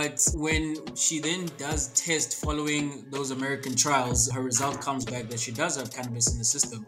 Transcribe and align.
But 0.00 0.24
when 0.34 0.94
she 0.94 1.18
then 1.18 1.46
does 1.58 1.88
test 1.88 2.40
following 2.40 3.04
those 3.10 3.32
American 3.32 3.74
trials, 3.74 4.30
her 4.30 4.40
result 4.40 4.80
comes 4.80 5.04
back 5.04 5.28
that 5.28 5.40
she 5.40 5.50
does 5.50 5.76
have 5.76 5.92
cannabis 5.92 6.32
in 6.32 6.38
the 6.38 6.44
system. 6.44 6.86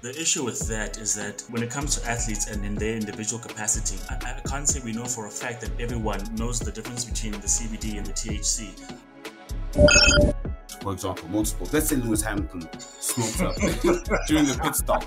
The 0.00 0.16
issue 0.18 0.46
with 0.46 0.66
that 0.68 0.96
is 0.96 1.14
that 1.14 1.44
when 1.50 1.62
it 1.62 1.68
comes 1.68 1.96
to 1.96 2.08
athletes 2.08 2.46
and 2.46 2.64
in 2.64 2.74
their 2.74 2.96
individual 2.96 3.42
capacity, 3.42 3.98
I, 4.08 4.14
I 4.14 4.48
can't 4.48 4.66
say 4.66 4.80
we 4.82 4.92
know 4.92 5.04
for 5.04 5.26
a 5.26 5.30
fact 5.30 5.60
that 5.60 5.78
everyone 5.78 6.34
knows 6.36 6.58
the 6.58 6.72
difference 6.72 7.04
between 7.04 7.32
the 7.32 7.48
CBD 7.48 7.98
and 7.98 8.06
the 8.06 8.14
THC. 8.14 8.72
For 10.82 10.94
example, 10.94 11.28
motorsports. 11.28 11.74
Let's 11.74 11.90
say 11.90 11.96
Lewis 11.96 12.22
Hamilton 12.22 12.66
smokes 12.78 13.42
up 13.42 13.56
during 14.26 14.46
the 14.46 14.58
pit 14.62 14.74
stop. 14.74 15.04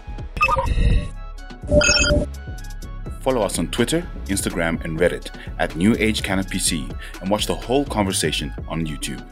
Follow 3.24 3.42
us 3.42 3.58
on 3.58 3.68
Twitter, 3.70 4.06
Instagram, 4.26 4.84
and 4.84 5.00
Reddit 5.00 5.34
at 5.58 5.78
New 5.78 5.96
Age 5.98 6.22
PC, 6.22 6.94
and 7.22 7.30
watch 7.30 7.48
the 7.48 7.56
whole 7.56 7.86
conversation 7.86 8.54
on 8.68 8.86
YouTube. 8.86 9.26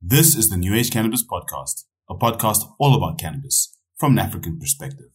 This 0.00 0.34
is 0.34 0.48
the 0.48 0.56
New 0.56 0.74
Age 0.74 0.90
Cannabis 0.90 1.22
Podcast, 1.22 1.84
a 2.08 2.14
podcast 2.14 2.64
all 2.78 2.96
about 2.96 3.18
cannabis 3.18 3.76
from 3.98 4.12
an 4.12 4.18
African 4.18 4.58
perspective. 4.58 5.10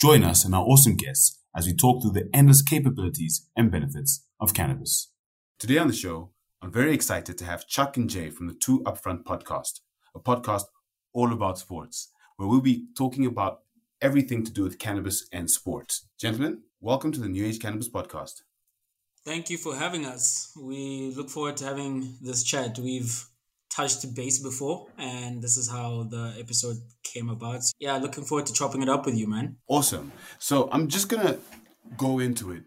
Join 0.00 0.22
us 0.22 0.44
and 0.44 0.54
our 0.54 0.62
awesome 0.62 0.94
guests 0.94 1.40
as 1.56 1.66
we 1.66 1.74
talk 1.74 2.00
through 2.00 2.12
the 2.12 2.30
endless 2.32 2.62
capabilities 2.62 3.48
and 3.56 3.72
benefits 3.72 4.24
of 4.38 4.54
cannabis. 4.54 5.10
Today 5.58 5.78
on 5.78 5.88
the 5.88 5.92
show, 5.92 6.30
I'm 6.62 6.70
very 6.70 6.94
excited 6.94 7.38
to 7.38 7.44
have 7.44 7.66
Chuck 7.66 7.96
and 7.96 8.08
Jay 8.08 8.30
from 8.30 8.46
the 8.46 8.54
Two 8.54 8.84
Upfront 8.84 9.24
podcast, 9.24 9.80
a 10.14 10.20
podcast 10.20 10.66
all 11.12 11.32
about 11.32 11.58
sports, 11.58 12.12
where 12.38 12.48
we'll 12.48 12.60
be 12.60 12.86
talking 12.96 13.26
about 13.26 13.62
everything 14.00 14.44
to 14.44 14.52
do 14.52 14.62
with 14.62 14.78
cannabis 14.78 15.28
and 15.32 15.50
sports. 15.50 16.06
Gentlemen, 16.20 16.62
welcome 16.80 17.10
to 17.10 17.18
the 17.18 17.28
New 17.28 17.44
Age 17.44 17.58
Cannabis 17.58 17.88
Podcast. 17.88 18.42
Thank 19.24 19.50
you 19.50 19.58
for 19.58 19.74
having 19.74 20.06
us. 20.06 20.52
We 20.56 21.12
look 21.16 21.30
forward 21.30 21.56
to 21.56 21.64
having 21.64 22.14
this 22.22 22.44
chat. 22.44 22.78
We've 22.78 23.26
touched 23.68 24.14
base 24.14 24.38
before, 24.38 24.86
and 24.96 25.42
this 25.42 25.56
is 25.56 25.68
how 25.68 26.04
the 26.04 26.36
episode 26.38 26.76
came 27.02 27.28
about. 27.28 27.62
Yeah, 27.80 27.96
looking 27.96 28.22
forward 28.22 28.46
to 28.46 28.52
chopping 28.52 28.82
it 28.82 28.88
up 28.88 29.04
with 29.04 29.16
you, 29.16 29.26
man. 29.26 29.56
Awesome. 29.66 30.12
So 30.38 30.68
I'm 30.70 30.86
just 30.86 31.08
gonna 31.08 31.38
go 31.96 32.20
into 32.20 32.52
it. 32.52 32.62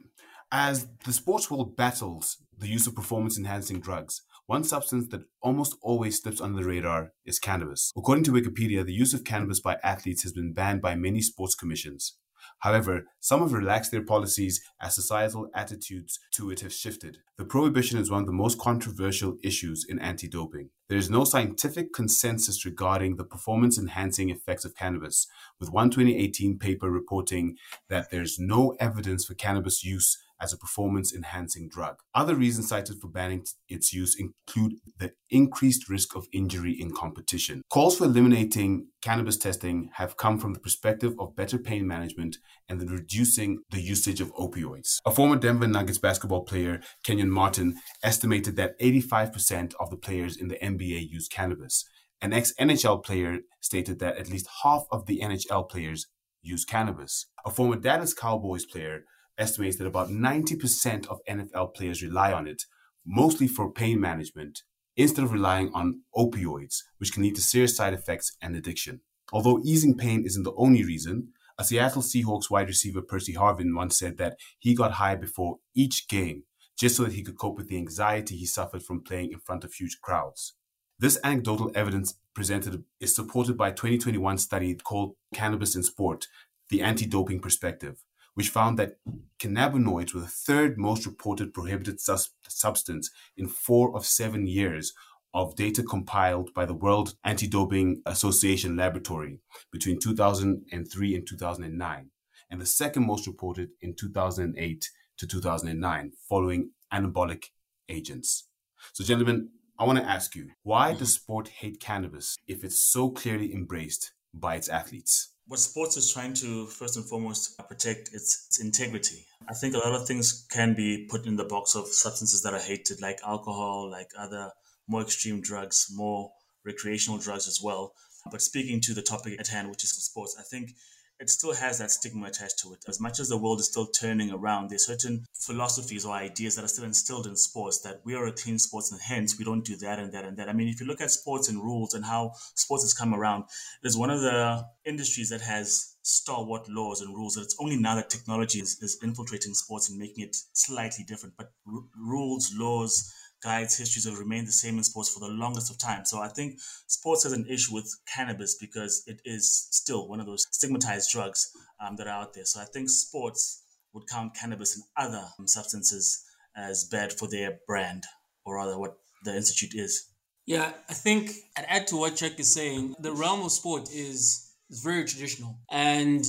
As 0.51 0.85
the 1.05 1.13
sports 1.13 1.49
world 1.49 1.77
battles 1.77 2.39
the 2.57 2.67
use 2.67 2.87
of 2.87 2.95
performance 2.95 3.37
enhancing 3.37 3.79
drugs, 3.79 4.21
one 4.47 4.63
substance 4.63 5.07
that 5.07 5.23
almost 5.41 5.75
always 5.81 6.21
slips 6.21 6.41
under 6.41 6.61
the 6.61 6.67
radar 6.67 7.13
is 7.25 7.39
cannabis. 7.39 7.91
According 7.95 8.23
to 8.25 8.31
Wikipedia, 8.31 8.85
the 8.85 8.93
use 8.93 9.13
of 9.13 9.23
cannabis 9.23 9.59
by 9.59 9.77
athletes 9.83 10.23
has 10.23 10.33
been 10.33 10.53
banned 10.53 10.81
by 10.81 10.95
many 10.95 11.21
sports 11.21 11.55
commissions. 11.55 12.17
However, 12.59 13.07
some 13.19 13.41
have 13.41 13.53
relaxed 13.53 13.91
their 13.91 14.03
policies 14.03 14.61
as 14.79 14.95
societal 14.95 15.49
attitudes 15.53 16.19
to 16.33 16.51
it 16.51 16.61
have 16.61 16.73
shifted. 16.73 17.19
The 17.37 17.45
prohibition 17.45 17.99
is 17.99 18.11
one 18.11 18.21
of 18.21 18.27
the 18.27 18.33
most 18.33 18.59
controversial 18.59 19.37
issues 19.43 19.85
in 19.87 19.99
anti 19.99 20.27
doping. 20.27 20.69
There 20.87 20.97
is 20.97 21.09
no 21.09 21.23
scientific 21.23 21.93
consensus 21.93 22.65
regarding 22.65 23.15
the 23.15 23.23
performance 23.23 23.79
enhancing 23.79 24.29
effects 24.29 24.65
of 24.65 24.75
cannabis, 24.75 25.27
with 25.59 25.71
one 25.71 25.89
2018 25.89 26.59
paper 26.59 26.91
reporting 26.91 27.55
that 27.89 28.11
there's 28.11 28.37
no 28.39 28.75
evidence 28.79 29.25
for 29.25 29.33
cannabis 29.33 29.83
use 29.83 30.17
as 30.41 30.51
a 30.51 30.57
performance 30.57 31.13
enhancing 31.13 31.69
drug. 31.69 31.97
Other 32.15 32.35
reasons 32.35 32.69
cited 32.69 32.99
for 32.99 33.07
banning 33.07 33.45
its 33.69 33.93
use 33.93 34.15
include 34.19 34.73
the 34.97 35.11
increased 35.29 35.89
risk 35.89 36.15
of 36.15 36.27
injury 36.33 36.75
in 36.77 36.91
competition. 36.91 37.61
Calls 37.69 37.97
for 37.97 38.05
eliminating 38.05 38.87
cannabis 39.01 39.37
testing 39.37 39.89
have 39.95 40.17
come 40.17 40.37
from 40.39 40.53
the 40.53 40.59
perspective 40.59 41.13
of 41.19 41.35
better 41.35 41.57
pain 41.57 41.87
management 41.87 42.37
and 42.67 42.79
then 42.79 42.87
reducing 42.87 43.59
the 43.69 43.81
usage 43.81 44.19
of 44.19 44.33
opioids. 44.35 44.97
A 45.05 45.11
former 45.11 45.35
Denver 45.35 45.67
Nuggets 45.67 45.99
basketball 45.99 46.43
player, 46.43 46.81
Kenyon 47.03 47.29
Martin, 47.29 47.77
estimated 48.03 48.55
that 48.55 48.79
85% 48.79 49.73
of 49.79 49.89
the 49.89 49.97
players 49.97 50.35
in 50.35 50.47
the 50.47 50.57
NBA 50.57 51.09
use 51.09 51.27
cannabis. 51.27 51.85
An 52.21 52.33
ex 52.33 52.53
NHL 52.59 53.03
player 53.03 53.39
stated 53.61 53.99
that 53.99 54.17
at 54.17 54.29
least 54.29 54.47
half 54.63 54.83
of 54.91 55.05
the 55.07 55.21
NHL 55.21 55.69
players 55.69 56.07
use 56.43 56.65
cannabis. 56.65 57.27
A 57.45 57.51
former 57.51 57.75
Dallas 57.75 58.13
Cowboys 58.13 58.65
player 58.65 59.05
estimates 59.41 59.77
that 59.77 59.87
about 59.87 60.09
90% 60.09 61.07
of 61.07 61.19
NFL 61.27 61.73
players 61.73 62.03
rely 62.03 62.31
on 62.31 62.47
it, 62.47 62.63
mostly 63.05 63.47
for 63.47 63.71
pain 63.71 63.99
management, 63.99 64.61
instead 64.95 65.25
of 65.25 65.33
relying 65.33 65.71
on 65.73 66.01
opioids, 66.15 66.83
which 66.99 67.11
can 67.11 67.23
lead 67.23 67.35
to 67.35 67.41
serious 67.41 67.75
side 67.75 67.93
effects 67.93 68.37
and 68.41 68.55
addiction. 68.55 69.01
Although 69.33 69.61
easing 69.63 69.97
pain 69.97 70.23
isn't 70.25 70.43
the 70.43 70.53
only 70.55 70.83
reason, 70.83 71.29
a 71.57 71.63
Seattle 71.63 72.01
Seahawks 72.01 72.49
wide 72.49 72.67
receiver 72.67 73.01
Percy 73.01 73.33
Harvin 73.33 73.75
once 73.75 73.97
said 73.97 74.17
that 74.17 74.37
he 74.59 74.75
got 74.75 74.93
high 74.93 75.15
before 75.15 75.57
each 75.75 76.07
game 76.07 76.43
just 76.77 76.95
so 76.95 77.03
that 77.03 77.13
he 77.13 77.23
could 77.23 77.37
cope 77.37 77.57
with 77.57 77.67
the 77.67 77.77
anxiety 77.77 78.35
he 78.35 78.45
suffered 78.45 78.83
from 78.83 79.03
playing 79.03 79.31
in 79.31 79.39
front 79.39 79.63
of 79.63 79.73
huge 79.73 79.99
crowds. 80.01 80.55
This 80.97 81.19
anecdotal 81.23 81.71
evidence 81.75 82.15
presented 82.33 82.83
is 82.99 83.15
supported 83.15 83.57
by 83.57 83.69
a 83.69 83.73
2021 83.73 84.37
study 84.37 84.75
called 84.75 85.15
Cannabis 85.33 85.75
in 85.75 85.83
Sport, 85.83 86.27
the 86.69 86.81
Anti-Doping 86.81 87.39
Perspective, 87.39 88.03
which 88.33 88.49
found 88.49 88.79
that 88.79 88.97
cannabinoids 89.39 90.13
were 90.13 90.21
the 90.21 90.27
third 90.27 90.77
most 90.77 91.05
reported 91.05 91.53
prohibited 91.53 91.99
sus- 91.99 92.31
substance 92.47 93.09
in 93.35 93.47
four 93.47 93.95
of 93.95 94.05
seven 94.05 94.47
years 94.47 94.93
of 95.33 95.55
data 95.55 95.81
compiled 95.83 96.53
by 96.53 96.65
the 96.65 96.73
World 96.73 97.15
Anti 97.23 97.47
Doping 97.47 98.01
Association 98.05 98.75
Laboratory 98.75 99.39
between 99.71 99.99
2003 99.99 101.15
and 101.15 101.27
2009, 101.27 102.09
and 102.49 102.61
the 102.61 102.65
second 102.65 103.05
most 103.05 103.27
reported 103.27 103.69
in 103.81 103.95
2008 103.95 104.89
to 105.17 105.27
2009, 105.27 106.11
following 106.27 106.71
anabolic 106.93 107.45
agents. 107.87 108.47
So, 108.93 109.03
gentlemen, 109.03 109.49
I 109.79 109.85
want 109.85 109.99
to 109.99 110.05
ask 110.05 110.35
you 110.35 110.49
why 110.63 110.93
does 110.93 111.13
sport 111.13 111.47
hate 111.47 111.79
cannabis 111.79 112.35
if 112.47 112.63
it's 112.63 112.79
so 112.79 113.09
clearly 113.09 113.53
embraced 113.53 114.13
by 114.33 114.55
its 114.55 114.69
athletes? 114.69 115.33
What 115.51 115.59
sports 115.59 115.97
is 115.97 116.13
trying 116.13 116.33
to 116.33 116.65
first 116.67 116.95
and 116.95 117.05
foremost 117.05 117.57
protect 117.67 118.07
its, 118.13 118.47
its, 118.47 118.61
integrity. 118.61 119.25
I 119.49 119.53
think 119.53 119.75
a 119.75 119.79
lot 119.79 119.93
of 119.93 120.07
things 120.07 120.47
can 120.49 120.73
be 120.73 121.05
put 121.09 121.25
in 121.25 121.35
the 121.35 121.43
box 121.43 121.75
of 121.75 121.87
substances 121.87 122.41
that 122.43 122.53
are 122.53 122.59
hated, 122.59 123.01
like 123.01 123.19
alcohol, 123.27 123.91
like 123.91 124.07
other 124.17 124.51
more 124.87 125.01
extreme 125.01 125.41
drugs, 125.41 125.87
more 125.93 126.31
recreational 126.65 127.19
drugs 127.19 127.49
as 127.49 127.59
well. 127.61 127.91
But 128.31 128.41
speaking 128.41 128.79
to 128.79 128.93
the 128.93 129.01
topic 129.01 129.41
at 129.41 129.49
hand, 129.49 129.69
which 129.69 129.83
is 129.83 129.89
sports, 129.89 130.37
I 130.39 130.43
think 130.43 130.71
it 131.21 131.29
still 131.29 131.53
has 131.53 131.77
that 131.77 131.91
stigma 131.91 132.27
attached 132.27 132.57
to 132.59 132.73
it. 132.73 132.83
As 132.87 132.99
much 132.99 133.19
as 133.19 133.29
the 133.29 133.37
world 133.37 133.59
is 133.59 133.67
still 133.67 133.85
turning 133.85 134.31
around, 134.31 134.69
there's 134.69 134.87
certain 134.87 135.25
philosophies 135.33 136.03
or 136.03 136.15
ideas 136.15 136.55
that 136.55 136.65
are 136.65 136.67
still 136.67 136.83
instilled 136.83 137.27
in 137.27 137.35
sports 137.35 137.79
that 137.81 138.01
we 138.03 138.15
are 138.15 138.25
a 138.25 138.31
clean 138.31 138.57
sports 138.57 138.91
and 138.91 138.99
hence 138.99 139.37
we 139.37 139.45
don't 139.45 139.63
do 139.63 139.75
that 139.77 139.99
and 139.99 140.11
that 140.13 140.25
and 140.25 140.35
that. 140.37 140.49
I 140.49 140.53
mean, 140.53 140.67
if 140.67 140.81
you 140.81 140.87
look 140.87 140.99
at 140.99 141.11
sports 141.11 141.47
and 141.47 141.61
rules 141.61 141.93
and 141.93 142.03
how 142.03 142.31
sports 142.55 142.83
has 142.83 142.95
come 142.95 143.13
around, 143.13 143.43
it 143.83 143.87
is 143.87 143.95
one 143.95 144.09
of 144.09 144.21
the 144.21 144.65
industries 144.83 145.29
that 145.29 145.41
has 145.41 145.95
stalwart 146.01 146.67
laws 146.67 147.01
and 147.01 147.15
rules. 147.15 147.37
And 147.37 147.45
it's 147.45 147.55
only 147.59 147.77
now 147.77 147.95
that 147.95 148.09
technology 148.09 148.59
is, 148.59 148.81
is 148.81 148.97
infiltrating 149.03 149.53
sports 149.53 149.91
and 149.91 149.99
making 149.99 150.23
it 150.23 150.35
slightly 150.53 151.05
different. 151.07 151.35
But 151.37 151.51
r- 151.67 151.83
rules, 151.95 152.51
laws, 152.57 153.13
guides, 153.43 153.77
histories 153.77 154.05
have 154.05 154.19
remained 154.19 154.47
the 154.47 154.51
same 154.51 154.77
in 154.77 154.83
sports 154.83 155.09
for 155.09 155.19
the 155.19 155.33
longest 155.33 155.71
of 155.71 155.77
time. 155.77 156.05
So 156.05 156.19
I 156.19 156.27
think 156.27 156.59
sports 156.87 157.23
has 157.23 157.33
an 157.33 157.45
issue 157.49 157.73
with 157.73 157.95
cannabis 158.13 158.55
because 158.55 159.03
it 159.07 159.21
is 159.25 159.67
still 159.71 160.07
one 160.07 160.19
of 160.19 160.25
those 160.25 160.45
stigmatized 160.51 161.11
drugs 161.11 161.51
um, 161.79 161.95
that 161.97 162.07
are 162.07 162.21
out 162.21 162.33
there. 162.33 162.45
So 162.45 162.61
I 162.61 162.65
think 162.65 162.89
sports 162.89 163.63
would 163.93 164.07
count 164.07 164.35
cannabis 164.35 164.75
and 164.75 164.83
other 164.95 165.27
substances 165.45 166.23
as 166.55 166.85
bad 166.85 167.13
for 167.13 167.27
their 167.27 167.59
brand, 167.67 168.03
or 168.45 168.55
rather, 168.55 168.77
what 168.77 168.97
the 169.23 169.35
institute 169.35 169.73
is. 169.73 170.07
Yeah, 170.45 170.71
I 170.89 170.93
think 170.93 171.31
I'd 171.57 171.65
add 171.67 171.87
to 171.87 171.97
what 171.97 172.15
Chuck 172.15 172.39
is 172.39 172.53
saying. 172.53 172.95
The 172.99 173.13
realm 173.13 173.41
of 173.43 173.51
sport 173.51 173.89
is 173.93 174.47
is 174.69 174.83
very 174.83 175.03
traditional, 175.03 175.59
and 175.69 176.25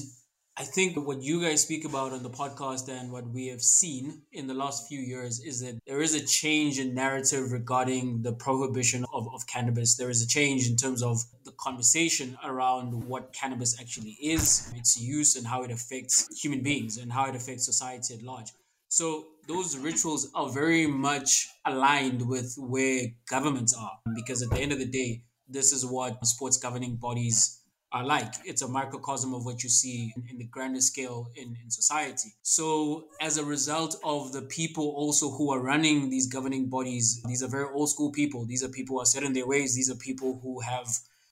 I 0.54 0.64
think 0.64 0.98
what 1.06 1.22
you 1.22 1.40
guys 1.40 1.62
speak 1.62 1.86
about 1.86 2.12
on 2.12 2.22
the 2.22 2.28
podcast 2.28 2.86
and 2.90 3.10
what 3.10 3.26
we 3.26 3.46
have 3.46 3.62
seen 3.62 4.20
in 4.32 4.46
the 4.46 4.54
last 4.54 4.86
few 4.86 5.00
years 5.00 5.40
is 5.40 5.60
that 5.60 5.78
there 5.86 6.02
is 6.02 6.14
a 6.14 6.26
change 6.26 6.78
in 6.78 6.94
narrative 6.94 7.52
regarding 7.52 8.20
the 8.20 8.34
prohibition 8.34 9.06
of, 9.14 9.32
of 9.32 9.46
cannabis. 9.46 9.96
There 9.96 10.10
is 10.10 10.20
a 10.20 10.28
change 10.28 10.68
in 10.68 10.76
terms 10.76 11.02
of 11.02 11.22
the 11.46 11.52
conversation 11.52 12.36
around 12.44 13.08
what 13.08 13.32
cannabis 13.32 13.80
actually 13.80 14.18
is, 14.20 14.70
its 14.76 15.00
use, 15.00 15.36
and 15.36 15.46
how 15.46 15.62
it 15.62 15.70
affects 15.70 16.28
human 16.42 16.62
beings 16.62 16.98
and 16.98 17.10
how 17.10 17.24
it 17.30 17.34
affects 17.34 17.64
society 17.64 18.12
at 18.12 18.22
large. 18.22 18.52
So 18.88 19.28
those 19.48 19.78
rituals 19.78 20.30
are 20.34 20.50
very 20.50 20.86
much 20.86 21.48
aligned 21.64 22.28
with 22.28 22.54
where 22.58 23.06
governments 23.26 23.74
are 23.74 23.98
because 24.14 24.42
at 24.42 24.50
the 24.50 24.60
end 24.60 24.72
of 24.72 24.78
the 24.78 24.84
day, 24.84 25.22
this 25.48 25.72
is 25.72 25.86
what 25.86 26.26
sports 26.26 26.58
governing 26.58 26.96
bodies 26.96 27.61
are 27.92 28.04
like. 28.04 28.34
It's 28.44 28.62
a 28.62 28.68
microcosm 28.68 29.34
of 29.34 29.44
what 29.44 29.62
you 29.62 29.68
see 29.68 30.12
in, 30.16 30.24
in, 30.30 30.38
the 30.38 30.44
grander 30.44 30.80
scale 30.80 31.30
in, 31.36 31.56
in 31.62 31.70
society. 31.70 32.34
So, 32.42 33.08
as 33.20 33.38
a 33.38 33.44
result 33.44 33.96
of 34.02 34.32
the 34.32 34.42
people 34.42 34.88
also 34.96 35.30
who 35.30 35.52
are 35.52 35.60
running 35.60 36.08
these 36.08 36.26
governing 36.26 36.68
bodies, 36.68 37.22
these 37.26 37.42
are 37.42 37.48
very 37.48 37.68
old 37.72 37.90
school 37.90 38.10
people. 38.10 38.44
These 38.46 38.64
are 38.64 38.68
people 38.68 38.96
who 38.96 39.02
are 39.02 39.06
set 39.06 39.22
in 39.22 39.32
their 39.32 39.46
ways. 39.46 39.74
These 39.74 39.90
are 39.90 39.96
people 39.96 40.40
who 40.42 40.60
have 40.60 40.88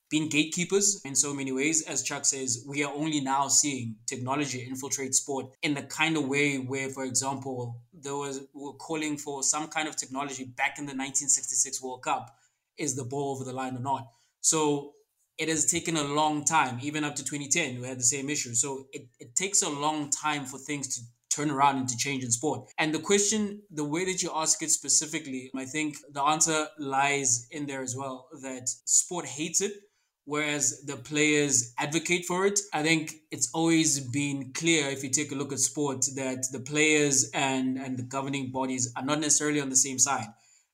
been 0.09 0.27
gatekeepers 0.27 1.01
in 1.05 1.15
so 1.15 1.33
many 1.33 1.51
ways. 1.51 1.83
As 1.83 2.03
Chuck 2.03 2.25
says, 2.25 2.65
we 2.67 2.83
are 2.83 2.93
only 2.93 3.21
now 3.21 3.47
seeing 3.47 3.95
technology 4.05 4.59
infiltrate 4.59 5.15
sport 5.15 5.47
in 5.63 5.73
the 5.73 5.83
kind 5.83 6.17
of 6.17 6.27
way 6.27 6.57
where, 6.57 6.89
for 6.89 7.05
example, 7.05 7.81
there 7.93 8.15
was 8.15 8.41
we 8.53 8.61
were 8.61 8.73
calling 8.73 9.17
for 9.17 9.41
some 9.41 9.67
kind 9.67 9.87
of 9.87 9.95
technology 9.95 10.43
back 10.43 10.77
in 10.77 10.85
the 10.85 10.93
1966 10.93 11.81
World 11.81 12.03
Cup. 12.03 12.35
Is 12.77 12.95
the 12.95 13.03
ball 13.03 13.35
over 13.35 13.43
the 13.43 13.53
line 13.53 13.75
or 13.75 13.79
not? 13.79 14.07
So 14.41 14.93
it 15.41 15.49
has 15.49 15.65
taken 15.65 15.97
a 15.97 16.03
long 16.03 16.45
time, 16.45 16.77
even 16.83 17.03
up 17.03 17.15
to 17.15 17.23
2010, 17.23 17.81
we 17.81 17.87
had 17.87 17.97
the 17.97 18.03
same 18.03 18.29
issue. 18.29 18.53
So 18.53 18.85
it, 18.93 19.07
it 19.19 19.35
takes 19.35 19.63
a 19.63 19.69
long 19.69 20.11
time 20.11 20.45
for 20.45 20.59
things 20.59 20.95
to 20.95 21.01
turn 21.35 21.49
around 21.49 21.77
and 21.77 21.89
to 21.89 21.97
change 21.97 22.23
in 22.23 22.29
sport. 22.29 22.69
And 22.77 22.93
the 22.93 22.99
question, 22.99 23.63
the 23.71 23.83
way 23.83 24.05
that 24.05 24.21
you 24.21 24.29
ask 24.35 24.61
it 24.61 24.69
specifically, 24.69 25.49
I 25.55 25.65
think 25.65 25.95
the 26.13 26.21
answer 26.21 26.67
lies 26.77 27.47
in 27.49 27.65
there 27.65 27.81
as 27.81 27.95
well 27.97 28.27
that 28.43 28.69
sport 28.85 29.25
hates 29.25 29.61
it. 29.61 29.73
Whereas 30.25 30.83
the 30.85 30.97
players 30.97 31.73
advocate 31.79 32.25
for 32.25 32.45
it. 32.45 32.59
I 32.71 32.83
think 32.83 33.11
it's 33.31 33.49
always 33.55 33.99
been 33.99 34.53
clear 34.53 34.89
if 34.89 35.03
you 35.03 35.09
take 35.09 35.31
a 35.31 35.35
look 35.35 35.51
at 35.51 35.57
sport 35.57 36.05
that 36.15 36.45
the 36.51 36.59
players 36.59 37.31
and, 37.33 37.79
and 37.79 37.97
the 37.97 38.03
governing 38.03 38.51
bodies 38.51 38.93
are 38.95 39.03
not 39.03 39.19
necessarily 39.19 39.59
on 39.59 39.69
the 39.69 39.75
same 39.75 39.97
side. 39.97 40.27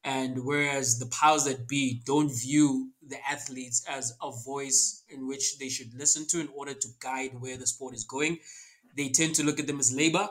And 0.07 0.45
whereas 0.45 0.99
the 0.99 1.07
powers 1.07 1.43
that 1.43 1.67
be 1.67 2.01
don't 2.05 2.29
view 2.29 2.91
the 3.05 3.17
athletes 3.29 3.83
as 3.89 4.15
a 4.23 4.31
voice 4.31 5.03
in 5.09 5.27
which 5.27 5.59
they 5.59 5.67
should 5.67 5.93
listen 5.93 6.25
to 6.27 6.39
in 6.39 6.47
order 6.55 6.73
to 6.73 6.87
guide 7.01 7.31
where 7.41 7.57
the 7.57 7.67
sport 7.67 7.93
is 7.93 8.05
going. 8.05 8.39
They 8.95 9.09
tend 9.09 9.35
to 9.35 9.43
look 9.43 9.59
at 9.59 9.67
them 9.67 9.79
as 9.79 9.93
labor. 9.93 10.29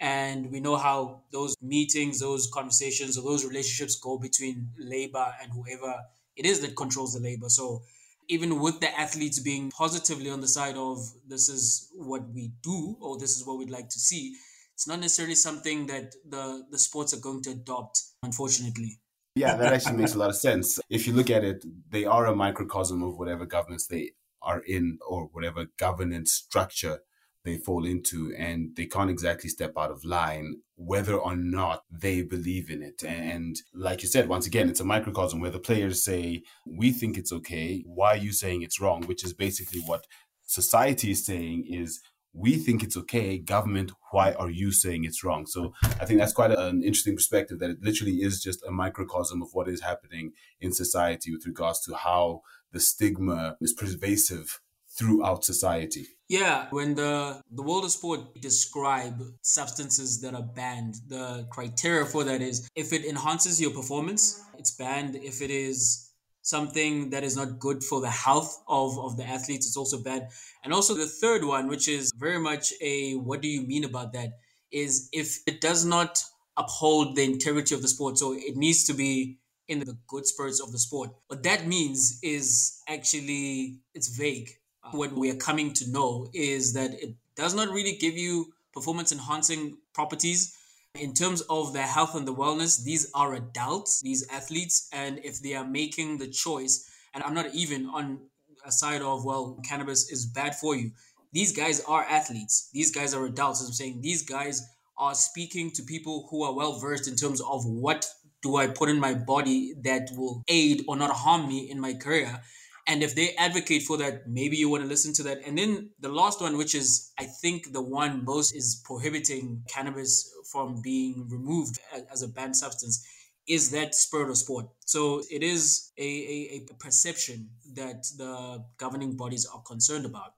And 0.00 0.50
we 0.50 0.60
know 0.60 0.76
how 0.76 1.24
those 1.30 1.54
meetings, 1.60 2.20
those 2.20 2.48
conversations, 2.50 3.18
or 3.18 3.22
those 3.22 3.44
relationships 3.44 3.96
go 3.96 4.16
between 4.16 4.70
labor 4.78 5.26
and 5.42 5.52
whoever 5.52 5.94
it 6.34 6.46
is 6.46 6.60
that 6.60 6.74
controls 6.74 7.12
the 7.12 7.20
labor. 7.20 7.50
So 7.50 7.82
even 8.28 8.60
with 8.60 8.80
the 8.80 8.98
athletes 8.98 9.40
being 9.40 9.70
positively 9.70 10.30
on 10.30 10.40
the 10.40 10.48
side 10.48 10.78
of 10.78 11.06
this 11.26 11.50
is 11.50 11.90
what 11.94 12.22
we 12.32 12.52
do 12.62 12.96
or 13.02 13.18
this 13.18 13.36
is 13.36 13.46
what 13.46 13.58
we'd 13.58 13.68
like 13.68 13.90
to 13.90 13.98
see, 13.98 14.36
it's 14.72 14.88
not 14.88 15.00
necessarily 15.00 15.34
something 15.34 15.86
that 15.88 16.14
the, 16.26 16.64
the 16.70 16.78
sports 16.78 17.12
are 17.12 17.20
going 17.20 17.42
to 17.42 17.50
adopt, 17.50 18.00
unfortunately. 18.22 18.98
Yeah, 19.38 19.56
that 19.56 19.72
actually 19.72 19.96
makes 19.96 20.14
a 20.14 20.18
lot 20.18 20.30
of 20.30 20.36
sense. 20.36 20.78
If 20.90 21.06
you 21.06 21.12
look 21.12 21.30
at 21.30 21.44
it, 21.44 21.64
they 21.90 22.04
are 22.04 22.26
a 22.26 22.34
microcosm 22.34 23.02
of 23.02 23.18
whatever 23.18 23.46
governments 23.46 23.86
they 23.86 24.12
are 24.42 24.60
in 24.60 24.98
or 25.06 25.28
whatever 25.32 25.66
governance 25.78 26.32
structure 26.32 27.00
they 27.44 27.56
fall 27.56 27.84
into, 27.86 28.34
and 28.36 28.74
they 28.76 28.86
can't 28.86 29.10
exactly 29.10 29.48
step 29.48 29.72
out 29.78 29.90
of 29.90 30.04
line 30.04 30.60
whether 30.76 31.14
or 31.14 31.36
not 31.36 31.84
they 31.90 32.22
believe 32.22 32.68
in 32.68 32.82
it. 32.82 33.02
And 33.04 33.56
like 33.72 34.02
you 34.02 34.08
said, 34.08 34.28
once 34.28 34.46
again, 34.46 34.68
it's 34.68 34.80
a 34.80 34.84
microcosm 34.84 35.40
where 35.40 35.50
the 35.50 35.58
players 35.58 36.04
say, 36.04 36.42
We 36.66 36.90
think 36.92 37.16
it's 37.16 37.32
okay. 37.32 37.82
Why 37.86 38.14
are 38.14 38.16
you 38.16 38.32
saying 38.32 38.62
it's 38.62 38.80
wrong? 38.80 39.02
Which 39.04 39.24
is 39.24 39.32
basically 39.32 39.80
what 39.80 40.06
society 40.44 41.12
is 41.12 41.24
saying 41.24 41.66
is 41.68 42.00
we 42.38 42.56
think 42.56 42.82
it's 42.82 42.96
okay. 42.96 43.38
Government, 43.38 43.92
why 44.12 44.32
are 44.32 44.50
you 44.50 44.70
saying 44.70 45.04
it's 45.04 45.24
wrong? 45.24 45.46
So 45.46 45.72
I 46.00 46.04
think 46.04 46.20
that's 46.20 46.32
quite 46.32 46.52
an 46.52 46.82
interesting 46.82 47.16
perspective 47.16 47.58
that 47.58 47.70
it 47.70 47.78
literally 47.82 48.16
is 48.16 48.42
just 48.42 48.64
a 48.64 48.70
microcosm 48.70 49.42
of 49.42 49.48
what 49.52 49.68
is 49.68 49.82
happening 49.82 50.32
in 50.60 50.72
society 50.72 51.32
with 51.32 51.44
regards 51.46 51.80
to 51.86 51.94
how 51.94 52.42
the 52.72 52.80
stigma 52.80 53.56
is 53.60 53.72
pervasive 53.72 54.60
throughout 54.96 55.44
society. 55.44 56.06
Yeah, 56.28 56.66
when 56.70 56.94
the 56.94 57.40
the 57.50 57.62
world 57.62 57.84
of 57.84 57.90
sport 57.90 58.40
describe 58.40 59.22
substances 59.42 60.20
that 60.20 60.34
are 60.34 60.42
banned, 60.42 60.96
the 61.08 61.46
criteria 61.50 62.04
for 62.04 62.24
that 62.24 62.42
is 62.42 62.68
if 62.74 62.92
it 62.92 63.04
enhances 63.04 63.60
your 63.60 63.70
performance, 63.70 64.42
it's 64.58 64.70
banned. 64.70 65.16
If 65.16 65.40
it 65.40 65.50
is 65.50 66.07
something 66.42 67.10
that 67.10 67.24
is 67.24 67.36
not 67.36 67.58
good 67.58 67.82
for 67.82 68.00
the 68.00 68.10
health 68.10 68.62
of, 68.68 68.98
of 68.98 69.16
the 69.16 69.24
athletes. 69.24 69.66
It's 69.66 69.76
also 69.76 70.02
bad. 70.02 70.28
And 70.64 70.72
also 70.72 70.94
the 70.94 71.06
third 71.06 71.44
one, 71.44 71.68
which 71.68 71.88
is 71.88 72.12
very 72.16 72.38
much 72.38 72.72
a 72.80 73.14
what 73.14 73.42
do 73.42 73.48
you 73.48 73.62
mean 73.62 73.84
about 73.84 74.12
that, 74.14 74.38
is 74.70 75.08
if 75.12 75.38
it 75.46 75.60
does 75.60 75.84
not 75.84 76.22
uphold 76.56 77.16
the 77.16 77.24
integrity 77.24 77.74
of 77.74 77.82
the 77.82 77.88
sport. 77.88 78.18
So 78.18 78.34
it 78.34 78.56
needs 78.56 78.84
to 78.84 78.94
be 78.94 79.38
in 79.68 79.80
the 79.80 79.96
good 80.06 80.26
spirits 80.26 80.60
of 80.60 80.72
the 80.72 80.78
sport. 80.78 81.10
What 81.28 81.42
that 81.42 81.66
means 81.66 82.18
is 82.22 82.82
actually 82.88 83.78
it's 83.94 84.08
vague. 84.08 84.50
What 84.90 85.12
we 85.12 85.30
are 85.30 85.36
coming 85.36 85.74
to 85.74 85.90
know 85.90 86.28
is 86.32 86.72
that 86.72 86.92
it 86.94 87.14
does 87.36 87.54
not 87.54 87.68
really 87.68 87.96
give 87.96 88.14
you 88.14 88.46
performance 88.72 89.12
enhancing 89.12 89.76
properties 89.92 90.56
in 90.98 91.14
terms 91.14 91.40
of 91.42 91.72
their 91.72 91.86
health 91.86 92.14
and 92.14 92.26
the 92.26 92.34
wellness, 92.34 92.82
these 92.82 93.10
are 93.14 93.34
adults, 93.34 94.00
these 94.02 94.26
athletes, 94.28 94.88
and 94.92 95.20
if 95.24 95.40
they 95.40 95.54
are 95.54 95.64
making 95.64 96.18
the 96.18 96.28
choice, 96.28 96.88
and 97.14 97.22
I'm 97.22 97.34
not 97.34 97.54
even 97.54 97.86
on 97.86 98.20
a 98.64 98.72
side 98.72 99.02
of, 99.02 99.24
well, 99.24 99.60
cannabis 99.64 100.10
is 100.10 100.26
bad 100.26 100.54
for 100.54 100.76
you. 100.76 100.90
These 101.32 101.52
guys 101.52 101.82
are 101.86 102.04
athletes. 102.04 102.70
These 102.72 102.90
guys 102.90 103.14
are 103.14 103.24
adults. 103.24 103.62
As 103.62 103.68
I'm 103.68 103.72
saying, 103.74 104.00
these 104.00 104.22
guys 104.22 104.66
are 104.96 105.14
speaking 105.14 105.70
to 105.72 105.82
people 105.82 106.26
who 106.30 106.42
are 106.42 106.54
well 106.54 106.78
versed 106.78 107.08
in 107.08 107.16
terms 107.16 107.40
of 107.40 107.64
what 107.64 108.06
do 108.42 108.56
I 108.56 108.66
put 108.66 108.88
in 108.88 109.00
my 109.00 109.14
body 109.14 109.74
that 109.82 110.10
will 110.16 110.42
aid 110.48 110.84
or 110.88 110.96
not 110.96 111.10
harm 111.10 111.48
me 111.48 111.70
in 111.70 111.80
my 111.80 111.94
career. 111.94 112.40
And 112.86 113.02
if 113.02 113.14
they 113.14 113.34
advocate 113.36 113.82
for 113.82 113.98
that, 113.98 114.26
maybe 114.26 114.56
you 114.56 114.70
want 114.70 114.82
to 114.82 114.88
listen 114.88 115.12
to 115.14 115.22
that. 115.24 115.38
And 115.46 115.58
then 115.58 115.90
the 116.00 116.08
last 116.08 116.40
one, 116.40 116.56
which 116.56 116.74
is, 116.74 117.12
I 117.18 117.24
think, 117.24 117.72
the 117.72 117.82
one 117.82 118.24
most 118.24 118.54
is 118.54 118.80
prohibiting 118.84 119.62
cannabis 119.68 120.32
from 120.50 120.80
being 120.82 121.28
removed 121.28 121.78
as 122.12 122.22
a 122.22 122.28
banned 122.28 122.56
substance, 122.56 123.06
is 123.46 123.70
that 123.70 123.94
spirit 123.94 124.28
of 124.28 124.36
sport. 124.36 124.66
So 124.84 125.22
it 125.30 125.42
is 125.42 125.92
a, 125.96 126.02
a, 126.02 126.66
a 126.70 126.74
perception 126.74 127.48
that 127.74 128.04
the 128.16 128.64
governing 128.76 129.16
bodies 129.16 129.46
are 129.46 129.62
concerned 129.62 130.06
about. 130.06 130.34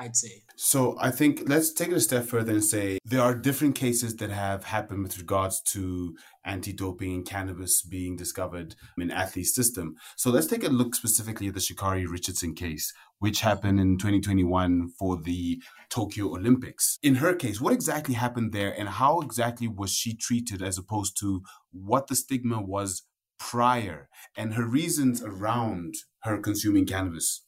I'd 0.00 0.16
say. 0.16 0.44
So 0.56 0.96
I 0.98 1.10
think 1.10 1.42
let's 1.46 1.72
take 1.72 1.88
it 1.88 1.96
a 1.96 2.00
step 2.00 2.24
further 2.24 2.52
and 2.52 2.64
say 2.64 2.98
there 3.04 3.20
are 3.20 3.34
different 3.34 3.74
cases 3.74 4.16
that 4.16 4.30
have 4.30 4.64
happened 4.64 5.02
with 5.02 5.18
regards 5.18 5.60
to 5.74 6.16
anti-doping 6.44 7.14
and 7.14 7.26
cannabis 7.26 7.82
being 7.82 8.16
discovered 8.16 8.76
in 8.96 9.10
athletes' 9.10 9.54
system. 9.54 9.96
So 10.16 10.30
let's 10.30 10.46
take 10.46 10.64
a 10.64 10.68
look 10.68 10.94
specifically 10.94 11.48
at 11.48 11.54
the 11.54 11.60
Sha'Carri 11.60 12.06
Richardson 12.10 12.54
case, 12.54 12.94
which 13.18 13.40
happened 13.42 13.78
in 13.78 13.98
2021 13.98 14.88
for 14.98 15.20
the 15.20 15.62
Tokyo 15.90 16.28
Olympics. 16.34 16.98
In 17.02 17.16
her 17.16 17.34
case, 17.34 17.60
what 17.60 17.74
exactly 17.74 18.14
happened 18.14 18.52
there 18.52 18.72
and 18.72 18.88
how 18.88 19.20
exactly 19.20 19.68
was 19.68 19.92
she 19.92 20.16
treated 20.16 20.62
as 20.62 20.78
opposed 20.78 21.18
to 21.20 21.42
what 21.72 22.06
the 22.06 22.16
stigma 22.16 22.62
was 22.62 23.02
prior 23.38 24.08
and 24.34 24.54
her 24.54 24.66
reasons 24.66 25.22
around 25.22 25.94
her 26.20 26.38
consuming 26.38 26.86
cannabis? 26.86 27.42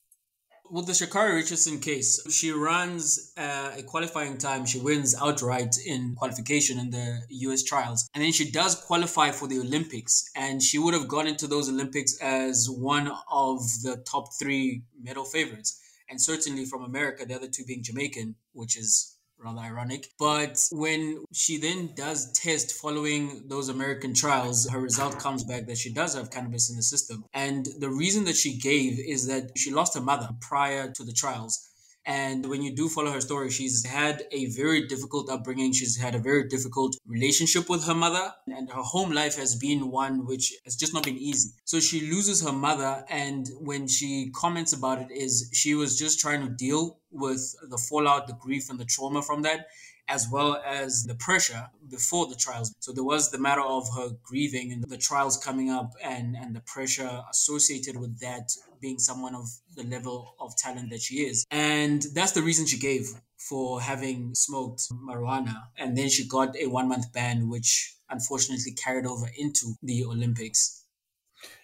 With 0.72 0.86
the 0.86 0.92
Sha'Carri 0.92 1.34
Richardson 1.34 1.80
case, 1.80 2.18
she 2.32 2.50
runs 2.50 3.34
uh, 3.36 3.72
a 3.76 3.82
qualifying 3.82 4.38
time. 4.38 4.64
She 4.64 4.78
wins 4.80 5.14
outright 5.14 5.76
in 5.84 6.14
qualification 6.14 6.78
in 6.78 6.88
the 6.90 7.20
US 7.28 7.62
trials. 7.62 8.08
And 8.14 8.24
then 8.24 8.32
she 8.32 8.50
does 8.50 8.74
qualify 8.74 9.32
for 9.32 9.46
the 9.46 9.58
Olympics. 9.58 10.30
And 10.34 10.62
she 10.62 10.78
would 10.78 10.94
have 10.94 11.08
gone 11.08 11.26
into 11.26 11.46
those 11.46 11.68
Olympics 11.68 12.18
as 12.22 12.70
one 12.70 13.12
of 13.30 13.60
the 13.82 14.02
top 14.10 14.28
three 14.38 14.84
medal 14.98 15.24
favorites. 15.26 15.78
And 16.08 16.18
certainly 16.18 16.64
from 16.64 16.82
America, 16.82 17.26
the 17.26 17.34
other 17.34 17.48
two 17.48 17.66
being 17.66 17.82
Jamaican, 17.82 18.36
which 18.52 18.78
is 18.78 19.11
rather 19.42 19.60
ironic. 19.60 20.08
But 20.18 20.58
when 20.70 21.24
she 21.32 21.58
then 21.58 21.90
does 21.94 22.32
test 22.32 22.72
following 22.72 23.42
those 23.46 23.68
American 23.68 24.14
trials, 24.14 24.68
her 24.68 24.80
result 24.80 25.18
comes 25.18 25.44
back 25.44 25.66
that 25.66 25.78
she 25.78 25.92
does 25.92 26.14
have 26.14 26.30
cannabis 26.30 26.70
in 26.70 26.76
the 26.76 26.82
system. 26.82 27.24
And 27.32 27.66
the 27.78 27.90
reason 27.90 28.24
that 28.24 28.36
she 28.36 28.58
gave 28.58 28.98
is 28.98 29.26
that 29.26 29.52
she 29.56 29.70
lost 29.70 29.94
her 29.94 30.00
mother 30.00 30.28
prior 30.40 30.90
to 30.92 31.04
the 31.04 31.12
trials. 31.12 31.71
And 32.04 32.46
when 32.46 32.62
you 32.62 32.74
do 32.74 32.88
follow 32.88 33.12
her 33.12 33.20
story, 33.20 33.50
she's 33.50 33.86
had 33.86 34.24
a 34.32 34.46
very 34.46 34.88
difficult 34.88 35.30
upbringing. 35.30 35.72
She's 35.72 35.96
had 35.96 36.14
a 36.14 36.18
very 36.18 36.48
difficult 36.48 36.96
relationship 37.06 37.68
with 37.68 37.84
her 37.86 37.94
mother, 37.94 38.32
and 38.48 38.68
her 38.70 38.82
home 38.82 39.12
life 39.12 39.36
has 39.36 39.54
been 39.54 39.90
one 39.90 40.26
which 40.26 40.52
has 40.64 40.74
just 40.74 40.94
not 40.94 41.04
been 41.04 41.18
easy. 41.18 41.50
So 41.64 41.78
she 41.78 42.00
loses 42.10 42.42
her 42.42 42.52
mother, 42.52 43.04
and 43.08 43.48
when 43.60 43.86
she 43.86 44.30
comments 44.34 44.72
about 44.72 45.00
it, 45.00 45.12
is 45.12 45.48
she 45.52 45.74
was 45.74 45.96
just 45.98 46.18
trying 46.18 46.42
to 46.42 46.52
deal 46.52 46.98
with 47.12 47.54
the 47.68 47.78
fallout, 47.78 48.26
the 48.26 48.34
grief, 48.34 48.68
and 48.68 48.80
the 48.80 48.84
trauma 48.84 49.22
from 49.22 49.42
that 49.42 49.66
as 50.08 50.28
well 50.30 50.62
as 50.66 51.04
the 51.04 51.14
pressure 51.14 51.68
before 51.90 52.26
the 52.26 52.34
trials. 52.34 52.74
So 52.80 52.92
there 52.92 53.04
was 53.04 53.30
the 53.30 53.38
matter 53.38 53.62
of 53.62 53.88
her 53.96 54.10
grieving 54.22 54.72
and 54.72 54.84
the 54.84 54.98
trials 54.98 55.36
coming 55.36 55.70
up 55.70 55.92
and, 56.02 56.36
and 56.36 56.54
the 56.54 56.60
pressure 56.60 57.22
associated 57.30 57.96
with 57.96 58.20
that 58.20 58.50
being 58.80 58.98
someone 58.98 59.34
of 59.34 59.48
the 59.76 59.84
level 59.84 60.34
of 60.40 60.56
talent 60.56 60.90
that 60.90 61.00
she 61.00 61.16
is. 61.16 61.46
And 61.50 62.02
that's 62.14 62.32
the 62.32 62.42
reason 62.42 62.66
she 62.66 62.78
gave 62.78 63.08
for 63.38 63.80
having 63.80 64.34
smoked 64.34 64.82
marijuana. 64.92 65.54
And 65.76 65.96
then 65.96 66.08
she 66.08 66.26
got 66.26 66.56
a 66.56 66.66
one 66.66 66.88
month 66.88 67.12
ban, 67.12 67.48
which 67.48 67.96
unfortunately 68.10 68.72
carried 68.72 69.06
over 69.06 69.30
into 69.36 69.74
the 69.82 70.04
Olympics. 70.04 70.84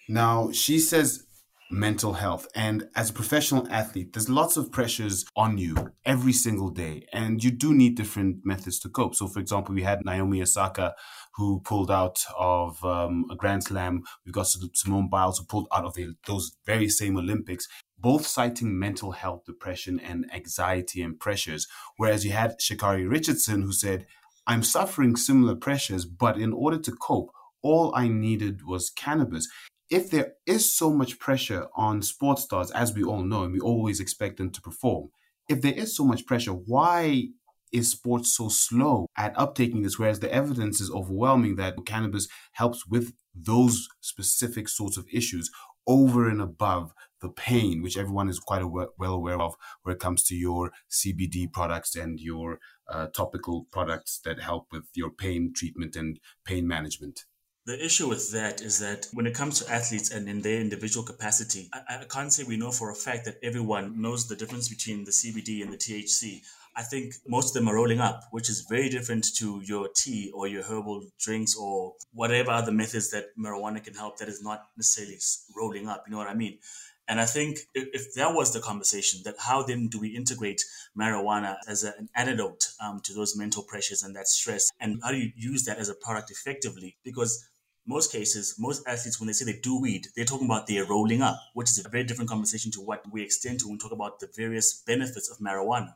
Now, 0.09 0.51
she 0.53 0.79
says 0.79 1.27
mental 1.71 2.15
health. 2.15 2.49
And 2.55 2.89
as 2.97 3.11
a 3.11 3.13
professional 3.13 3.69
athlete, 3.71 4.13
there's 4.13 4.29
lots 4.29 4.57
of 4.57 4.73
pressures 4.73 5.25
on 5.37 5.59
you 5.59 5.93
every 6.05 6.33
single 6.33 6.71
day, 6.71 7.07
and 7.13 7.45
you 7.45 7.51
do 7.51 7.75
need 7.75 7.97
different 7.97 8.39
methods 8.45 8.79
to 8.81 8.89
cope. 8.89 9.15
So, 9.15 9.27
for 9.29 9.41
example, 9.41 9.75
we 9.75 9.83
had 9.83 10.05
Naomi 10.05 10.41
Osaka 10.41 10.95
who 11.35 11.61
pulled 11.61 11.91
out 11.91 12.25
of 12.39 12.83
um, 12.85 13.27
a 13.31 13.37
Grand 13.37 13.65
Slam. 13.65 14.03
We've 14.25 14.35
got 14.35 14.49
Simone 14.49 15.09
Biles 15.09 15.39
who 15.39 15.45
pulled 15.45 15.69
out 15.73 15.85
of 15.85 15.95
the, 15.95 16.15
those 16.27 16.57
very 16.67 16.89
same 16.89 17.17
Olympics. 17.17 17.69
both 17.99 18.27
citing 18.27 18.79
mental 18.79 19.13
health, 19.13 19.45
depression, 19.45 20.01
and 20.01 20.27
anxiety 20.33 21.03
and 21.03 21.19
pressures. 21.19 21.67
Whereas 21.97 22.25
you 22.25 22.33
had 22.33 22.59
Sha'Carri 22.59 23.11
Richardson 23.11 23.63
who 23.63 23.73
said, 23.73 24.07
I'm 24.47 24.63
suffering 24.63 25.17
similar 25.17 25.57
pressures, 25.57 26.05
but 26.07 26.39
in 26.39 26.53
order 26.53 26.79
to 26.79 26.93
cope, 26.93 27.31
all 27.61 27.93
I 27.95 28.09
needed 28.09 28.65
was 28.65 28.91
cannabis. 28.91 29.49
If 29.91 30.11
there 30.11 30.35
is 30.47 30.73
so 30.73 30.93
much 30.93 31.19
pressure 31.19 31.67
on 31.75 32.03
sports 32.03 32.43
stars, 32.43 32.71
as 32.73 32.95
we 32.95 33.03
all 33.03 33.23
know, 33.23 33.45
and 33.45 33.53
we 33.53 33.61
always 33.61 34.01
expect 34.01 34.37
them 34.37 34.51
to 34.51 34.61
perform, 34.61 35.09
if 35.49 35.63
there 35.63 35.73
is 35.73 35.97
so 35.97 36.05
much 36.05 36.27
pressure, 36.27 36.53
why 36.53 37.29
is 37.73 37.91
sports 37.91 38.37
so 38.37 38.49
slow 38.49 39.07
at 39.17 39.35
uptaking 39.37 39.83
this? 39.83 39.99
Whereas 39.99 40.21
the 40.21 40.33
evidence 40.33 40.81
is 40.81 40.91
overwhelming 40.91 41.57
that 41.57 41.77
cannabis 41.87 42.29
helps 42.53 42.87
with 42.87 43.15
those 43.35 43.89
specific 44.01 44.69
sorts 44.69 44.97
of 44.97 45.07
issues 45.13 45.51
over 45.87 46.29
and 46.29 46.43
above 46.43 46.93
the 47.21 47.31
pain, 47.31 47.83
which 47.83 47.97
everyone 47.97 48.29
is 48.29 48.39
quite 48.39 48.63
aware, 48.63 48.89
well 48.99 49.15
aware 49.15 49.41
of, 49.41 49.55
where 49.83 49.95
it 49.95 50.01
comes 50.01 50.23
to 50.25 50.35
your 50.35 50.71
CBD 50.91 51.51
products 51.51 51.97
and 51.97 52.21
your 52.21 52.61
uh, 52.89 53.07
topical 53.07 53.67
products 53.73 54.21
that 54.25 54.41
help 54.41 54.67
with 54.71 54.85
your 54.95 55.11
pain 55.11 55.53
treatment 55.55 55.97
and 55.97 56.21
pain 56.45 56.69
management. 56.69 57.25
The 57.69 57.85
issue 57.85 58.09
with 58.09 58.33
that 58.33 58.63
is 58.63 58.79
that 58.79 59.09
when 59.13 59.27
it 59.27 59.35
comes 59.35 59.59
to 59.59 59.71
athletes 59.71 60.11
and 60.11 60.27
in 60.27 60.41
their 60.41 60.59
individual 60.59 61.05
capacity, 61.05 61.69
I, 61.75 61.99
I, 62.01 62.05
can't 62.05 62.33
say 62.33 62.43
we 62.43 62.57
know 62.57 62.71
for 62.71 62.91
a 62.91 62.95
fact 62.95 63.27
that 63.27 63.37
everyone 63.43 64.01
knows 64.01 64.27
the 64.27 64.37
difference 64.37 64.71
between 64.71 65.05
the 65.05 65.11
CBD 65.11 65.61
and 65.61 65.71
the 65.71 65.77
THC. 65.77 66.41
I 66.75 66.83
think 66.83 67.17
most 67.27 67.49
of 67.49 67.53
them 67.53 67.69
are 67.69 67.75
rolling 67.75 68.01
up, 68.01 68.23
which 68.31 68.49
is 68.49 68.65
very 68.71 68.89
different 68.89 69.27
to 69.37 69.61
your 69.63 69.91
tea 69.95 70.33
or 70.35 70.49
your 70.49 70.63
herbal 70.63 71.11
drinks 71.19 71.55
or 71.55 71.93
whatever 72.15 72.53
other 72.53 72.73
methods 72.73 73.11
that 73.11 73.37
marijuana 73.39 73.85
can 73.85 73.93
help 73.93 74.17
that 74.17 74.29
is 74.29 74.43
not 74.43 74.69
necessarily 74.79 75.19
rolling 75.55 75.89
up. 75.89 76.05
You 76.07 76.13
know 76.13 76.19
what 76.19 76.29
I 76.29 76.35
mean? 76.35 76.61
And 77.07 77.21
I 77.21 77.27
think 77.27 77.59
if 77.75 78.15
that 78.15 78.33
was 78.35 78.55
the 78.55 78.61
conversation, 78.61 79.21
that 79.27 79.35
how 79.39 79.63
then 79.63 79.89
do 79.89 80.01
we 80.01 80.09
integrate 80.09 80.65
marijuana 80.99 81.57
as 81.69 81.85
a, 81.85 81.89
an 81.99 82.09
antidote 82.15 82.69
um, 82.83 83.01
to 83.05 83.13
those 83.13 83.37
mental 83.37 83.63
pressures 83.63 84.03
and 84.03 84.17
that 84.17 84.29
stress? 84.29 84.71
And 84.81 85.01
how 85.03 85.11
do 85.11 85.19
you 85.19 85.33
use 85.37 85.65
that 85.65 85.77
as 85.77 85.91
a 85.91 85.95
product 85.95 86.31
effectively? 86.31 86.97
Because 87.05 87.47
most 87.89 88.13
cases, 88.13 88.55
most 88.59 88.87
athletes, 88.87 89.19
when 89.19 89.27
they 89.27 89.33
say 89.33 89.47
they 89.47 89.59
do 89.59 89.81
weed, 89.81 90.07
they're 90.15 90.27
talking 90.27 90.47
about 90.47 90.67
they're 90.67 90.85
rolling 90.85 91.23
up, 91.23 91.41
which 91.55 91.71
is 91.71 91.85
a 91.85 91.89
very 91.89 92.05
different 92.05 92.29
conversation 92.29 92.71
to 92.73 92.81
what 92.81 93.03
we 93.11 93.23
extend 93.23 93.59
to 93.61 93.67
when 93.67 93.75
we 93.75 93.79
talk 93.79 93.93
about 93.93 94.21
the 94.21 94.29
various 94.37 94.83
benefits 94.87 95.31
of 95.31 95.39
marijuana. 95.39 95.95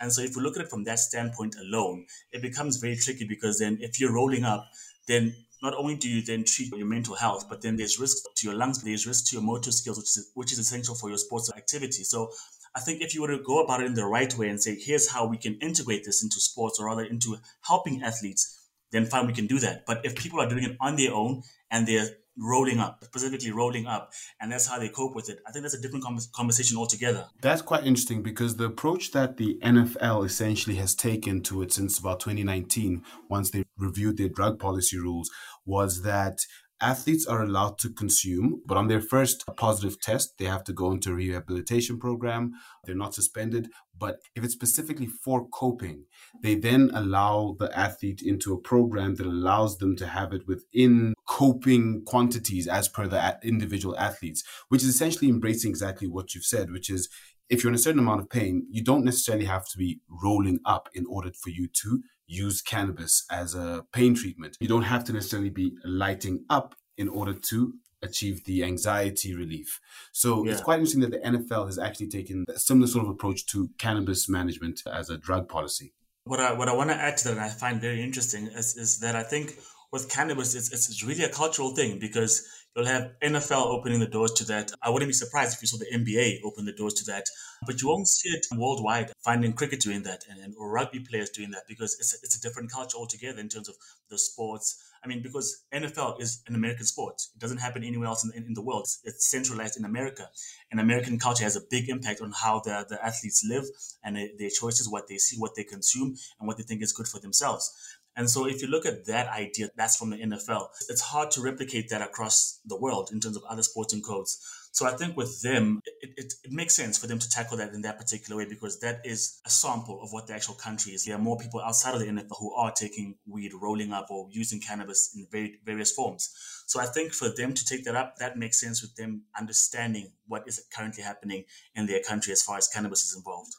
And 0.00 0.10
so 0.10 0.22
if 0.22 0.34
we 0.34 0.42
look 0.42 0.56
at 0.56 0.64
it 0.64 0.70
from 0.70 0.84
that 0.84 0.98
standpoint 0.98 1.54
alone, 1.60 2.06
it 2.32 2.40
becomes 2.40 2.78
very 2.78 2.96
tricky 2.96 3.26
because 3.26 3.58
then 3.58 3.78
if 3.82 4.00
you're 4.00 4.14
rolling 4.14 4.44
up, 4.44 4.66
then 5.06 5.36
not 5.62 5.74
only 5.74 5.96
do 5.96 6.08
you 6.08 6.22
then 6.22 6.44
treat 6.44 6.74
your 6.74 6.86
mental 6.86 7.14
health, 7.14 7.46
but 7.48 7.60
then 7.60 7.76
there's 7.76 8.00
risk 8.00 8.24
to 8.36 8.46
your 8.46 8.56
lungs, 8.56 8.82
there's 8.82 9.06
risk 9.06 9.26
to 9.26 9.36
your 9.36 9.42
motor 9.44 9.70
skills, 9.70 9.98
which 9.98 10.16
is, 10.16 10.30
which 10.34 10.52
is 10.52 10.58
essential 10.58 10.94
for 10.94 11.10
your 11.10 11.18
sports 11.18 11.52
activity. 11.54 12.04
So 12.04 12.30
I 12.74 12.80
think 12.80 13.02
if 13.02 13.14
you 13.14 13.20
were 13.20 13.28
to 13.36 13.42
go 13.42 13.62
about 13.62 13.80
it 13.82 13.86
in 13.86 13.94
the 13.94 14.06
right 14.06 14.34
way 14.36 14.48
and 14.48 14.62
say, 14.62 14.76
here's 14.76 15.10
how 15.10 15.26
we 15.26 15.36
can 15.36 15.58
integrate 15.60 16.04
this 16.04 16.22
into 16.22 16.40
sports 16.40 16.80
or 16.80 16.86
rather 16.86 17.04
into 17.04 17.36
helping 17.66 18.02
athletes, 18.02 18.63
then 18.94 19.06
fine, 19.06 19.26
we 19.26 19.32
can 19.32 19.46
do 19.46 19.58
that. 19.58 19.84
But 19.86 20.04
if 20.04 20.14
people 20.14 20.40
are 20.40 20.48
doing 20.48 20.64
it 20.64 20.76
on 20.80 20.96
their 20.96 21.12
own 21.12 21.42
and 21.70 21.86
they're 21.86 22.08
rolling 22.36 22.80
up, 22.80 22.98
specifically 23.04 23.52
rolling 23.52 23.86
up, 23.86 24.12
and 24.40 24.50
that's 24.50 24.66
how 24.66 24.76
they 24.78 24.88
cope 24.88 25.14
with 25.14 25.28
it. 25.30 25.38
I 25.46 25.52
think 25.52 25.62
that's 25.62 25.74
a 25.74 25.80
different 25.80 26.04
conversation 26.32 26.76
altogether. 26.76 27.26
That's 27.40 27.62
quite 27.62 27.86
interesting 27.86 28.22
because 28.24 28.56
the 28.56 28.64
approach 28.64 29.12
that 29.12 29.36
the 29.36 29.56
NFL 29.62 30.26
essentially 30.26 30.74
has 30.76 30.96
taken 30.96 31.42
to 31.42 31.62
it 31.62 31.72
since 31.72 31.96
about 31.96 32.18
2019, 32.20 33.04
once 33.30 33.50
they 33.50 33.64
reviewed 33.78 34.16
their 34.16 34.28
drug 34.28 34.58
policy 34.58 34.98
rules, 34.98 35.30
was 35.64 36.02
that 36.02 36.40
athletes 36.80 37.26
are 37.26 37.42
allowed 37.42 37.78
to 37.78 37.90
consume, 37.90 38.62
but 38.66 38.76
on 38.76 38.88
their 38.88 39.00
first 39.00 39.44
positive 39.56 40.00
test, 40.00 40.34
they 40.38 40.44
have 40.44 40.64
to 40.64 40.72
go 40.72 40.92
into 40.92 41.10
a 41.10 41.14
rehabilitation 41.14 41.98
program. 41.98 42.52
They're 42.84 42.94
not 42.94 43.14
suspended. 43.14 43.68
But 43.96 44.18
if 44.34 44.44
it's 44.44 44.54
specifically 44.54 45.06
for 45.06 45.48
coping, 45.48 46.04
they 46.42 46.56
then 46.56 46.90
allow 46.92 47.56
the 47.58 47.76
athlete 47.78 48.22
into 48.22 48.52
a 48.52 48.60
program 48.60 49.14
that 49.16 49.26
allows 49.26 49.78
them 49.78 49.96
to 49.96 50.06
have 50.06 50.32
it 50.32 50.46
within 50.48 51.14
coping 51.28 52.02
quantities 52.04 52.66
as 52.66 52.88
per 52.88 53.06
the 53.06 53.38
individual 53.42 53.96
athletes, 53.96 54.42
which 54.68 54.82
is 54.82 54.88
essentially 54.88 55.30
embracing 55.30 55.70
exactly 55.70 56.08
what 56.08 56.34
you've 56.34 56.44
said, 56.44 56.70
which 56.70 56.90
is 56.90 57.08
if 57.48 57.62
you're 57.62 57.70
in 57.70 57.76
a 57.76 57.78
certain 57.78 58.00
amount 58.00 58.20
of 58.20 58.30
pain, 58.30 58.66
you 58.70 58.82
don't 58.82 59.04
necessarily 59.04 59.44
have 59.44 59.66
to 59.68 59.78
be 59.78 60.00
rolling 60.22 60.58
up 60.64 60.88
in 60.94 61.04
order 61.08 61.30
for 61.32 61.50
you 61.50 61.68
to 61.68 62.02
use 62.26 62.62
cannabis 62.62 63.24
as 63.30 63.54
a 63.54 63.84
pain 63.92 64.14
treatment. 64.14 64.56
You 64.60 64.68
don't 64.68 64.82
have 64.82 65.04
to 65.04 65.12
necessarily 65.12 65.50
be 65.50 65.72
lighting 65.84 66.44
up 66.48 66.74
in 66.96 67.08
order 67.08 67.34
to 67.34 67.74
achieve 68.02 68.44
the 68.44 68.62
anxiety 68.62 69.34
relief. 69.34 69.80
So 70.12 70.44
yeah. 70.44 70.52
it's 70.52 70.60
quite 70.60 70.76
interesting 70.76 71.00
that 71.00 71.12
the 71.12 71.18
NFL 71.18 71.66
has 71.66 71.78
actually 71.78 72.08
taken 72.08 72.44
a 72.48 72.58
similar 72.58 72.86
sort 72.86 73.04
of 73.06 73.10
approach 73.10 73.46
to 73.46 73.70
cannabis 73.78 74.28
management 74.28 74.82
as 74.90 75.10
a 75.10 75.16
drug 75.16 75.48
policy. 75.48 75.94
What 76.24 76.40
I, 76.40 76.52
what 76.52 76.68
I 76.68 76.74
want 76.74 76.90
to 76.90 76.96
add 76.96 77.16
to 77.18 77.24
that, 77.28 77.32
and 77.32 77.40
I 77.40 77.48
find 77.48 77.80
very 77.80 78.02
interesting, 78.02 78.46
is, 78.46 78.76
is 78.76 79.00
that 79.00 79.16
I 79.16 79.22
think 79.22 79.58
with 79.94 80.10
cannabis, 80.10 80.56
it's, 80.56 80.72
it's 80.72 81.04
really 81.04 81.22
a 81.22 81.28
cultural 81.28 81.70
thing 81.70 82.00
because 82.00 82.44
You'll 82.76 82.86
have 82.86 83.12
NFL 83.22 83.66
opening 83.66 84.00
the 84.00 84.06
doors 84.06 84.32
to 84.32 84.44
that. 84.46 84.72
I 84.82 84.90
wouldn't 84.90 85.08
be 85.08 85.12
surprised 85.12 85.54
if 85.54 85.62
you 85.62 85.68
saw 85.68 85.78
the 85.78 85.86
NBA 85.96 86.40
open 86.42 86.64
the 86.64 86.72
doors 86.72 86.94
to 86.94 87.04
that, 87.04 87.26
but 87.64 87.80
you 87.80 87.86
won't 87.86 88.08
see 88.08 88.30
it 88.30 88.46
worldwide. 88.50 89.12
Finding 89.24 89.52
cricket 89.52 89.78
doing 89.78 90.02
that 90.02 90.24
and, 90.28 90.40
and 90.40 90.54
or 90.58 90.72
rugby 90.72 90.98
players 90.98 91.30
doing 91.30 91.52
that 91.52 91.62
because 91.68 91.96
it's 92.00 92.14
a, 92.14 92.16
it's 92.24 92.36
a 92.36 92.40
different 92.40 92.72
culture 92.72 92.98
altogether 92.98 93.38
in 93.38 93.48
terms 93.48 93.68
of 93.68 93.76
the 94.10 94.18
sports. 94.18 94.82
I 95.04 95.06
mean, 95.06 95.22
because 95.22 95.62
NFL 95.72 96.20
is 96.20 96.42
an 96.48 96.56
American 96.56 96.84
sport. 96.86 97.22
It 97.36 97.38
doesn't 97.38 97.58
happen 97.58 97.84
anywhere 97.84 98.08
else 98.08 98.24
in, 98.24 98.32
in, 98.34 98.48
in 98.48 98.54
the 98.54 98.62
world. 98.62 98.84
It's, 98.84 99.00
it's, 99.04 99.30
centralized 99.30 99.78
in 99.78 99.84
America. 99.84 100.28
And 100.70 100.80
American 100.80 101.18
culture 101.18 101.44
has 101.44 101.56
a 101.56 101.60
big 101.70 101.88
impact 101.88 102.20
on 102.22 102.32
how 102.32 102.60
the, 102.60 102.86
the 102.88 103.04
athletes 103.04 103.44
live 103.48 103.64
and 104.02 104.16
their 104.16 104.48
choices, 104.48 104.88
what 104.88 105.06
they 105.06 105.18
see, 105.18 105.36
what 105.36 105.54
they 105.54 105.62
consume, 105.62 106.16
and 106.40 106.48
what 106.48 106.56
they 106.56 106.62
think 106.64 106.82
is 106.82 106.92
good 106.92 107.06
for 107.06 107.20
themselves. 107.20 107.72
And 108.16 108.30
so 108.30 108.46
if 108.46 108.62
you 108.62 108.68
look 108.68 108.86
at 108.86 109.06
that 109.06 109.28
idea, 109.28 109.70
that's 109.76 109.96
from 109.96 110.10
the 110.10 110.16
NFL. 110.16 110.68
It's 110.88 111.00
hard 111.00 111.30
to 111.32 111.42
replicate 111.42 111.88
that 111.90 112.02
across 112.02 112.60
the 112.64 112.76
world 112.76 113.10
in 113.12 113.20
terms 113.20 113.36
of 113.36 113.42
other 113.48 113.62
sporting 113.62 114.02
codes. 114.02 114.38
So 114.74 114.86
I 114.86 114.90
think 114.96 115.16
with 115.16 115.40
them, 115.40 115.80
it, 115.84 116.14
it, 116.16 116.34
it, 116.42 116.50
makes 116.50 116.74
sense 116.74 116.98
for 116.98 117.06
them 117.06 117.20
to 117.20 117.28
tackle 117.28 117.58
that 117.58 117.74
in 117.74 117.82
that 117.82 117.96
particular 117.96 118.36
way 118.36 118.48
because 118.48 118.80
that 118.80 119.02
is 119.04 119.40
a 119.46 119.50
sample 119.50 120.02
of 120.02 120.12
what 120.12 120.26
the 120.26 120.34
actual 120.34 120.54
country 120.54 120.92
is. 120.92 121.04
There 121.04 121.14
are 121.14 121.20
more 121.20 121.38
people 121.38 121.60
outside 121.60 121.94
of 121.94 122.00
the 122.00 122.06
NFL 122.06 122.40
who 122.40 122.52
are 122.54 122.72
taking 122.72 123.14
weed, 123.24 123.52
rolling 123.54 123.92
up, 123.92 124.08
or 124.10 124.26
using 124.32 124.60
cannabis 124.60 125.14
in 125.16 125.28
very, 125.30 125.60
various 125.64 125.92
forms. 125.92 126.34
So 126.66 126.80
I 126.80 126.86
think 126.86 127.12
for 127.12 127.28
them 127.28 127.54
to 127.54 127.64
take 127.64 127.84
that 127.84 127.94
up, 127.94 128.16
that 128.16 128.36
makes 128.36 128.60
sense 128.60 128.82
with 128.82 128.96
them 128.96 129.22
understanding 129.38 130.10
what 130.26 130.42
is 130.48 130.64
currently 130.76 131.04
happening 131.04 131.44
in 131.76 131.86
their 131.86 132.02
country 132.02 132.32
as 132.32 132.42
far 132.42 132.58
as 132.58 132.66
cannabis 132.66 133.04
is 133.04 133.16
involved. 133.16 133.54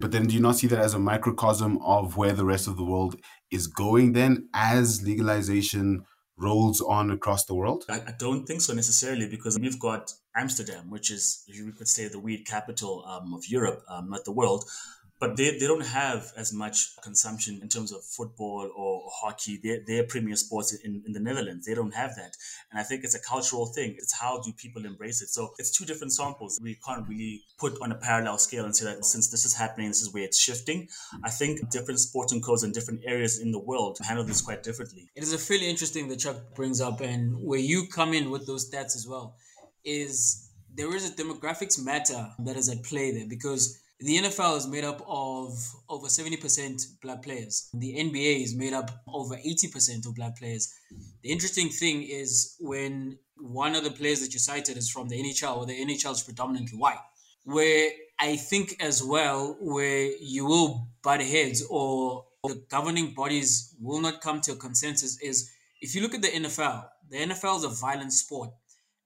But 0.00 0.12
then 0.12 0.26
do 0.26 0.34
you 0.34 0.40
not 0.40 0.56
see 0.56 0.66
that 0.68 0.78
as 0.78 0.94
a 0.94 0.98
microcosm 0.98 1.78
of 1.82 2.16
where 2.16 2.32
the 2.32 2.44
rest 2.44 2.68
of 2.68 2.76
the 2.76 2.84
world 2.84 3.16
is 3.50 3.66
going 3.66 4.12
then 4.12 4.48
as 4.54 5.02
legalization 5.02 6.04
rolls 6.36 6.80
on 6.80 7.10
across 7.10 7.44
the 7.46 7.54
world? 7.54 7.84
I, 7.88 7.96
I 7.96 8.14
don't 8.18 8.46
think 8.46 8.60
so 8.60 8.72
necessarily 8.74 9.28
because 9.28 9.58
we've 9.58 9.80
got 9.80 10.12
Amsterdam, 10.36 10.88
which 10.90 11.10
is, 11.10 11.42
you 11.46 11.72
could 11.72 11.88
say, 11.88 12.08
the 12.08 12.20
weed 12.20 12.46
capital 12.46 13.04
um, 13.06 13.34
of 13.34 13.48
Europe, 13.48 13.82
um, 13.88 14.10
not 14.10 14.24
the 14.24 14.32
world 14.32 14.64
but 15.20 15.36
they, 15.36 15.58
they 15.58 15.66
don't 15.66 15.84
have 15.84 16.32
as 16.36 16.52
much 16.52 16.94
consumption 17.02 17.58
in 17.60 17.68
terms 17.68 17.92
of 17.92 18.04
football 18.04 18.70
or 18.76 19.02
hockey. 19.12 19.58
They're, 19.62 19.80
they're 19.86 20.04
premier 20.04 20.36
sports 20.36 20.72
in, 20.84 21.02
in 21.06 21.12
the 21.12 21.20
Netherlands. 21.20 21.66
They 21.66 21.74
don't 21.74 21.94
have 21.94 22.14
that. 22.16 22.36
And 22.70 22.78
I 22.78 22.84
think 22.84 23.02
it's 23.02 23.14
a 23.14 23.20
cultural 23.20 23.66
thing. 23.66 23.96
It's 23.98 24.18
how 24.18 24.40
do 24.40 24.52
people 24.52 24.84
embrace 24.84 25.20
it? 25.20 25.28
So 25.28 25.50
it's 25.58 25.76
two 25.76 25.84
different 25.84 26.12
samples. 26.12 26.60
We 26.62 26.78
can't 26.86 27.08
really 27.08 27.42
put 27.58 27.80
on 27.82 27.90
a 27.90 27.96
parallel 27.96 28.38
scale 28.38 28.64
and 28.64 28.74
say 28.74 28.84
that 28.84 29.04
since 29.04 29.28
this 29.28 29.44
is 29.44 29.56
happening, 29.56 29.88
this 29.88 30.02
is 30.02 30.12
where 30.14 30.22
it's 30.22 30.38
shifting. 30.38 30.88
I 31.24 31.30
think 31.30 31.68
different 31.70 31.98
sporting 31.98 32.40
codes 32.40 32.62
and 32.62 32.72
different 32.72 33.00
areas 33.04 33.40
in 33.40 33.50
the 33.50 33.58
world 33.58 33.98
handle 34.06 34.24
this 34.24 34.40
quite 34.40 34.62
differently. 34.62 35.10
It 35.16 35.22
is 35.22 35.32
a 35.32 35.38
fairly 35.38 35.68
interesting 35.68 36.08
that 36.08 36.20
Chuck 36.20 36.54
brings 36.54 36.80
up 36.80 37.00
and 37.00 37.42
where 37.42 37.58
you 37.58 37.86
come 37.92 38.14
in 38.14 38.30
with 38.30 38.46
those 38.46 38.70
stats 38.70 38.94
as 38.94 39.06
well 39.08 39.36
is 39.84 40.48
there 40.74 40.94
is 40.94 41.10
a 41.10 41.12
demographics 41.12 41.82
matter 41.82 42.30
that 42.38 42.56
is 42.56 42.68
at 42.68 42.84
play 42.84 43.10
there 43.10 43.26
because 43.28 43.80
the 44.00 44.18
NFL 44.18 44.56
is 44.56 44.66
made 44.66 44.84
up 44.84 45.04
of 45.08 45.58
over 45.88 46.06
70% 46.06 47.00
black 47.02 47.22
players. 47.22 47.68
The 47.74 47.96
NBA 47.96 48.42
is 48.42 48.54
made 48.54 48.72
up 48.72 48.90
over 49.08 49.34
80% 49.36 50.06
of 50.06 50.14
black 50.14 50.38
players. 50.38 50.72
The 51.22 51.30
interesting 51.30 51.68
thing 51.68 52.04
is 52.04 52.56
when 52.60 53.18
one 53.36 53.74
of 53.74 53.84
the 53.84 53.90
players 53.90 54.20
that 54.20 54.32
you 54.32 54.38
cited 54.38 54.76
is 54.76 54.90
from 54.90 55.08
the 55.08 55.20
NHL, 55.20 55.56
or 55.56 55.66
the 55.66 55.84
NHL 55.84 56.12
is 56.12 56.22
predominantly 56.22 56.78
white, 56.78 56.98
where 57.44 57.90
I 58.20 58.36
think 58.36 58.76
as 58.80 59.02
well, 59.02 59.56
where 59.60 60.10
you 60.20 60.46
will 60.46 60.88
butt 61.02 61.20
heads 61.20 61.64
or 61.68 62.24
the 62.44 62.62
governing 62.70 63.14
bodies 63.14 63.74
will 63.80 64.00
not 64.00 64.20
come 64.20 64.40
to 64.42 64.52
a 64.52 64.56
consensus 64.56 65.20
is 65.20 65.50
if 65.80 65.94
you 65.94 66.02
look 66.02 66.14
at 66.14 66.22
the 66.22 66.28
NFL, 66.28 66.86
the 67.10 67.18
NFL 67.18 67.58
is 67.58 67.64
a 67.64 67.68
violent 67.68 68.12
sport. 68.12 68.50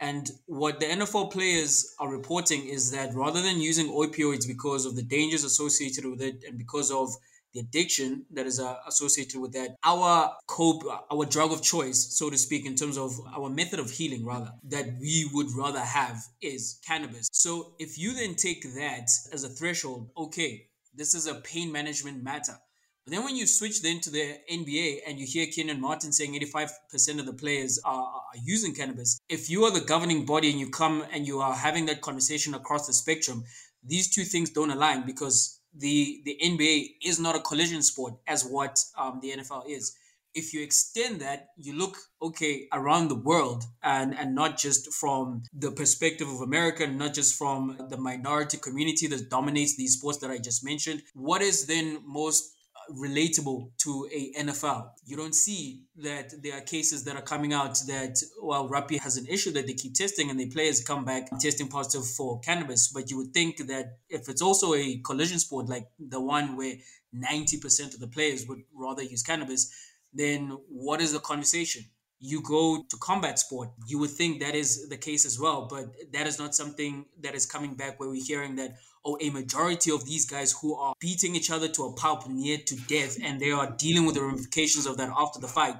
And 0.02 0.28
what 0.46 0.80
the 0.80 0.86
NFL 0.86 1.30
players 1.30 1.94
are 2.00 2.10
reporting 2.10 2.66
is 2.66 2.90
that 2.90 3.14
rather 3.14 3.40
than 3.40 3.60
using 3.60 3.86
opioids 3.86 4.48
because 4.48 4.84
of 4.84 4.96
the 4.96 5.02
dangers 5.02 5.44
associated 5.44 6.04
with 6.04 6.20
it 6.20 6.42
and 6.44 6.58
because 6.58 6.90
of 6.90 7.14
the 7.54 7.60
addiction 7.60 8.26
that 8.32 8.44
is 8.44 8.58
uh, 8.58 8.78
associated 8.88 9.40
with 9.40 9.52
that, 9.52 9.76
our 9.84 10.34
cope, 10.48 10.82
our 11.08 11.24
drug 11.24 11.52
of 11.52 11.62
choice, 11.62 12.18
so 12.18 12.30
to 12.30 12.36
speak, 12.36 12.66
in 12.66 12.74
terms 12.74 12.98
of 12.98 13.12
our 13.32 13.48
method 13.48 13.78
of 13.78 13.92
healing, 13.92 14.26
rather, 14.26 14.50
that 14.64 14.86
we 15.00 15.30
would 15.32 15.52
rather 15.56 15.78
have 15.78 16.16
is 16.40 16.80
cannabis. 16.84 17.28
So 17.30 17.74
if 17.78 17.96
you 17.96 18.12
then 18.12 18.34
take 18.34 18.64
that 18.74 19.08
as 19.32 19.44
a 19.44 19.48
threshold, 19.48 20.10
okay, 20.16 20.66
this 20.92 21.14
is 21.14 21.28
a 21.28 21.36
pain 21.36 21.70
management 21.70 22.24
matter. 22.24 22.58
But 23.04 23.12
then 23.12 23.24
when 23.24 23.36
you 23.36 23.46
switch 23.46 23.82
then 23.82 24.00
to 24.00 24.10
the 24.10 24.38
NBA 24.50 25.00
and 25.08 25.18
you 25.18 25.26
hear 25.26 25.46
Kenyon 25.46 25.80
Martin 25.80 26.12
saying 26.12 26.34
85% 26.34 27.18
of 27.18 27.26
the 27.26 27.32
players 27.32 27.80
are, 27.84 28.04
are, 28.04 28.22
using 28.44 28.74
cannabis, 28.74 29.20
if 29.28 29.50
you 29.50 29.64
are 29.64 29.72
the 29.72 29.80
governing 29.80 30.24
body 30.24 30.50
and 30.50 30.60
you 30.60 30.70
come 30.70 31.04
and 31.12 31.26
you 31.26 31.40
are 31.40 31.54
having 31.54 31.86
that 31.86 32.00
conversation 32.00 32.54
across 32.54 32.86
the 32.86 32.92
spectrum, 32.92 33.42
these 33.84 34.08
two 34.08 34.22
things 34.22 34.50
don't 34.50 34.70
align 34.70 35.04
because 35.04 35.60
the 35.74 36.20
the 36.24 36.38
NBA 36.44 36.96
is 37.04 37.18
not 37.18 37.34
a 37.34 37.40
collision 37.40 37.82
sport 37.82 38.14
as 38.26 38.44
what 38.44 38.78
um, 38.96 39.18
the 39.20 39.32
NFL 39.32 39.68
is. 39.68 39.96
If 40.34 40.54
you 40.54 40.62
extend 40.62 41.20
that, 41.20 41.48
you 41.56 41.76
look 41.76 41.96
okay 42.22 42.68
around 42.72 43.08
the 43.08 43.16
world 43.30 43.64
and 43.82 44.16
and 44.16 44.34
not 44.34 44.58
just 44.58 44.92
from 44.94 45.42
the 45.52 45.72
perspective 45.72 46.28
of 46.28 46.40
America, 46.40 46.86
not 46.86 47.14
just 47.14 47.36
from 47.36 47.76
the 47.90 47.96
minority 47.96 48.58
community 48.58 49.06
that 49.08 49.28
dominates 49.28 49.76
these 49.76 49.94
sports 49.94 50.18
that 50.18 50.30
I 50.30 50.38
just 50.38 50.64
mentioned. 50.64 51.02
What 51.14 51.42
is 51.42 51.66
then 51.66 51.98
most 52.06 52.54
relatable 52.90 53.70
to 53.78 54.08
a 54.12 54.32
NFL. 54.38 54.90
You 55.04 55.16
don't 55.16 55.34
see 55.34 55.82
that 55.96 56.42
there 56.42 56.56
are 56.56 56.60
cases 56.60 57.04
that 57.04 57.16
are 57.16 57.22
coming 57.22 57.52
out 57.52 57.78
that 57.86 58.18
well, 58.40 58.68
Rugby 58.68 58.98
has 58.98 59.16
an 59.16 59.26
issue 59.26 59.52
that 59.52 59.66
they 59.66 59.74
keep 59.74 59.94
testing 59.94 60.30
and 60.30 60.38
the 60.38 60.48
players 60.50 60.82
come 60.82 61.04
back 61.04 61.28
testing 61.38 61.68
positive 61.68 62.06
for 62.06 62.40
cannabis. 62.40 62.88
But 62.88 63.10
you 63.10 63.16
would 63.18 63.32
think 63.32 63.66
that 63.66 63.98
if 64.08 64.28
it's 64.28 64.42
also 64.42 64.74
a 64.74 64.98
collision 64.98 65.38
sport 65.38 65.68
like 65.68 65.86
the 65.98 66.20
one 66.20 66.56
where 66.56 66.74
90% 67.14 67.94
of 67.94 68.00
the 68.00 68.08
players 68.08 68.46
would 68.48 68.62
rather 68.74 69.02
use 69.02 69.22
cannabis, 69.22 69.72
then 70.12 70.56
what 70.68 71.00
is 71.00 71.12
the 71.12 71.20
conversation? 71.20 71.84
you 72.24 72.40
go 72.40 72.84
to 72.88 72.96
combat 72.98 73.36
sport, 73.40 73.70
you 73.84 73.98
would 73.98 74.10
think 74.10 74.40
that 74.40 74.54
is 74.54 74.88
the 74.88 74.96
case 74.96 75.26
as 75.26 75.40
well. 75.40 75.66
But 75.68 75.86
that 76.12 76.28
is 76.28 76.38
not 76.38 76.54
something 76.54 77.04
that 77.20 77.34
is 77.34 77.44
coming 77.44 77.74
back 77.74 77.98
where 77.98 78.08
we're 78.08 78.24
hearing 78.24 78.54
that, 78.56 78.76
oh, 79.04 79.18
a 79.20 79.30
majority 79.30 79.90
of 79.90 80.04
these 80.04 80.24
guys 80.24 80.52
who 80.60 80.74
are 80.74 80.94
beating 81.00 81.34
each 81.34 81.50
other 81.50 81.68
to 81.68 81.84
a 81.84 81.92
pulp 81.92 82.28
near 82.28 82.58
to 82.58 82.76
death 82.88 83.18
and 83.22 83.40
they 83.40 83.50
are 83.50 83.70
dealing 83.76 84.06
with 84.06 84.14
the 84.14 84.22
ramifications 84.22 84.86
of 84.86 84.96
that 84.96 85.10
after 85.16 85.40
the 85.40 85.48
fight, 85.48 85.76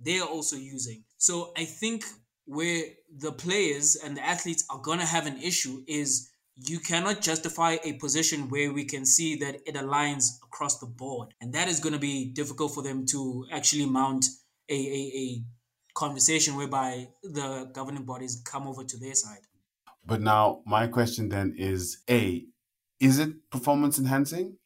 they 0.00 0.18
are 0.18 0.28
also 0.28 0.56
using. 0.56 1.04
So 1.18 1.52
I 1.56 1.64
think 1.64 2.04
where 2.46 2.84
the 3.16 3.32
players 3.32 3.96
and 3.96 4.16
the 4.16 4.24
athletes 4.24 4.64
are 4.70 4.78
going 4.78 4.98
to 4.98 5.06
have 5.06 5.26
an 5.26 5.38
issue 5.42 5.82
is 5.86 6.30
you 6.56 6.78
cannot 6.78 7.20
justify 7.20 7.78
a 7.84 7.94
position 7.94 8.48
where 8.48 8.72
we 8.72 8.84
can 8.84 9.04
see 9.04 9.36
that 9.36 9.56
it 9.66 9.74
aligns 9.74 10.38
across 10.42 10.78
the 10.78 10.86
board. 10.86 11.34
And 11.40 11.52
that 11.54 11.68
is 11.68 11.80
going 11.80 11.94
to 11.94 11.98
be 11.98 12.26
difficult 12.26 12.74
for 12.74 12.82
them 12.82 13.06
to 13.06 13.46
actually 13.50 13.86
mount 13.86 14.26
a, 14.68 14.74
a, 14.74 15.12
a 15.16 15.44
conversation 15.94 16.56
whereby 16.56 17.08
the 17.22 17.70
governing 17.72 18.04
bodies 18.04 18.42
come 18.44 18.66
over 18.66 18.84
to 18.84 18.96
their 18.98 19.14
side. 19.14 19.40
But 20.06 20.20
now, 20.20 20.60
my 20.66 20.86
question 20.86 21.28
then 21.28 21.54
is 21.56 22.02
A, 22.10 22.44
is 23.04 23.18
it 23.18 23.50
performance 23.50 23.98
enhancing? 23.98 24.56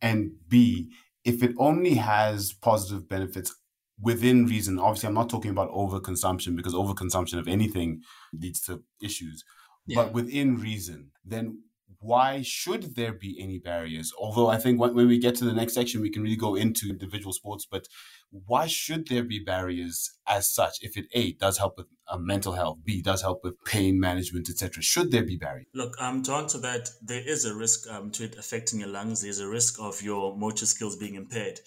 And 0.00 0.30
B, 0.48 0.92
if 1.24 1.42
it 1.42 1.52
only 1.58 1.94
has 1.94 2.52
positive 2.52 3.08
benefits 3.08 3.52
within 4.00 4.46
reason, 4.46 4.78
obviously, 4.78 5.08
I'm 5.08 5.14
not 5.14 5.28
talking 5.28 5.50
about 5.50 5.72
overconsumption 5.72 6.54
because 6.54 6.74
overconsumption 6.74 7.40
of 7.40 7.48
anything 7.48 8.02
leads 8.32 8.60
to 8.62 8.84
issues, 9.02 9.44
yeah. 9.84 9.96
but 9.96 10.12
within 10.12 10.58
reason, 10.58 11.10
then 11.24 11.64
why 11.98 12.42
should 12.42 12.94
there 12.94 13.12
be 13.12 13.36
any 13.40 13.58
barriers? 13.58 14.12
Although 14.16 14.46
I 14.46 14.58
think 14.58 14.78
when, 14.80 14.94
when 14.94 15.08
we 15.08 15.18
get 15.18 15.34
to 15.36 15.44
the 15.44 15.52
next 15.52 15.74
section, 15.74 16.00
we 16.00 16.10
can 16.10 16.22
really 16.22 16.36
go 16.36 16.54
into 16.54 16.88
individual 16.88 17.32
sports, 17.32 17.66
but 17.68 17.88
why 18.30 18.66
should 18.66 19.08
there 19.08 19.24
be 19.24 19.38
barriers 19.38 20.12
as 20.26 20.50
such 20.50 20.78
if 20.82 20.96
it 20.96 21.06
a 21.12 21.32
does 21.34 21.58
help 21.58 21.76
with 21.78 21.86
uh, 22.08 22.18
mental 22.18 22.52
health 22.52 22.78
b 22.84 23.00
does 23.00 23.22
help 23.22 23.42
with 23.42 23.54
pain 23.64 23.98
management 23.98 24.48
etc 24.48 24.82
should 24.82 25.10
there 25.10 25.24
be 25.24 25.36
barriers? 25.36 25.66
Look 25.74 25.94
um 26.00 26.22
to 26.24 26.32
answer 26.32 26.58
that 26.58 26.90
there 27.02 27.26
is 27.26 27.44
a 27.44 27.54
risk 27.54 27.90
um, 27.90 28.10
to 28.12 28.24
it 28.24 28.36
affecting 28.38 28.80
your 28.80 28.88
lungs. 28.88 29.22
There's 29.22 29.40
a 29.40 29.48
risk 29.48 29.80
of 29.80 30.02
your 30.02 30.36
motor 30.36 30.66
skills 30.66 30.96
being 30.96 31.14
impaired. 31.14 31.60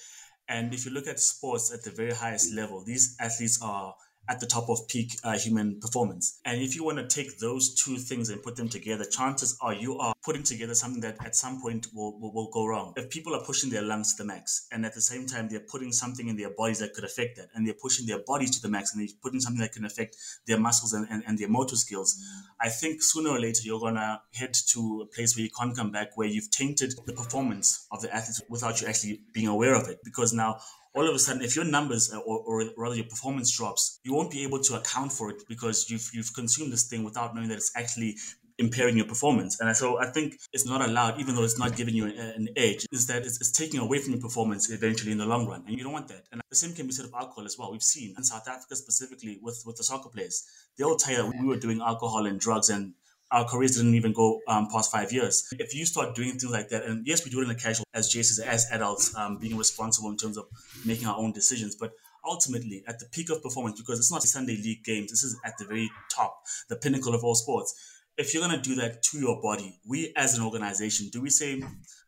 And 0.48 0.74
if 0.74 0.86
you 0.86 0.92
look 0.92 1.08
at 1.08 1.20
sports 1.20 1.72
at 1.74 1.84
the 1.84 1.92
very 1.92 2.12
highest 2.12 2.54
level 2.54 2.84
these 2.84 3.16
athletes 3.20 3.60
are 3.62 3.94
at 4.30 4.40
the 4.40 4.46
top 4.46 4.70
of 4.70 4.88
peak 4.88 5.12
uh, 5.24 5.38
human 5.38 5.80
performance. 5.80 6.40
And 6.46 6.62
if 6.62 6.76
you 6.76 6.84
want 6.84 6.98
to 6.98 7.08
take 7.08 7.40
those 7.40 7.74
two 7.74 7.98
things 7.98 8.30
and 8.30 8.42
put 8.42 8.56
them 8.56 8.70
together, 8.70 9.06
chances 9.06 9.58
are 9.62 9.74
you 9.74 9.98
are 9.98 10.14
putting 10.24 10.44
together 10.44 10.76
something 10.76 11.02
that 11.02 11.18
at 11.26 11.36
some 11.36 11.62
point 11.62 11.88
will, 11.94 12.20
will, 12.20 12.34
will, 12.34 12.50
go 12.52 12.66
wrong. 12.66 12.94
If 12.96 13.10
people 13.10 13.36
are 13.36 13.44
pushing 13.44 13.70
their 13.70 13.82
lungs 13.82 14.14
to 14.16 14.24
the 14.24 14.28
max 14.28 14.68
and 14.72 14.86
at 14.86 14.94
the 14.94 15.02
same 15.02 15.26
time 15.26 15.50
they're 15.50 15.60
putting 15.60 15.92
something 15.92 16.28
in 16.28 16.38
their 16.38 16.52
bodies 16.52 16.80
that 16.80 16.94
could 16.94 17.04
affect 17.04 17.38
that, 17.38 17.50
and 17.56 17.66
they're 17.66 17.76
pushing 17.82 18.06
their 18.06 18.20
bodies 18.20 18.52
to 18.52 18.62
the 18.62 18.70
max 18.70 18.94
and 18.94 19.02
they're 19.02 19.16
putting 19.22 19.40
something 19.40 19.62
that 19.62 19.74
can 19.74 19.86
affect 19.86 20.16
their 20.46 20.60
muscles 20.60 20.94
and, 20.94 21.08
and, 21.10 21.24
and 21.28 21.40
their 21.40 21.50
motor 21.50 21.76
skills, 21.76 22.22
I 22.60 22.70
think 22.70 23.02
sooner 23.02 23.32
or 23.32 23.40
later 23.40 23.62
you're 23.64 23.80
going 23.80 23.96
to 23.96 24.22
head 24.34 24.54
to 24.70 25.08
a 25.10 25.14
place 25.14 25.36
where 25.36 25.44
you 25.44 25.50
can't 25.58 25.76
come 25.76 25.92
back, 25.92 26.16
where 26.16 26.28
you've 26.28 26.52
tainted 26.52 26.94
the 27.06 27.14
performance 27.14 27.88
of 27.92 28.02
the 28.02 28.14
athletes 28.14 28.42
without 28.50 28.82
you 28.82 28.88
actually 28.88 29.22
being 29.34 29.48
aware 29.48 29.74
of 29.74 29.88
it. 29.90 30.00
Because 30.04 30.32
now 30.32 30.60
all 30.94 31.08
of 31.08 31.16
a 31.16 31.20
sudden, 31.20 31.42
if 31.42 31.56
your 31.56 31.66
numbers 31.66 32.14
or, 32.14 32.40
or 32.40 32.66
rather 32.78 32.96
your 32.96 33.06
performance 33.06 33.56
drops, 33.56 34.00
you 34.04 34.14
won't 34.14 34.32
be 34.32 34.44
able 34.44 34.60
to 34.60 34.76
account 34.76 35.12
for 35.12 35.30
it 35.30 35.44
because 35.48 35.90
you've 35.90 36.10
you've 36.14 36.34
consumed 36.34 36.72
this 36.72 36.88
thing 36.88 37.04
without 37.04 37.34
knowing 37.34 37.48
that 37.50 37.58
it's 37.58 37.72
actually 37.76 38.16
impairing 38.62 38.96
your 38.96 39.08
performance. 39.08 39.60
And 39.60 39.76
so 39.76 40.00
I 40.00 40.06
think 40.12 40.38
it's 40.54 40.66
not 40.66 40.88
allowed, 40.88 41.20
even 41.20 41.36
though 41.36 41.44
it's 41.44 41.58
not 41.58 41.76
giving 41.76 41.96
you 41.96 42.06
an, 42.06 42.18
an 42.18 42.48
edge, 42.56 42.86
is 42.92 43.08
that 43.08 43.24
it's, 43.24 43.40
it's, 43.42 43.52
taking 43.52 43.80
away 43.80 44.00
from 44.00 44.14
your 44.14 44.22
performance 44.22 44.70
eventually 44.70 45.12
in 45.12 45.18
the 45.18 45.26
long 45.26 45.48
run. 45.48 45.64
And 45.68 45.78
you 45.78 45.84
don't 45.84 45.94
want 45.94 46.08
that. 46.10 46.24
And 46.32 46.42
the 46.50 46.56
same 46.56 46.74
can 46.74 46.86
be 46.86 46.94
said 46.94 47.06
of 47.06 47.14
alcohol 47.14 47.46
as 47.46 47.58
well. 47.58 47.72
We've 47.72 47.84
seen 47.84 48.14
in 48.18 48.24
South 48.24 48.48
Africa 48.48 48.76
specifically 48.76 49.40
with, 49.42 49.62
with 49.66 49.78
the 49.78 49.84
soccer 49.84 50.10
players, 50.10 50.46
they 50.78 50.84
all 50.84 50.96
tell 50.96 51.14
you 51.14 51.32
that 51.32 51.42
we 51.42 51.48
were 51.48 51.58
doing 51.58 51.82
alcohol 51.82 52.26
and 52.26 52.40
drugs 52.40 52.70
and 52.70 52.94
our 53.32 53.46
careers 53.46 53.78
didn't 53.78 53.96
even 53.96 54.12
go 54.12 54.42
um, 54.48 54.68
past 54.72 54.92
five 54.92 55.12
years. 55.12 55.48
If 55.58 55.74
you 55.74 55.86
start 55.86 56.16
doing 56.16 56.32
things 56.32 56.52
like 56.52 56.70
that, 56.70 56.84
and 56.84 57.06
yes, 57.08 57.24
we 57.24 57.32
do 57.32 57.40
it 57.42 57.46
in 57.46 57.52
a 57.52 57.56
casual, 57.56 57.86
as 57.94 58.14
Jace 58.14 58.40
as 58.40 58.68
adults, 58.72 59.16
um, 59.16 59.38
being 59.38 59.58
responsible 59.58 60.10
in 60.10 60.18
terms 60.18 60.38
of 60.38 60.46
making 60.86 61.08
our 61.08 61.18
own 61.18 61.32
decisions, 61.32 61.76
but 61.76 61.94
ultimately 62.26 62.84
at 62.88 63.00
the 63.00 63.06
peak 63.12 63.30
of 63.30 63.42
performance, 63.42 63.80
because 63.80 64.00
it's 64.00 64.12
not 64.12 64.24
Sunday 64.24 64.58
league 64.58 64.84
games, 64.84 65.12
this 65.12 65.24
is 65.24 65.40
at 65.46 65.58
the 65.58 65.66
very 65.66 65.90
top, 66.14 66.44
the 66.70 66.76
pinnacle 66.76 67.16
of 67.16 67.24
all 67.24 67.36
sports. 67.36 67.74
If 68.18 68.34
you're 68.34 68.46
going 68.46 68.62
to 68.62 68.70
do 68.70 68.76
that 68.76 69.02
to 69.04 69.20
your 69.20 69.42
body, 69.42 69.80
we 69.88 70.14
as 70.18 70.38
an 70.38 70.44
organization, 70.44 71.10
do 71.12 71.22
we 71.22 71.30
say, 71.30 71.62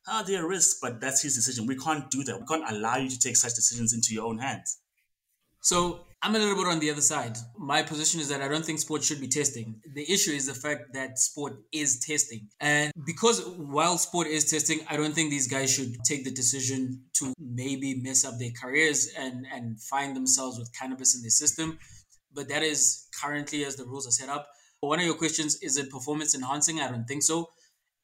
ah, 0.07 0.21
oh, 0.21 0.27
there 0.27 0.43
are 0.43 0.47
risks, 0.47 0.79
but 0.81 0.99
that's 0.99 1.23
his 1.23 1.35
decision. 1.35 1.65
We 1.65 1.77
can't 1.77 2.11
do 2.11 2.23
that. 2.25 2.39
We 2.39 2.45
can't 2.45 2.69
allow 2.69 2.97
you 2.97 3.09
to 3.09 3.19
take 3.19 3.37
such 3.37 3.55
decisions 3.55 3.93
into 3.93 4.13
your 4.13 4.27
own 4.27 4.39
hands. 4.39 4.79
So 5.61 6.01
I'm 6.25 6.35
a 6.35 6.39
little 6.39 6.55
bit 6.55 6.67
on 6.67 6.79
the 6.79 6.89
other 6.89 7.01
side. 7.01 7.37
My 7.57 7.83
position 7.83 8.21
is 8.21 8.29
that 8.29 8.41
I 8.41 8.47
don't 8.47 8.63
think 8.63 8.79
sport 8.79 9.03
should 9.03 9.19
be 9.19 9.27
testing. 9.27 9.81
The 9.93 10.09
issue 10.09 10.31
is 10.31 10.45
the 10.45 10.53
fact 10.53 10.93
that 10.93 11.19
sport 11.19 11.57
is 11.73 11.99
testing. 11.99 12.47
And 12.61 12.93
because 13.05 13.45
while 13.45 13.97
sport 13.97 14.27
is 14.27 14.49
testing, 14.49 14.79
I 14.89 14.95
don't 14.95 15.13
think 15.13 15.31
these 15.31 15.49
guys 15.49 15.73
should 15.73 15.97
take 16.05 16.23
the 16.23 16.31
decision 16.31 17.01
to 17.15 17.33
maybe 17.37 17.95
mess 18.01 18.23
up 18.23 18.39
their 18.39 18.51
careers 18.51 19.11
and, 19.19 19.45
and 19.53 19.81
find 19.81 20.15
themselves 20.15 20.57
with 20.57 20.71
cannabis 20.73 21.13
in 21.13 21.23
their 21.23 21.29
system. 21.29 21.77
But 22.33 22.47
that 22.47 22.63
is 22.63 23.05
currently 23.21 23.65
as 23.65 23.75
the 23.75 23.83
rules 23.83 24.07
are 24.07 24.11
set 24.11 24.29
up. 24.29 24.47
One 24.79 24.99
of 24.99 25.05
your 25.05 25.15
questions 25.15 25.57
is 25.61 25.75
it 25.75 25.89
performance 25.89 26.33
enhancing? 26.33 26.79
I 26.79 26.89
don't 26.89 27.05
think 27.05 27.23
so. 27.23 27.49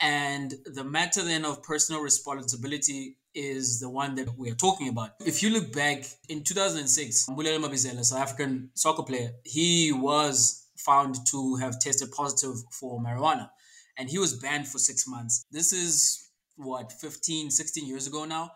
And 0.01 0.55
the 0.65 0.84
matter 0.84 1.23
then 1.23 1.45
of 1.45 1.63
personal 1.63 2.01
responsibility 2.01 3.15
is 3.33 3.79
the 3.79 3.89
one 3.89 4.15
that 4.15 4.37
we 4.37 4.51
are 4.51 4.55
talking 4.55 4.89
about. 4.89 5.11
If 5.25 5.43
you 5.43 5.49
look 5.49 5.71
back 5.71 6.03
in 6.27 6.43
2006, 6.43 7.27
Mbulelo 7.29 7.63
Mabizela, 7.63 8.03
South 8.03 8.21
African 8.21 8.71
soccer 8.75 9.03
player, 9.03 9.31
he 9.43 9.91
was 9.91 10.67
found 10.77 11.15
to 11.31 11.55
have 11.57 11.79
tested 11.79 12.11
positive 12.11 12.55
for 12.71 12.99
marijuana 12.99 13.49
and 13.97 14.09
he 14.09 14.17
was 14.17 14.33
banned 14.33 14.67
for 14.67 14.79
six 14.79 15.07
months. 15.07 15.45
This 15.51 15.73
is 15.73 16.29
what, 16.55 16.91
15, 16.93 17.51
16 17.51 17.85
years 17.85 18.07
ago 18.07 18.25
now. 18.25 18.51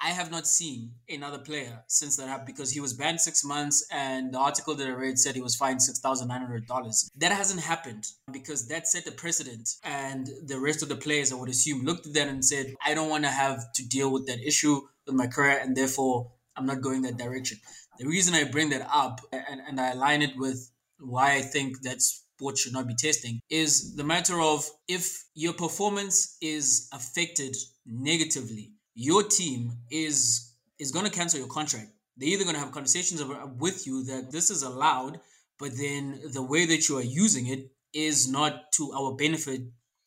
I 0.00 0.10
have 0.10 0.30
not 0.30 0.46
seen 0.46 0.92
another 1.08 1.38
player 1.38 1.82
since 1.88 2.16
that 2.16 2.28
happened 2.28 2.46
because 2.46 2.70
he 2.70 2.78
was 2.80 2.92
banned 2.94 3.20
six 3.20 3.44
months, 3.44 3.84
and 3.90 4.32
the 4.32 4.38
article 4.38 4.74
that 4.76 4.86
I 4.86 4.92
read 4.92 5.18
said 5.18 5.34
he 5.34 5.42
was 5.42 5.56
fined 5.56 5.82
six 5.82 5.98
thousand 5.98 6.28
nine 6.28 6.40
hundred 6.40 6.66
dollars. 6.66 7.10
That 7.16 7.32
hasn't 7.32 7.60
happened 7.60 8.06
because 8.30 8.68
that 8.68 8.86
set 8.86 9.08
a 9.08 9.12
precedent, 9.12 9.68
and 9.82 10.28
the 10.46 10.60
rest 10.60 10.82
of 10.82 10.88
the 10.88 10.96
players, 10.96 11.32
I 11.32 11.36
would 11.36 11.48
assume, 11.48 11.84
looked 11.84 12.06
at 12.06 12.14
that 12.14 12.28
and 12.28 12.44
said, 12.44 12.74
"I 12.84 12.94
don't 12.94 13.10
want 13.10 13.24
to 13.24 13.30
have 13.30 13.72
to 13.72 13.88
deal 13.88 14.12
with 14.12 14.26
that 14.28 14.40
issue 14.40 14.80
with 15.06 15.16
my 15.16 15.26
career, 15.26 15.58
and 15.58 15.76
therefore 15.76 16.32
I'm 16.56 16.66
not 16.66 16.80
going 16.80 17.02
that 17.02 17.16
direction." 17.16 17.58
The 17.98 18.06
reason 18.06 18.34
I 18.34 18.44
bring 18.44 18.70
that 18.70 18.88
up 18.92 19.20
and, 19.32 19.60
and 19.66 19.80
I 19.80 19.90
align 19.90 20.22
it 20.22 20.36
with 20.36 20.70
why 21.00 21.34
I 21.34 21.42
think 21.42 21.82
that 21.82 22.00
sports 22.00 22.60
should 22.60 22.72
not 22.72 22.86
be 22.86 22.94
testing 22.94 23.40
is 23.50 23.96
the 23.96 24.04
matter 24.04 24.40
of 24.40 24.70
if 24.86 25.24
your 25.34 25.52
performance 25.52 26.36
is 26.40 26.88
affected 26.92 27.56
negatively 27.84 28.72
your 29.00 29.22
team 29.22 29.70
is 29.92 30.54
is 30.80 30.90
going 30.90 31.04
to 31.04 31.10
cancel 31.10 31.38
your 31.38 31.48
contract. 31.48 31.88
They're 32.16 32.30
either 32.30 32.42
going 32.42 32.56
to 32.56 32.60
have 32.60 32.72
conversations 32.72 33.22
with 33.56 33.86
you 33.86 34.02
that 34.04 34.32
this 34.32 34.50
is 34.50 34.64
allowed, 34.64 35.20
but 35.56 35.70
then 35.76 36.20
the 36.32 36.42
way 36.42 36.66
that 36.66 36.88
you 36.88 36.98
are 36.98 37.02
using 37.02 37.46
it 37.46 37.70
is 37.94 38.28
not 38.28 38.72
to 38.72 38.92
our 38.92 39.14
benefit, 39.14 39.62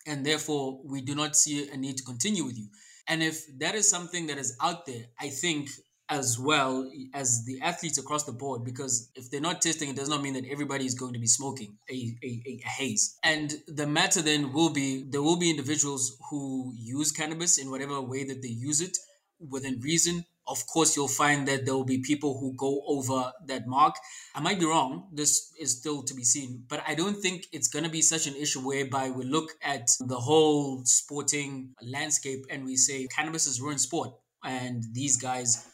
and 0.06 0.26
therefore 0.26 0.82
we 0.84 1.00
do 1.00 1.16
not 1.16 1.38
see 1.38 1.70
a 1.70 1.78
need 1.78 1.98
to 1.98 2.04
continue 2.04 2.44
with 2.44 2.58
you. 2.58 2.68
And 3.08 3.24
if 3.24 3.46
that 3.60 3.76
is 3.76 3.90
something 3.90 4.28
that 4.28 4.38
is 4.38 4.58
out 4.62 4.86
there, 4.86 5.06
I 5.18 5.30
think 5.30 5.70
as 6.12 6.38
well 6.38 6.92
as 7.14 7.46
the 7.46 7.62
athletes 7.62 7.98
across 7.98 8.26
the 8.26 8.34
board 8.34 8.66
because 8.66 9.10
if 9.16 9.32
they're 9.32 9.40
not 9.40 9.62
testing 9.62 9.90
it 9.90 9.96
does 9.96 10.10
not 10.10 10.22
mean 10.22 10.34
that 10.34 10.46
everybody 10.52 10.86
is 10.86 10.94
going 10.94 11.14
to 11.14 11.20
be 11.20 11.26
smoking 11.26 11.78
a, 11.90 12.14
a, 12.22 12.44
a, 12.46 12.62
haze. 12.68 13.18
And 13.24 13.56
the 13.66 13.88
matter 13.88 14.22
then 14.22 14.52
will 14.52 14.72
be 14.72 15.06
there 15.10 15.22
will 15.22 15.38
be 15.38 15.50
individuals 15.50 16.18
who 16.30 16.74
use 16.76 17.14
cannabis 17.14 17.58
in 17.58 17.72
whatever 17.72 18.02
way 18.02 18.26
that 18.26 18.42
they 18.42 18.50
use 18.50 18.82
it 18.82 18.98
within 19.40 19.80
reason. 19.80 20.26
Of 20.46 20.68
course 20.68 20.98
you'll 20.98 21.08
find 21.08 21.48
that 21.48 21.66
there 21.66 21.76
will 21.76 21.86
be 21.86 22.00
people 22.00 22.38
who 22.38 22.54
go 22.58 22.84
over 22.88 23.32
that 23.46 23.66
mark. 23.66 23.96
I 24.36 24.42
might 24.42 24.60
be 24.60 24.66
wrong. 24.66 25.08
This 25.14 25.54
is 25.58 25.78
still 25.80 26.04
to 26.04 26.14
be 26.14 26.26
seen. 26.26 26.66
But 26.68 26.84
i 26.86 26.94
don't 26.94 27.22
think 27.22 27.48
it's 27.54 27.70
going 27.70 27.86
to 27.86 27.90
be 27.90 28.02
such 28.02 28.28
an 28.28 28.36
issue 28.36 28.60
whereby 28.60 29.12
we 29.12 29.24
look 29.24 29.52
at 29.64 29.88
the 30.02 30.20
whole 30.20 30.82
sporting 30.84 31.74
landscape 31.82 32.44
and 32.50 32.66
we 32.66 32.76
say 32.76 33.08
cannabis 33.16 33.46
has 33.46 33.62
ruined 33.62 33.80
sport 33.80 34.12
and 34.44 34.84
these 34.94 35.18
guys 35.18 35.68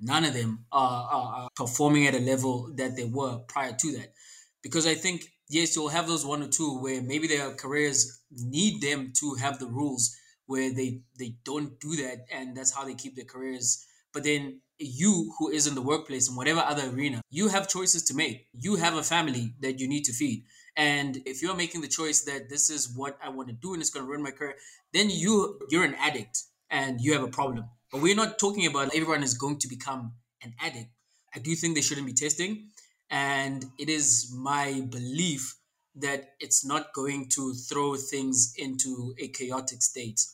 none 0.00 0.24
of 0.24 0.34
them 0.34 0.64
are, 0.72 1.08
are, 1.10 1.34
are 1.34 1.48
performing 1.56 2.06
at 2.06 2.14
a 2.14 2.18
level 2.18 2.72
that 2.76 2.96
they 2.96 3.04
were 3.04 3.38
prior 3.48 3.72
to 3.72 3.92
that. 3.92 4.12
Because 4.62 4.86
I 4.86 4.94
think, 4.94 5.24
yes, 5.48 5.76
you'll 5.76 5.88
have 5.88 6.06
those 6.06 6.24
one 6.24 6.42
or 6.42 6.48
two 6.48 6.78
where 6.80 7.02
maybe 7.02 7.26
their 7.26 7.50
careers 7.54 8.20
need 8.30 8.80
them 8.80 9.12
to 9.20 9.34
have 9.34 9.58
the 9.58 9.66
rules 9.66 10.16
where 10.46 10.72
they, 10.72 11.00
they 11.18 11.34
don't 11.44 11.78
do 11.80 11.96
that 11.96 12.26
and 12.32 12.56
that's 12.56 12.74
how 12.74 12.84
they 12.84 12.94
keep 12.94 13.16
their 13.16 13.24
careers. 13.24 13.86
But 14.12 14.24
then 14.24 14.60
you 14.78 15.32
who 15.38 15.50
is 15.50 15.66
in 15.66 15.74
the 15.74 15.82
workplace 15.82 16.28
in 16.28 16.36
whatever 16.36 16.60
other 16.60 16.88
arena, 16.88 17.20
you 17.30 17.48
have 17.48 17.68
choices 17.68 18.02
to 18.04 18.14
make. 18.14 18.48
You 18.52 18.76
have 18.76 18.94
a 18.94 19.02
family 19.02 19.54
that 19.60 19.78
you 19.78 19.88
need 19.88 20.04
to 20.04 20.12
feed. 20.12 20.44
And 20.76 21.18
if 21.24 21.42
you're 21.42 21.56
making 21.56 21.82
the 21.82 21.88
choice 21.88 22.22
that 22.22 22.48
this 22.48 22.70
is 22.70 22.92
what 22.94 23.18
I 23.22 23.28
want 23.28 23.48
to 23.48 23.54
do 23.54 23.72
and 23.72 23.80
it's 23.80 23.90
going 23.90 24.04
to 24.04 24.10
ruin 24.10 24.22
my 24.22 24.32
career, 24.32 24.56
then 24.92 25.08
you 25.10 25.60
you're 25.70 25.84
an 25.84 25.94
addict 25.94 26.42
and 26.70 27.00
you 27.00 27.12
have 27.12 27.22
a 27.22 27.28
problem. 27.28 27.66
But 27.94 28.02
we're 28.02 28.16
not 28.16 28.40
talking 28.40 28.66
about 28.66 28.92
everyone 28.92 29.22
is 29.22 29.34
going 29.34 29.60
to 29.60 29.68
become 29.68 30.14
an 30.42 30.52
addict. 30.60 30.90
I 31.32 31.38
do 31.38 31.54
think 31.54 31.76
they 31.76 31.80
shouldn't 31.80 32.08
be 32.08 32.12
testing. 32.12 32.70
And 33.08 33.64
it 33.78 33.88
is 33.88 34.34
my 34.36 34.80
belief 34.90 35.54
that 35.94 36.30
it's 36.40 36.66
not 36.66 36.92
going 36.92 37.28
to 37.36 37.54
throw 37.54 37.94
things 37.94 38.52
into 38.58 39.14
a 39.20 39.28
chaotic 39.28 39.80
state. 39.80 40.26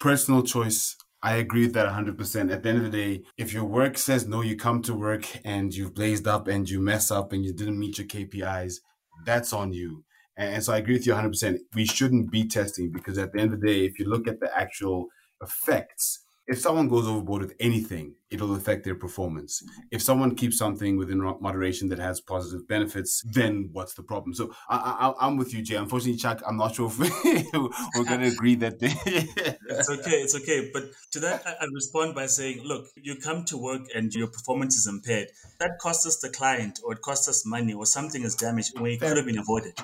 Personal 0.00 0.42
choice. 0.42 0.96
I 1.22 1.36
agree 1.36 1.62
with 1.62 1.74
that 1.74 1.86
100%. 1.86 2.52
At 2.52 2.64
the 2.64 2.68
end 2.68 2.78
of 2.78 2.90
the 2.90 2.90
day, 2.90 3.22
if 3.36 3.52
your 3.52 3.64
work 3.64 3.96
says 3.96 4.26
no, 4.26 4.42
you 4.42 4.56
come 4.56 4.82
to 4.82 4.94
work 4.94 5.28
and 5.44 5.72
you've 5.72 5.94
blazed 5.94 6.26
up 6.26 6.48
and 6.48 6.68
you 6.68 6.80
mess 6.80 7.12
up 7.12 7.32
and 7.32 7.44
you 7.44 7.52
didn't 7.52 7.78
meet 7.78 7.98
your 7.98 8.08
KPIs, 8.08 8.78
that's 9.24 9.52
on 9.52 9.72
you. 9.72 10.02
And 10.36 10.64
so 10.64 10.72
I 10.72 10.78
agree 10.78 10.94
with 10.94 11.06
you 11.06 11.12
100%. 11.12 11.56
We 11.76 11.84
shouldn't 11.84 12.32
be 12.32 12.48
testing 12.48 12.90
because 12.90 13.16
at 13.16 13.32
the 13.32 13.38
end 13.38 13.52
of 13.52 13.60
the 13.60 13.66
day, 13.68 13.84
if 13.84 14.00
you 14.00 14.06
look 14.06 14.26
at 14.26 14.40
the 14.40 14.50
actual 14.58 15.06
effects, 15.40 16.24
if 16.48 16.58
someone 16.58 16.88
goes 16.88 17.06
overboard 17.06 17.42
with 17.42 17.54
anything, 17.60 18.14
it'll 18.30 18.54
affect 18.56 18.82
their 18.82 18.94
performance. 18.94 19.62
Mm-hmm. 19.62 19.80
If 19.90 20.02
someone 20.02 20.34
keeps 20.34 20.56
something 20.56 20.96
within 20.96 21.20
moderation 21.40 21.90
that 21.90 21.98
has 21.98 22.22
positive 22.22 22.66
benefits, 22.66 23.22
then 23.26 23.68
what's 23.72 23.92
the 23.92 24.02
problem? 24.02 24.32
So 24.32 24.54
I, 24.68 25.12
am 25.20 25.36
with 25.36 25.52
you, 25.52 25.62
Jay. 25.62 25.76
Unfortunately, 25.76 26.18
Chuck, 26.18 26.40
I'm 26.46 26.56
not 26.56 26.74
sure 26.74 26.90
if 26.90 26.98
we're 27.94 28.04
going 28.04 28.20
to 28.20 28.28
agree 28.28 28.54
that. 28.56 28.76
it's 28.80 29.90
okay. 29.90 30.22
It's 30.22 30.34
okay. 30.36 30.70
But 30.72 30.84
to 31.12 31.20
that, 31.20 31.46
I, 31.46 31.50
I 31.50 31.66
respond 31.72 32.14
by 32.14 32.24
saying, 32.24 32.62
look, 32.64 32.86
you 32.96 33.16
come 33.16 33.44
to 33.46 33.58
work 33.58 33.82
and 33.94 34.12
your 34.14 34.28
performance 34.28 34.74
is 34.76 34.86
impaired. 34.86 35.28
That 35.60 35.78
costs 35.78 36.06
us 36.06 36.18
the 36.18 36.30
client, 36.30 36.80
or 36.82 36.94
it 36.94 37.02
costs 37.02 37.28
us 37.28 37.44
money, 37.44 37.74
or 37.74 37.84
something 37.84 38.22
is 38.22 38.34
damaged 38.34 38.78
when 38.80 38.92
it 38.92 39.00
could 39.00 39.18
have 39.18 39.26
been 39.26 39.38
avoided. 39.38 39.78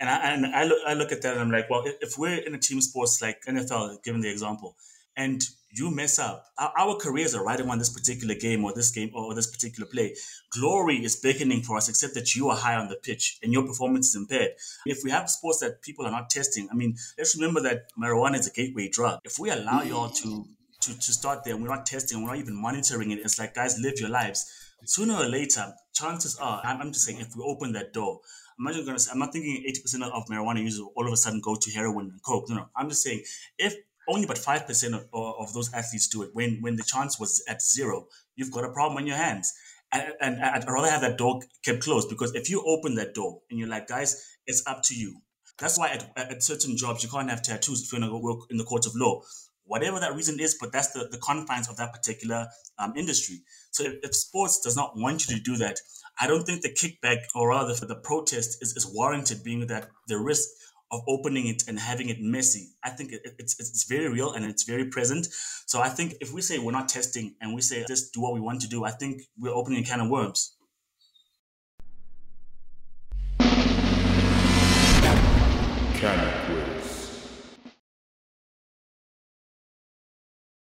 And 0.00 0.08
I, 0.10 0.32
and 0.32 0.46
I 0.46 0.64
look, 0.64 0.78
I 0.86 0.94
look 0.94 1.12
at 1.12 1.22
that 1.22 1.32
and 1.32 1.40
I'm 1.40 1.50
like, 1.50 1.70
well, 1.70 1.82
if 2.00 2.18
we're 2.18 2.38
in 2.38 2.54
a 2.54 2.58
team 2.58 2.80
sports 2.80 3.22
like 3.22 3.42
NFL, 3.46 4.02
given 4.02 4.20
the 4.20 4.30
example, 4.30 4.76
and 5.16 5.42
you 5.70 5.90
mess 5.90 6.18
up. 6.18 6.46
Our, 6.58 6.72
our, 6.78 6.96
careers 6.96 7.34
are 7.34 7.44
riding 7.44 7.68
on 7.68 7.78
this 7.78 7.90
particular 7.90 8.34
game 8.34 8.64
or 8.64 8.72
this 8.72 8.90
game 8.90 9.10
or 9.14 9.34
this 9.34 9.46
particular 9.46 9.86
play. 9.86 10.14
Glory 10.50 11.04
is 11.04 11.16
beckoning 11.16 11.62
for 11.62 11.76
us, 11.76 11.88
except 11.88 12.14
that 12.14 12.34
you 12.34 12.48
are 12.48 12.56
high 12.56 12.76
on 12.76 12.88
the 12.88 12.96
pitch 12.96 13.38
and 13.42 13.52
your 13.52 13.66
performance 13.66 14.08
is 14.08 14.16
impaired. 14.16 14.52
If 14.86 15.00
we 15.04 15.10
have 15.10 15.28
sports 15.28 15.60
that 15.60 15.82
people 15.82 16.06
are 16.06 16.10
not 16.10 16.30
testing, 16.30 16.68
I 16.70 16.74
mean, 16.74 16.96
let's 17.18 17.36
remember 17.36 17.60
that 17.62 17.90
marijuana 18.00 18.38
is 18.38 18.46
a 18.46 18.52
gateway 18.52 18.88
drug. 18.88 19.20
If 19.24 19.38
we 19.38 19.50
allow 19.50 19.82
y'all 19.82 20.08
to 20.10 20.46
to, 20.82 20.94
to 20.94 21.12
start 21.12 21.44
there, 21.44 21.56
we're 21.56 21.68
not 21.68 21.86
testing, 21.86 22.22
we're 22.22 22.28
not 22.30 22.38
even 22.38 22.54
monitoring 22.54 23.10
it. 23.10 23.18
It's 23.18 23.38
like, 23.38 23.54
guys, 23.54 23.78
live 23.78 23.98
your 23.98 24.10
lives. 24.10 24.46
Sooner 24.84 25.14
or 25.14 25.26
later, 25.26 25.72
chances 25.92 26.36
are, 26.36 26.60
I'm, 26.64 26.80
I'm 26.80 26.92
just 26.92 27.04
saying, 27.04 27.20
if 27.20 27.34
we 27.34 27.42
open 27.42 27.72
that 27.72 27.92
door, 27.92 28.20
I'm 28.58 28.64
not 28.64 28.74
going 28.84 28.96
to 28.96 29.10
I'm 29.10 29.18
not 29.18 29.32
thinking 29.32 29.64
80% 29.68 30.02
of 30.10 30.26
marijuana 30.26 30.62
users 30.62 30.86
all 30.94 31.06
of 31.06 31.12
a 31.12 31.16
sudden 31.16 31.40
go 31.40 31.56
to 31.56 31.70
heroin 31.72 32.10
and 32.10 32.22
coke. 32.22 32.48
No, 32.48 32.56
no. 32.56 32.68
I'm 32.76 32.88
just 32.88 33.02
saying, 33.02 33.22
if 33.58 33.74
only 34.08 34.24
about 34.24 34.36
5% 34.36 34.94
of, 34.94 35.08
of 35.12 35.52
those 35.52 35.72
athletes 35.72 36.08
do 36.08 36.22
it. 36.22 36.30
When, 36.32 36.58
when 36.60 36.76
the 36.76 36.82
chance 36.82 37.18
was 37.18 37.42
at 37.48 37.62
zero, 37.62 38.06
you've 38.34 38.52
got 38.52 38.64
a 38.64 38.70
problem 38.70 38.98
on 38.98 39.06
your 39.06 39.16
hands. 39.16 39.52
And, 39.92 40.12
and 40.20 40.42
I'd 40.42 40.68
rather 40.68 40.90
have 40.90 41.00
that 41.02 41.18
door 41.18 41.40
kept 41.64 41.82
closed 41.82 42.08
because 42.08 42.34
if 42.34 42.50
you 42.50 42.62
open 42.66 42.96
that 42.96 43.14
door 43.14 43.40
and 43.50 43.58
you're 43.58 43.68
like, 43.68 43.86
guys, 43.86 44.24
it's 44.46 44.66
up 44.66 44.82
to 44.84 44.94
you. 44.94 45.20
That's 45.58 45.78
why 45.78 45.88
at, 45.88 46.10
at 46.16 46.42
certain 46.42 46.76
jobs, 46.76 47.02
you 47.02 47.08
can't 47.08 47.30
have 47.30 47.42
tattoos 47.42 47.82
if 47.82 47.92
you're 47.92 48.00
going 48.00 48.10
to 48.10 48.18
work 48.18 48.40
in 48.50 48.56
the 48.56 48.64
court 48.64 48.86
of 48.86 48.92
law. 48.94 49.22
Whatever 49.64 49.98
that 49.98 50.14
reason 50.14 50.38
is, 50.38 50.56
but 50.60 50.70
that's 50.70 50.92
the, 50.92 51.08
the 51.10 51.18
confines 51.18 51.68
of 51.68 51.76
that 51.78 51.92
particular 51.92 52.46
um, 52.78 52.92
industry. 52.96 53.42
So 53.70 53.84
if, 53.84 53.94
if 54.02 54.14
sports 54.14 54.60
does 54.60 54.76
not 54.76 54.96
want 54.96 55.28
you 55.28 55.36
to 55.36 55.42
do 55.42 55.56
that, 55.56 55.80
I 56.20 56.26
don't 56.26 56.44
think 56.44 56.62
the 56.62 56.72
kickback 56.72 57.18
or 57.34 57.48
rather 57.48 57.74
the 57.74 57.96
protest 57.96 58.62
is, 58.62 58.76
is 58.76 58.86
warranted, 58.86 59.42
being 59.42 59.66
that 59.66 59.88
the 60.08 60.18
risk 60.18 60.48
of 60.90 61.00
opening 61.08 61.46
it 61.48 61.64
and 61.68 61.78
having 61.78 62.08
it 62.08 62.20
messy. 62.20 62.68
I 62.84 62.90
think 62.90 63.12
it, 63.12 63.22
it's 63.38 63.58
it's 63.58 63.84
very 63.88 64.08
real 64.08 64.32
and 64.32 64.44
it's 64.44 64.64
very 64.64 64.86
present. 64.86 65.28
So 65.66 65.80
I 65.80 65.88
think 65.88 66.14
if 66.20 66.32
we 66.32 66.42
say 66.42 66.58
we're 66.58 66.72
not 66.72 66.88
testing 66.88 67.34
and 67.40 67.54
we 67.54 67.60
say 67.60 67.84
just 67.88 68.14
do 68.14 68.20
what 68.20 68.34
we 68.34 68.40
want 68.40 68.60
to 68.62 68.68
do, 68.68 68.84
I 68.84 68.90
think 68.90 69.22
we're 69.38 69.54
opening 69.54 69.82
a 69.82 69.86
can 69.86 70.00
of 70.00 70.10
worms. 70.10 70.56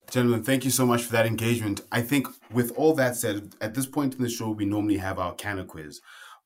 Gentlemen, 0.09 0.41
thank 0.41 0.63
you 0.63 0.71
so 0.71 0.85
much 0.85 1.03
for 1.03 1.11
that 1.11 1.25
engagement. 1.25 1.81
I 1.91 2.01
think, 2.01 2.27
with 2.51 2.71
all 2.77 2.93
that 2.93 3.17
said, 3.17 3.55
at 3.59 3.73
this 3.73 3.85
point 3.85 4.15
in 4.15 4.23
the 4.23 4.29
show, 4.29 4.49
we 4.49 4.63
normally 4.63 4.97
have 4.97 5.19
our 5.19 5.35
Canna 5.35 5.65
quiz. 5.65 5.99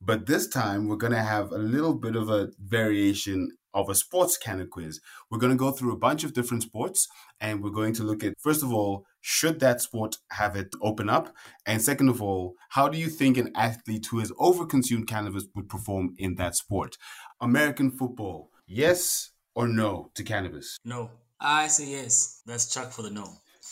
But 0.04 0.26
this 0.26 0.48
time, 0.48 0.88
we're 0.88 0.96
going 0.96 1.14
to 1.14 1.22
have 1.22 1.52
a 1.52 1.58
little 1.58 1.94
bit 1.94 2.16
of 2.16 2.30
a 2.30 2.50
variation 2.60 3.52
of 3.74 3.88
a 3.88 3.96
sports 3.96 4.38
Canna 4.38 4.66
quiz. 4.66 5.00
We're 5.30 5.38
going 5.38 5.52
to 5.52 5.58
go 5.58 5.72
through 5.72 5.94
a 5.94 5.98
bunch 5.98 6.24
of 6.24 6.34
different 6.34 6.64
sports 6.64 7.08
and 7.40 7.64
we're 7.64 7.70
going 7.70 7.94
to 7.94 8.04
look 8.04 8.24
at, 8.24 8.34
first 8.40 8.64
of 8.64 8.74
all, 8.74 9.06
should 9.22 9.60
that 9.60 9.80
sport 9.80 10.18
have 10.32 10.56
it 10.56 10.74
open 10.82 11.10
up? 11.10 11.34
And 11.66 11.82
second 11.82 12.10
of 12.10 12.22
all, 12.22 12.56
how 12.70 12.90
do 12.90 12.98
you 12.98 13.08
think 13.08 13.38
an 13.38 13.52
athlete 13.56 14.08
who 14.10 14.20
has 14.20 14.32
overconsumed 14.34 15.08
cannabis 15.08 15.46
would 15.56 15.70
perform 15.70 16.16
in 16.18 16.36
that 16.36 16.56
sport? 16.56 16.98
American 17.40 17.92
football, 17.92 18.50
yes 18.66 19.32
or 19.56 19.68
no 19.68 20.10
to 20.16 20.24
cannabis? 20.24 20.78
No. 20.84 21.12
I 21.40 21.68
say 21.68 21.90
yes. 21.90 22.42
That's 22.46 22.72
Chuck 22.72 22.92
for 22.92 23.02
the 23.02 23.10
no. 23.10 23.28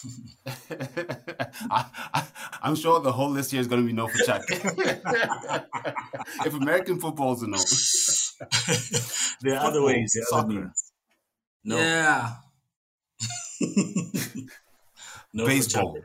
I, 1.71 2.25
am 2.63 2.75
sure 2.75 2.99
the 2.99 3.11
whole 3.11 3.29
list 3.29 3.51
here 3.51 3.59
is 3.59 3.67
going 3.67 3.81
to 3.81 3.87
be 3.87 3.93
no 3.93 4.07
for 4.07 4.17
Chuck. 4.19 4.43
if 6.45 6.53
American 6.53 6.99
football 6.99 7.33
is 7.33 7.43
a 7.43 7.47
no, 7.47 7.57
there 9.41 9.59
are 9.59 9.65
other 9.65 9.83
ways. 9.83 10.13
There 10.13 10.23
are 10.37 10.43
other 10.43 10.71
No. 11.63 11.77
Yeah. 11.77 12.35
no 15.33 15.45
Baseball. 15.45 15.97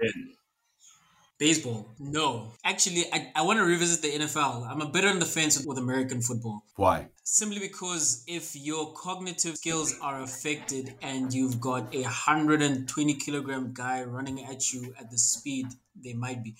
Baseball, 1.37 1.89
no. 1.99 2.53
Actually, 2.65 3.07
I, 3.13 3.33
I 3.35 3.43
want 3.43 3.59
to 3.59 3.65
revisit 3.65 4.03
the 4.03 4.25
NFL. 4.25 4.71
I'm 4.71 4.81
a 4.81 4.89
bit 4.89 5.05
on 5.05 5.19
the 5.19 5.27
fence 5.27 5.65
with 5.67 5.79
American 5.79 6.23
football. 6.23 6.63
Why? 6.77 7.09
Simply 7.25 7.59
because 7.59 8.23
if 8.29 8.55
your 8.55 8.93
cognitive 8.93 9.57
skills 9.57 9.99
are 10.01 10.23
affected 10.23 10.95
and 11.03 11.35
you've 11.35 11.61
got 11.61 11.93
a 11.93 12.03
120 12.03 13.15
kilogram 13.15 13.73
guy 13.73 14.05
running 14.05 14.45
at 14.45 14.73
you 14.73 14.95
at 14.99 15.11
the 15.11 15.19
speed 15.19 15.67
they 16.01 16.13
might 16.13 16.45
be, 16.45 16.55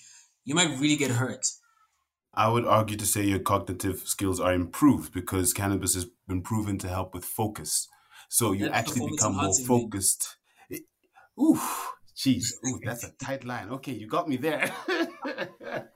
you 0.45 0.57
might 0.57 0.77
really 0.81 0.97
get 0.97 1.13
hurt. 1.13 1.47
I 2.35 2.49
would 2.49 2.65
argue 2.65 2.97
to 2.97 3.07
say 3.07 3.25
your 3.25 3.39
cognitive 3.39 4.01
skills 4.01 4.41
are 4.41 4.53
improved 4.53 5.15
because 5.15 5.53
cannabis 5.53 5.95
has 5.95 6.07
been 6.27 6.43
proven 6.43 6.79
to 6.79 6.89
help 6.89 7.15
with 7.15 7.25
focus. 7.25 7.87
So 8.29 8.51
you 8.51 8.65
that 8.65 8.75
actually 8.75 9.09
become 9.09 9.37
more 9.37 9.55
focused. 9.55 10.37
It, 10.69 10.83
oof 11.41 11.93
Jeez, 12.17 12.45
ooh, 12.67 12.79
that's 12.85 13.05
a 13.05 13.11
tight 13.13 13.45
line. 13.45 13.71
Okay, 13.71 13.93
you 13.93 14.07
got 14.07 14.29
me 14.29 14.37
there. 14.37 14.73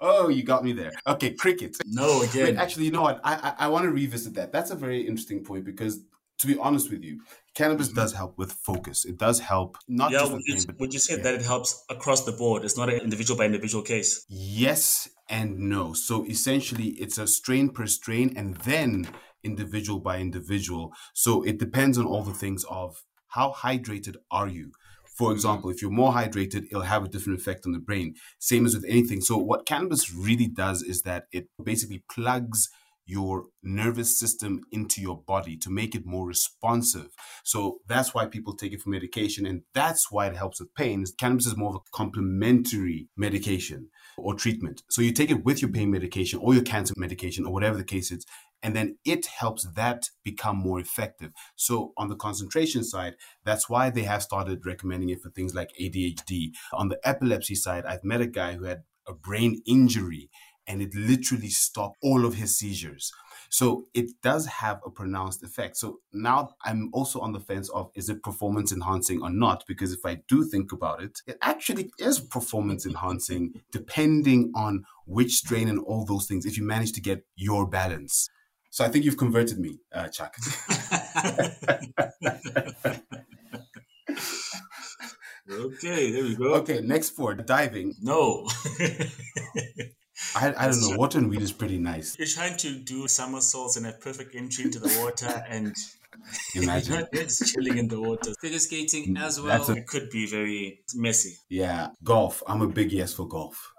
oh, 0.00 0.28
you 0.28 0.42
got 0.42 0.64
me 0.64 0.72
there. 0.72 0.92
Okay, 1.06 1.34
cricket. 1.34 1.76
No, 1.86 2.22
again. 2.22 2.44
Wait, 2.44 2.56
actually, 2.56 2.86
you 2.86 2.92
know 2.92 3.02
what? 3.02 3.20
I 3.22 3.34
I, 3.34 3.64
I 3.66 3.68
want 3.68 3.84
to 3.84 3.90
revisit 3.90 4.34
that. 4.34 4.52
That's 4.52 4.70
a 4.70 4.74
very 4.74 5.02
interesting 5.02 5.44
point 5.44 5.64
because, 5.64 6.00
to 6.38 6.46
be 6.46 6.56
honest 6.58 6.90
with 6.90 7.02
you, 7.02 7.20
cannabis 7.54 7.88
mm-hmm. 7.88 8.00
does 8.00 8.14
help 8.14 8.38
with 8.38 8.52
focus. 8.52 9.04
It 9.04 9.18
does 9.18 9.40
help 9.40 9.76
not 9.86 10.12
yeah, 10.12 10.20
just 10.20 10.32
would 10.32 10.42
you, 10.46 10.54
pain, 10.54 10.76
would 10.78 10.94
you 10.94 11.00
say 11.00 11.16
yeah. 11.16 11.22
that 11.24 11.34
it 11.34 11.42
helps 11.42 11.84
across 11.90 12.24
the 12.24 12.32
board? 12.32 12.64
It's 12.64 12.78
not 12.78 12.88
an 12.88 13.00
individual 13.00 13.36
by 13.36 13.44
individual 13.44 13.82
case. 13.82 14.24
Yes 14.28 15.08
and 15.28 15.58
no. 15.58 15.92
So 15.92 16.24
essentially, 16.26 16.88
it's 17.00 17.18
a 17.18 17.26
strain 17.26 17.70
per 17.70 17.86
strain, 17.86 18.34
and 18.36 18.56
then 18.58 19.08
individual 19.42 20.00
by 20.00 20.18
individual. 20.18 20.92
So 21.12 21.42
it 21.42 21.58
depends 21.58 21.98
on 21.98 22.06
all 22.06 22.22
the 22.22 22.32
things 22.32 22.64
of 22.64 23.02
how 23.28 23.52
hydrated 23.52 24.16
are 24.30 24.48
you? 24.48 24.72
For 25.14 25.32
example, 25.32 25.70
if 25.70 25.80
you're 25.80 25.90
more 25.90 26.12
hydrated, 26.12 26.66
it'll 26.66 26.82
have 26.82 27.04
a 27.04 27.08
different 27.08 27.38
effect 27.38 27.66
on 27.66 27.72
the 27.72 27.78
brain. 27.78 28.14
Same 28.38 28.66
as 28.66 28.74
with 28.74 28.84
anything. 28.88 29.20
So, 29.20 29.38
what 29.38 29.66
cannabis 29.66 30.12
really 30.12 30.48
does 30.48 30.82
is 30.82 31.02
that 31.02 31.24
it 31.32 31.48
basically 31.62 32.02
plugs 32.10 32.68
your 33.06 33.44
nervous 33.62 34.18
system 34.18 34.62
into 34.72 35.00
your 35.00 35.22
body 35.26 35.56
to 35.58 35.70
make 35.70 35.94
it 35.94 36.06
more 36.06 36.26
responsive. 36.26 37.08
So 37.44 37.78
that's 37.86 38.14
why 38.14 38.26
people 38.26 38.56
take 38.56 38.72
it 38.72 38.80
for 38.80 38.88
medication 38.88 39.46
and 39.46 39.62
that's 39.74 40.10
why 40.10 40.26
it 40.26 40.36
helps 40.36 40.60
with 40.60 40.74
pain. 40.74 41.04
Cannabis 41.18 41.46
is 41.46 41.56
more 41.56 41.70
of 41.70 41.76
a 41.76 41.90
complementary 41.92 43.08
medication 43.16 43.90
or 44.16 44.34
treatment. 44.34 44.82
So 44.90 45.02
you 45.02 45.12
take 45.12 45.30
it 45.30 45.44
with 45.44 45.62
your 45.62 45.70
pain 45.70 45.90
medication 45.90 46.40
or 46.42 46.54
your 46.54 46.62
cancer 46.62 46.94
medication 46.96 47.46
or 47.46 47.52
whatever 47.52 47.76
the 47.76 47.84
case 47.84 48.10
is 48.10 48.24
and 48.64 48.74
then 48.74 48.96
it 49.04 49.26
helps 49.26 49.66
that 49.76 50.08
become 50.24 50.56
more 50.56 50.80
effective. 50.80 51.32
So 51.54 51.92
on 51.98 52.08
the 52.08 52.16
concentration 52.16 52.82
side, 52.82 53.14
that's 53.44 53.68
why 53.68 53.90
they 53.90 54.04
have 54.04 54.22
started 54.22 54.64
recommending 54.64 55.10
it 55.10 55.20
for 55.20 55.28
things 55.28 55.54
like 55.54 55.68
ADHD. 55.78 56.52
On 56.72 56.88
the 56.88 56.98
epilepsy 57.04 57.56
side, 57.56 57.84
I've 57.84 58.04
met 58.04 58.22
a 58.22 58.26
guy 58.26 58.54
who 58.54 58.64
had 58.64 58.84
a 59.06 59.12
brain 59.12 59.60
injury 59.66 60.30
and 60.66 60.80
it 60.80 60.94
literally 60.94 61.50
stopped 61.50 61.98
all 62.02 62.24
of 62.24 62.36
his 62.36 62.56
seizures. 62.56 63.12
So 63.54 63.86
it 63.94 64.20
does 64.20 64.46
have 64.46 64.80
a 64.84 64.90
pronounced 64.90 65.44
effect. 65.44 65.76
So 65.76 66.00
now 66.12 66.56
I'm 66.64 66.90
also 66.92 67.20
on 67.20 67.30
the 67.30 67.38
fence 67.38 67.68
of 67.68 67.88
is 67.94 68.08
it 68.08 68.20
performance 68.20 68.72
enhancing 68.72 69.22
or 69.22 69.30
not? 69.30 69.62
Because 69.68 69.92
if 69.92 70.04
I 70.04 70.22
do 70.26 70.42
think 70.42 70.72
about 70.72 71.00
it, 71.00 71.20
it 71.28 71.38
actually 71.40 71.92
is 72.00 72.18
performance 72.18 72.84
enhancing 72.84 73.62
depending 73.70 74.50
on 74.56 74.82
which 75.06 75.34
strain 75.34 75.68
and 75.68 75.78
all 75.78 76.04
those 76.04 76.26
things, 76.26 76.46
if 76.46 76.58
you 76.58 76.64
manage 76.64 76.90
to 76.94 77.00
get 77.00 77.24
your 77.36 77.64
balance. 77.64 78.28
So 78.70 78.84
I 78.84 78.88
think 78.88 79.04
you've 79.04 79.16
converted 79.16 79.60
me, 79.60 79.78
uh, 79.92 80.08
Chuck. 80.08 80.34
okay, 85.48 86.10
there 86.10 86.24
we 86.24 86.34
go. 86.34 86.54
Okay, 86.54 86.80
next 86.80 87.06
sport, 87.06 87.46
diving. 87.46 87.94
No. 88.02 88.48
I, 90.36 90.54
I 90.56 90.68
don't 90.68 90.80
know. 90.80 90.96
Water 90.96 91.18
and 91.18 91.30
weed 91.30 91.42
is 91.42 91.52
pretty 91.52 91.78
nice. 91.78 92.16
You're 92.18 92.28
trying 92.28 92.56
to 92.58 92.78
do 92.78 93.06
somersaults 93.08 93.76
and 93.76 93.86
a 93.86 93.92
perfect 93.92 94.34
entry 94.34 94.64
into 94.64 94.78
the 94.78 94.98
water, 95.00 95.44
and 95.48 95.74
Imagine. 96.54 97.06
you're 97.12 97.24
just 97.24 97.52
chilling 97.52 97.78
in 97.78 97.88
the 97.88 98.00
water. 98.00 98.32
Figure 98.40 98.58
skating 98.58 99.16
as 99.16 99.40
well. 99.40 99.58
That's 99.58 99.68
a- 99.68 99.76
It 99.76 99.86
could 99.86 100.10
be 100.10 100.26
very 100.26 100.80
messy. 100.94 101.36
Yeah, 101.48 101.88
golf. 102.02 102.42
I'm 102.46 102.62
a 102.62 102.68
big 102.68 102.92
yes 102.92 103.14
for 103.14 103.26
golf. 103.28 103.72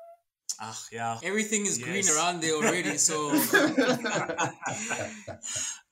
Ah, 0.59 0.79
yeah. 0.91 1.19
Everything 1.23 1.65
is 1.65 1.77
green 1.79 2.05
around 2.09 2.41
there 2.41 2.53
already. 2.55 2.97
So 2.97 3.31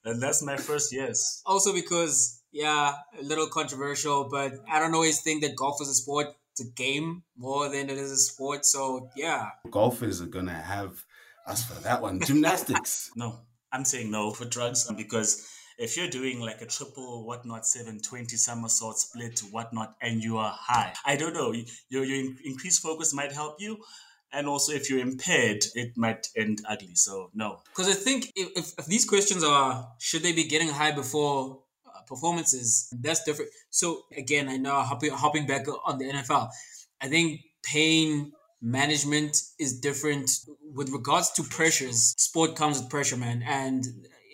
And 0.06 0.22
that's 0.22 0.42
my 0.44 0.58
first 0.58 0.94
yes. 0.94 1.42
also 1.46 1.74
because 1.74 2.42
yeah, 2.52 2.94
a 3.20 3.24
little 3.24 3.48
controversial, 3.48 4.30
but 4.30 4.54
I 4.70 4.80
don't 4.80 4.94
always 4.94 5.22
think 5.22 5.42
that 5.44 5.56
golf 5.56 5.82
is 5.82 5.90
a 5.90 5.94
sport. 5.94 6.28
It's 6.54 6.62
a 6.70 6.72
game 6.72 7.24
more 7.36 7.68
than 7.68 7.90
it 7.90 7.98
is 7.98 8.12
a 8.12 8.18
sport. 8.18 8.64
So 8.64 9.10
yeah, 9.16 9.50
Golfers 9.72 10.22
are 10.22 10.28
gonna 10.28 10.54
have 10.54 11.04
us 11.48 11.64
for 11.66 11.82
that 11.82 12.02
one. 12.02 12.20
Gymnastics. 12.20 13.10
No, 13.16 13.40
I'm 13.72 13.86
saying 13.86 14.12
no 14.12 14.32
for 14.32 14.46
drugs 14.46 14.88
because 14.96 15.50
if 15.80 15.98
you're 15.98 16.08
doing 16.10 16.40
like 16.42 16.62
a 16.62 16.68
triple 16.68 17.26
whatnot 17.26 17.66
720 17.66 18.38
somersault 18.38 19.00
split 19.00 19.40
whatnot 19.50 19.96
and 20.00 20.24
you 20.24 20.38
are 20.38 20.54
high, 20.56 20.94
I 21.04 21.16
don't 21.16 21.34
know, 21.34 21.52
you- 21.54 21.66
your, 21.90 22.04
your 22.06 22.20
in- 22.20 22.38
increased 22.46 22.84
focus 22.84 23.14
might 23.16 23.32
help 23.32 23.56
you. 23.60 23.78
And 24.32 24.48
also, 24.48 24.74
if 24.74 24.90
you're 24.90 25.00
impaired, 25.00 25.64
it 25.76 25.96
might 25.96 26.28
end 26.36 26.62
ugly. 26.68 26.96
So, 26.96 27.30
no. 27.36 27.62
because 27.66 27.88
I 27.88 27.94
think 27.94 28.32
if, 28.36 28.50
if, 28.56 28.74
if 28.80 28.86
these 28.88 29.06
questions 29.06 29.44
are 29.44 29.88
should 30.00 30.22
they 30.24 30.34
be 30.34 30.44
getting 30.46 30.70
high 30.70 30.92
before 30.92 31.63
performances, 32.08 32.94
that's 33.02 33.24
different. 33.24 33.52
So 33.70 34.04
again, 34.16 34.50
I 34.50 34.58
know 34.58 34.82
hopping 34.82 35.12
hopping 35.12 35.46
back 35.48 35.66
on 35.86 35.98
the 35.98 36.06
NFL, 36.06 36.50
I 37.02 37.08
think 37.08 37.42
pain 37.64 38.32
management 38.62 39.42
is 39.60 39.80
different 39.80 40.30
with 40.74 40.90
regards 40.90 41.32
to 41.32 41.44
pressures. 41.44 42.14
Sport 42.18 42.56
comes 42.56 42.80
with 42.80 42.90
pressure, 42.90 43.18
man, 43.18 43.44
and 43.46 43.84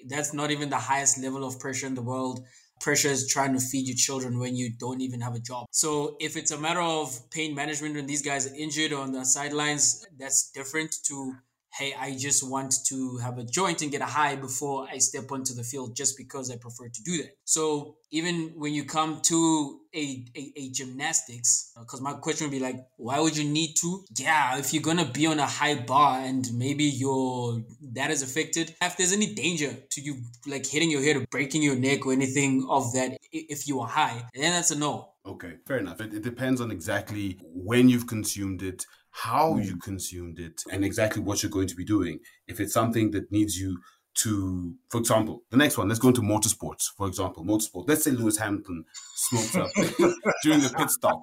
that's 0.07 0.33
not 0.33 0.51
even 0.51 0.69
the 0.69 0.77
highest 0.77 1.17
level 1.21 1.43
of 1.43 1.59
pressure 1.59 1.87
in 1.87 1.95
the 1.95 2.01
world. 2.01 2.45
Pressure 2.79 3.09
is 3.09 3.27
trying 3.27 3.53
to 3.53 3.59
feed 3.59 3.87
your 3.87 3.97
children 3.97 4.39
when 4.39 4.55
you 4.55 4.71
don't 4.79 5.01
even 5.01 5.19
have 5.19 5.35
a 5.35 5.39
job. 5.39 5.65
So 5.71 6.15
if 6.21 6.37
it's 6.37 6.51
a 6.51 6.57
matter 6.57 6.79
of 6.79 7.29
pain 7.29 7.53
management 7.53 7.95
when 7.95 8.05
these 8.05 8.21
guys 8.21 8.47
are 8.47 8.55
injured 8.55 8.93
or 8.93 9.01
on 9.01 9.11
the 9.11 9.25
sidelines, 9.25 10.05
that's 10.17 10.51
different 10.51 10.95
to 11.07 11.33
hey, 11.79 11.95
I 11.97 12.17
just 12.17 12.47
want 12.47 12.73
to 12.87 13.17
have 13.17 13.37
a 13.37 13.43
joint 13.45 13.81
and 13.81 13.89
get 13.89 14.01
a 14.01 14.05
high 14.05 14.35
before 14.35 14.85
I 14.91 14.97
step 14.97 15.31
onto 15.31 15.53
the 15.53 15.63
field 15.63 15.95
just 15.95 16.17
because 16.17 16.51
I 16.51 16.57
prefer 16.57 16.89
to 16.89 17.03
do 17.03 17.17
that. 17.23 17.31
So 17.45 17.95
even 18.11 18.51
when 18.57 18.73
you 18.73 18.83
come 18.83 19.21
to 19.23 19.79
a, 19.95 20.25
a, 20.35 20.53
a 20.57 20.69
gymnastics, 20.71 21.71
uh, 21.77 21.81
because 21.81 22.01
my 22.01 22.13
question 22.13 22.47
would 22.47 22.51
be 22.51 22.59
like, 22.59 22.75
why 22.97 23.19
would 23.21 23.37
you 23.37 23.49
need 23.49 23.75
to? 23.75 24.03
Yeah, 24.17 24.57
if 24.57 24.73
you're 24.73 24.83
gonna 24.83 25.05
be 25.05 25.25
on 25.25 25.39
a 25.39 25.45
high 25.45 25.75
bar 25.75 26.19
and 26.19 26.45
maybe 26.53 26.83
your 26.83 27.61
that 27.93 28.11
is 28.11 28.21
affected, 28.21 28.75
if 28.81 28.97
there's 28.97 29.13
any 29.13 29.33
danger 29.33 29.73
to 29.91 30.01
you 30.01 30.17
like 30.45 30.65
hitting 30.65 30.91
your 30.91 31.01
head 31.01 31.15
or 31.15 31.25
breaking 31.31 31.63
your 31.63 31.75
neck 31.75 32.05
or 32.05 32.11
anything 32.11 32.67
of 32.69 32.91
that, 32.93 33.17
if 33.31 33.67
you 33.67 33.79
are 33.79 33.87
high, 33.87 34.25
then 34.33 34.51
that's 34.51 34.71
a 34.71 34.77
no. 34.77 35.13
Okay, 35.25 35.55
fair 35.67 35.77
enough. 35.77 36.01
It, 36.01 36.13
it 36.13 36.23
depends 36.23 36.59
on 36.59 36.71
exactly 36.71 37.39
when 37.53 37.87
you've 37.87 38.07
consumed 38.07 38.63
it, 38.63 38.85
how 39.11 39.53
hmm. 39.53 39.61
you 39.61 39.77
consumed 39.77 40.39
it, 40.39 40.61
and 40.71 40.83
exactly 40.85 41.21
what 41.21 41.43
you're 41.43 41.51
going 41.51 41.67
to 41.67 41.75
be 41.75 41.85
doing. 41.85 42.19
If 42.47 42.59
it's 42.59 42.73
something 42.73 43.11
that 43.11 43.31
needs 43.31 43.57
you 43.57 43.79
to, 44.15 44.75
for 44.89 44.99
example, 44.99 45.43
the 45.49 45.57
next 45.57 45.77
one, 45.77 45.87
let's 45.87 45.99
go 45.99 46.09
into 46.09 46.21
motorsports. 46.21 46.87
For 46.97 47.07
example, 47.07 47.45
motorsport. 47.45 47.87
Let's 47.87 48.03
say 48.03 48.11
Lewis 48.11 48.37
Hamilton 48.37 48.85
smokes 49.15 49.55
up 49.55 49.69
during 50.43 50.61
the 50.61 50.73
pit 50.75 50.89
stop. 50.89 51.21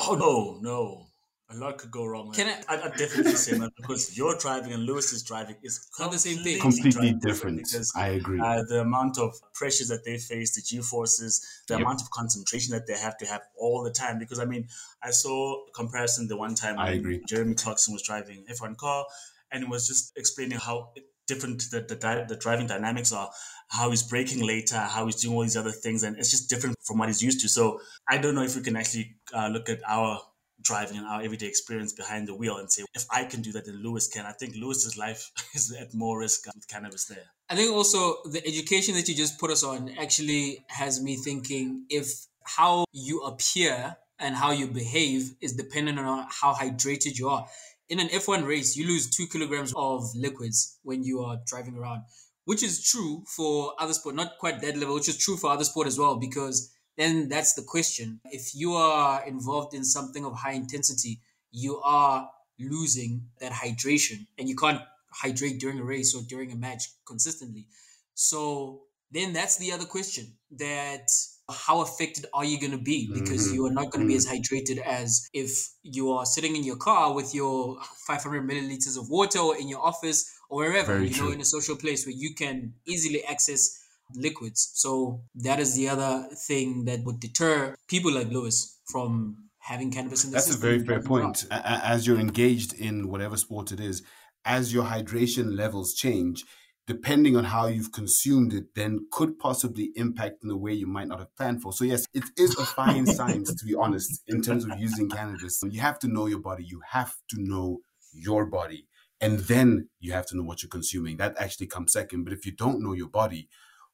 Oh, 0.00 0.14
no, 0.14 0.58
no. 0.60 1.07
A 1.50 1.56
lot 1.56 1.78
could 1.78 1.90
go 1.90 2.04
wrong. 2.04 2.30
Can 2.32 2.46
I- 2.46 2.74
I'd, 2.74 2.80
I'd 2.80 2.96
definitely 2.98 3.32
say 3.32 3.56
no 3.56 3.70
because 3.74 4.14
you're 4.16 4.36
driving 4.36 4.72
and 4.74 4.82
Lewis 4.84 5.14
is 5.14 5.22
driving 5.22 5.56
is 5.62 5.88
Not 5.98 6.12
the 6.12 6.18
same 6.18 6.42
thing. 6.44 6.60
Completely 6.60 7.12
different. 7.14 7.56
Because 7.56 7.90
I 7.96 8.08
agree. 8.08 8.38
uh, 8.38 8.64
the 8.68 8.82
amount 8.82 9.16
of 9.18 9.34
pressures 9.54 9.88
that 9.88 10.04
they 10.04 10.18
face, 10.18 10.54
the 10.54 10.60
G 10.60 10.82
forces, 10.82 11.40
the 11.66 11.74
Yep. 11.74 11.80
amount 11.82 12.02
of 12.02 12.10
concentration 12.10 12.72
that 12.72 12.86
they 12.86 12.98
have 12.98 13.16
to 13.18 13.26
have 13.26 13.40
all 13.56 13.82
the 13.82 13.90
time. 13.90 14.18
Because 14.18 14.38
I 14.38 14.44
mean, 14.44 14.68
I 15.02 15.10
saw 15.10 15.64
a 15.66 15.70
comparison 15.72 16.28
the 16.28 16.36
one 16.36 16.54
time 16.54 16.78
I 16.78 16.90
agree. 16.90 17.22
Jeremy 17.26 17.54
Clarkson 17.54 17.94
was 17.94 18.02
driving 18.02 18.44
F1 18.46 18.76
car, 18.76 19.06
and 19.50 19.62
it 19.64 19.70
was 19.70 19.86
just 19.88 20.12
explaining 20.18 20.58
how 20.58 20.92
different 21.26 21.62
the 21.70 21.80
the, 21.80 21.96
di- 21.96 22.24
the 22.28 22.36
driving 22.36 22.66
dynamics 22.66 23.10
are, 23.10 23.30
how 23.68 23.88
he's 23.88 24.02
braking 24.02 24.46
later, 24.46 24.76
how 24.76 25.06
he's 25.06 25.16
doing 25.16 25.34
all 25.34 25.42
these 25.42 25.56
other 25.56 25.72
things, 25.72 26.02
and 26.02 26.18
it's 26.18 26.30
just 26.30 26.50
different 26.50 26.76
from 26.84 26.98
what 26.98 27.08
he's 27.08 27.22
used 27.22 27.40
to. 27.40 27.48
So 27.48 27.80
I 28.06 28.18
don't 28.18 28.34
know 28.34 28.42
if 28.42 28.54
we 28.54 28.62
can 28.62 28.76
actually 28.76 29.16
uh, 29.32 29.48
look 29.48 29.70
at 29.70 29.80
our 29.86 30.20
driving 30.60 30.96
and 30.96 31.06
our 31.06 31.22
everyday 31.22 31.46
experience 31.46 31.92
behind 31.92 32.28
the 32.28 32.34
wheel 32.34 32.56
and 32.56 32.70
say 32.70 32.84
if 32.94 33.04
I 33.10 33.24
can 33.24 33.42
do 33.42 33.52
that, 33.52 33.64
then 33.64 33.82
Lewis 33.82 34.08
can. 34.08 34.26
I 34.26 34.32
think 34.32 34.54
Lewis's 34.56 34.96
life 34.96 35.30
is 35.54 35.74
at 35.78 35.94
more 35.94 36.18
risk 36.18 36.46
with 36.54 36.68
cannabis 36.68 37.06
there. 37.06 37.24
I 37.48 37.56
think 37.56 37.72
also 37.72 38.16
the 38.24 38.46
education 38.46 38.94
that 38.94 39.08
you 39.08 39.14
just 39.14 39.38
put 39.38 39.50
us 39.50 39.64
on 39.64 39.90
actually 39.98 40.64
has 40.68 41.02
me 41.02 41.16
thinking 41.16 41.84
if 41.88 42.26
how 42.44 42.84
you 42.92 43.20
appear 43.22 43.96
and 44.18 44.34
how 44.34 44.50
you 44.50 44.66
behave 44.66 45.34
is 45.40 45.54
dependent 45.54 45.98
on 45.98 46.26
how 46.30 46.54
hydrated 46.54 47.18
you 47.18 47.28
are. 47.28 47.46
In 47.88 48.00
an 48.00 48.08
F1 48.08 48.46
race, 48.46 48.76
you 48.76 48.86
lose 48.86 49.08
two 49.08 49.26
kilograms 49.26 49.72
of 49.76 50.04
liquids 50.14 50.78
when 50.82 51.04
you 51.04 51.20
are 51.22 51.38
driving 51.46 51.76
around, 51.76 52.02
which 52.44 52.62
is 52.62 52.82
true 52.82 53.22
for 53.26 53.74
other 53.78 53.94
sport, 53.94 54.14
not 54.14 54.38
quite 54.38 54.60
that 54.60 54.76
level, 54.76 54.94
which 54.94 55.08
is 55.08 55.16
true 55.16 55.36
for 55.36 55.50
other 55.50 55.64
sport 55.64 55.86
as 55.86 55.98
well, 55.98 56.16
because 56.16 56.70
then 56.98 57.28
that's 57.30 57.54
the 57.54 57.62
question. 57.62 58.20
If 58.26 58.54
you 58.54 58.74
are 58.74 59.26
involved 59.26 59.74
in 59.74 59.84
something 59.84 60.24
of 60.26 60.34
high 60.34 60.52
intensity, 60.52 61.20
you 61.52 61.80
are 61.80 62.30
losing 62.60 63.30
that 63.40 63.52
hydration 63.52 64.26
and 64.38 64.48
you 64.48 64.56
can't 64.56 64.82
hydrate 65.10 65.60
during 65.60 65.78
a 65.80 65.84
race 65.84 66.14
or 66.14 66.22
during 66.22 66.52
a 66.52 66.56
match 66.56 66.84
consistently. 67.06 67.66
So 68.14 68.82
then 69.10 69.32
that's 69.32 69.56
the 69.58 69.72
other 69.72 69.86
question 69.86 70.36
that 70.52 71.08
how 71.50 71.80
affected 71.80 72.26
are 72.34 72.44
you 72.44 72.60
going 72.60 72.72
to 72.72 72.78
be 72.92 73.10
because 73.14 73.48
Mhm. 73.48 73.54
you 73.54 73.64
are 73.66 73.70
not 73.72 73.90
going 73.90 74.02
to 74.02 74.06
be 74.06 74.16
as 74.16 74.26
hydrated 74.26 74.78
as 74.78 75.28
if 75.32 75.70
you 75.82 76.10
are 76.12 76.26
sitting 76.26 76.56
in 76.56 76.64
your 76.64 76.76
car 76.76 77.14
with 77.14 77.34
your 77.34 77.80
500 78.06 78.46
milliliters 78.46 78.98
of 78.98 79.08
water 79.08 79.38
or 79.38 79.56
in 79.56 79.68
your 79.68 79.80
office 79.80 80.30
or 80.50 80.58
wherever 80.58 80.92
Very 80.92 81.08
you 81.08 81.16
know 81.16 81.28
true. 81.28 81.30
in 81.30 81.40
a 81.40 81.46
social 81.46 81.76
place 81.76 82.04
where 82.04 82.14
you 82.14 82.34
can 82.34 82.74
easily 82.86 83.24
access 83.24 83.78
liquids 84.14 84.70
so 84.74 85.22
that 85.34 85.58
is 85.60 85.74
the 85.76 85.88
other 85.88 86.28
thing 86.46 86.84
that 86.84 87.00
would 87.04 87.20
deter 87.20 87.74
people 87.88 88.12
like 88.12 88.28
lewis 88.28 88.80
from 88.90 89.48
having 89.60 89.90
cannabis 89.90 90.24
in 90.24 90.30
the 90.30 90.36
That's 90.36 90.54
a 90.54 90.58
very 90.58 90.78
fair 90.78 91.02
point. 91.02 91.44
A- 91.50 91.54
a- 91.56 91.86
As 91.86 92.06
you're 92.06 92.18
engaged 92.18 92.72
in 92.72 93.08
whatever 93.08 93.36
sport 93.36 93.70
it 93.70 93.80
is, 93.80 94.02
as 94.44 94.72
your 94.72 94.84
hydration 94.84 95.56
levels 95.56 95.92
change, 95.94 96.44
depending 96.86 97.36
on 97.36 97.44
how 97.44 97.66
you've 97.66 97.92
consumed 97.92 98.54
it, 98.54 98.74
then 98.74 99.06
could 99.12 99.38
possibly 99.38 99.90
impact 99.94 100.42
in 100.42 100.50
a 100.50 100.56
way 100.56 100.72
you 100.72 100.86
might 100.86 101.06
not 101.08 101.18
have 101.18 101.34
planned 101.36 101.60
for. 101.60 101.72
So, 101.72 101.84
yes, 101.84 102.06
it 102.14 102.24
is 102.38 102.56
a 102.56 102.64
fine 102.64 103.06
science, 103.18 103.54
to 103.56 103.66
be 103.66 103.74
honest, 103.74 104.22
in 104.26 104.40
terms 104.40 104.64
of 104.64 104.72
using 104.78 105.10
cannabis. 105.10 105.60
You 105.62 105.80
have 105.80 105.98
to 105.98 106.08
know 106.08 106.26
your 106.26 106.40
body, 106.40 106.64
you 106.64 106.80
have 106.92 107.14
to 107.30 107.36
know 107.38 107.80
your 108.10 108.46
body, 108.46 108.86
and 109.20 109.40
then 109.40 109.90
you 110.00 110.12
have 110.12 110.26
to 110.28 110.36
know 110.36 110.44
what 110.44 110.62
you're 110.62 110.70
consuming. 110.70 111.18
That 111.18 111.36
actually 111.38 111.66
comes 111.66 111.92
second. 111.92 112.24
But 112.24 112.32
if 112.32 112.46
you 112.46 112.52
don't 112.52 112.82
know 112.82 112.94
your 112.94 113.10
body, 113.10 113.50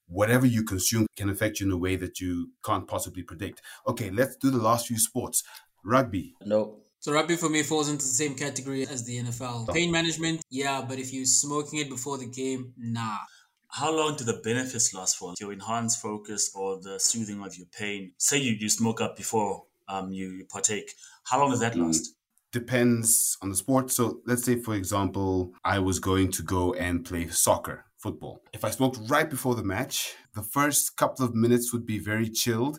whatever 0.09 0.47
you 0.47 0.63
consume 0.65 1.07
can 1.17 1.29
affect 1.31 1.61
you 1.61 1.67
in 1.67 1.73
a 1.73 1.77
way 1.77 1.97
that 1.97 2.21
you 2.21 2.51
can't 2.65 2.87
possibly 2.87 3.23
predict. 3.23 3.63
Okay, 3.87 4.11
let's 4.11 4.37
do 4.37 4.51
the 4.51 4.59
last 4.59 4.87
few 4.87 4.99
sports. 4.99 5.43
Rugby. 5.85 6.35
No. 6.45 6.81
So 7.01 7.13
rugby 7.13 7.37
for 7.37 7.51
me 7.51 7.63
falls 7.63 7.89
into 7.91 8.05
the 8.05 8.13
same 8.13 8.35
category 8.35 8.87
as 8.87 9.05
the 9.05 9.19
NFL. 9.19 9.73
Pain 9.75 9.91
management, 9.91 10.41
yeah, 10.51 10.81
but 10.89 10.99
if 10.99 11.13
you're 11.13 11.27
smoking 11.27 11.79
it 11.81 11.91
before 11.91 12.17
the 12.17 12.27
game, 12.27 12.73
nah. 12.79 13.19
How 13.69 13.95
long 13.95 14.15
do 14.17 14.25
the 14.25 14.41
benefits 14.45 14.95
last 14.95 15.17
for? 15.17 15.35
Your 15.41 15.53
enhanced 15.53 16.01
focus 16.01 16.51
or 16.55 16.81
the 16.81 16.99
soothing 16.99 17.43
of 17.45 17.57
your 17.59 17.67
pain? 17.77 18.13
Say 18.19 18.39
you, 18.39 18.53
you 18.53 18.69
smoke 18.69 19.01
up 19.01 19.17
before 19.17 19.65
um, 19.89 20.13
you 20.13 20.47
partake. 20.49 20.93
How 21.25 21.41
long 21.41 21.51
does 21.51 21.61
that 21.61 21.75
Mm. 21.75 21.87
last? 21.87 22.15
Depends 22.53 23.37
on 23.43 23.49
the 23.51 23.57
sport. 23.57 23.91
So 23.91 24.21
let's 24.27 24.45
say, 24.45 24.57
for 24.61 24.75
example, 24.75 25.53
I 25.65 25.81
was 25.81 25.99
going 25.99 26.31
to 26.33 26.43
go 26.43 26.73
and 26.75 27.05
play 27.05 27.27
soccer, 27.29 27.85
football. 28.05 28.43
If 28.53 28.65
I 28.67 28.71
smoked 28.71 28.99
right 29.09 29.29
before 29.29 29.55
the 29.55 29.65
match, 29.65 30.15
the 30.35 30.43
first 30.43 30.95
couple 30.99 31.25
of 31.25 31.35
minutes 31.35 31.73
would 31.73 31.87
be 31.87 31.99
very 31.99 32.29
chilled. 32.29 32.79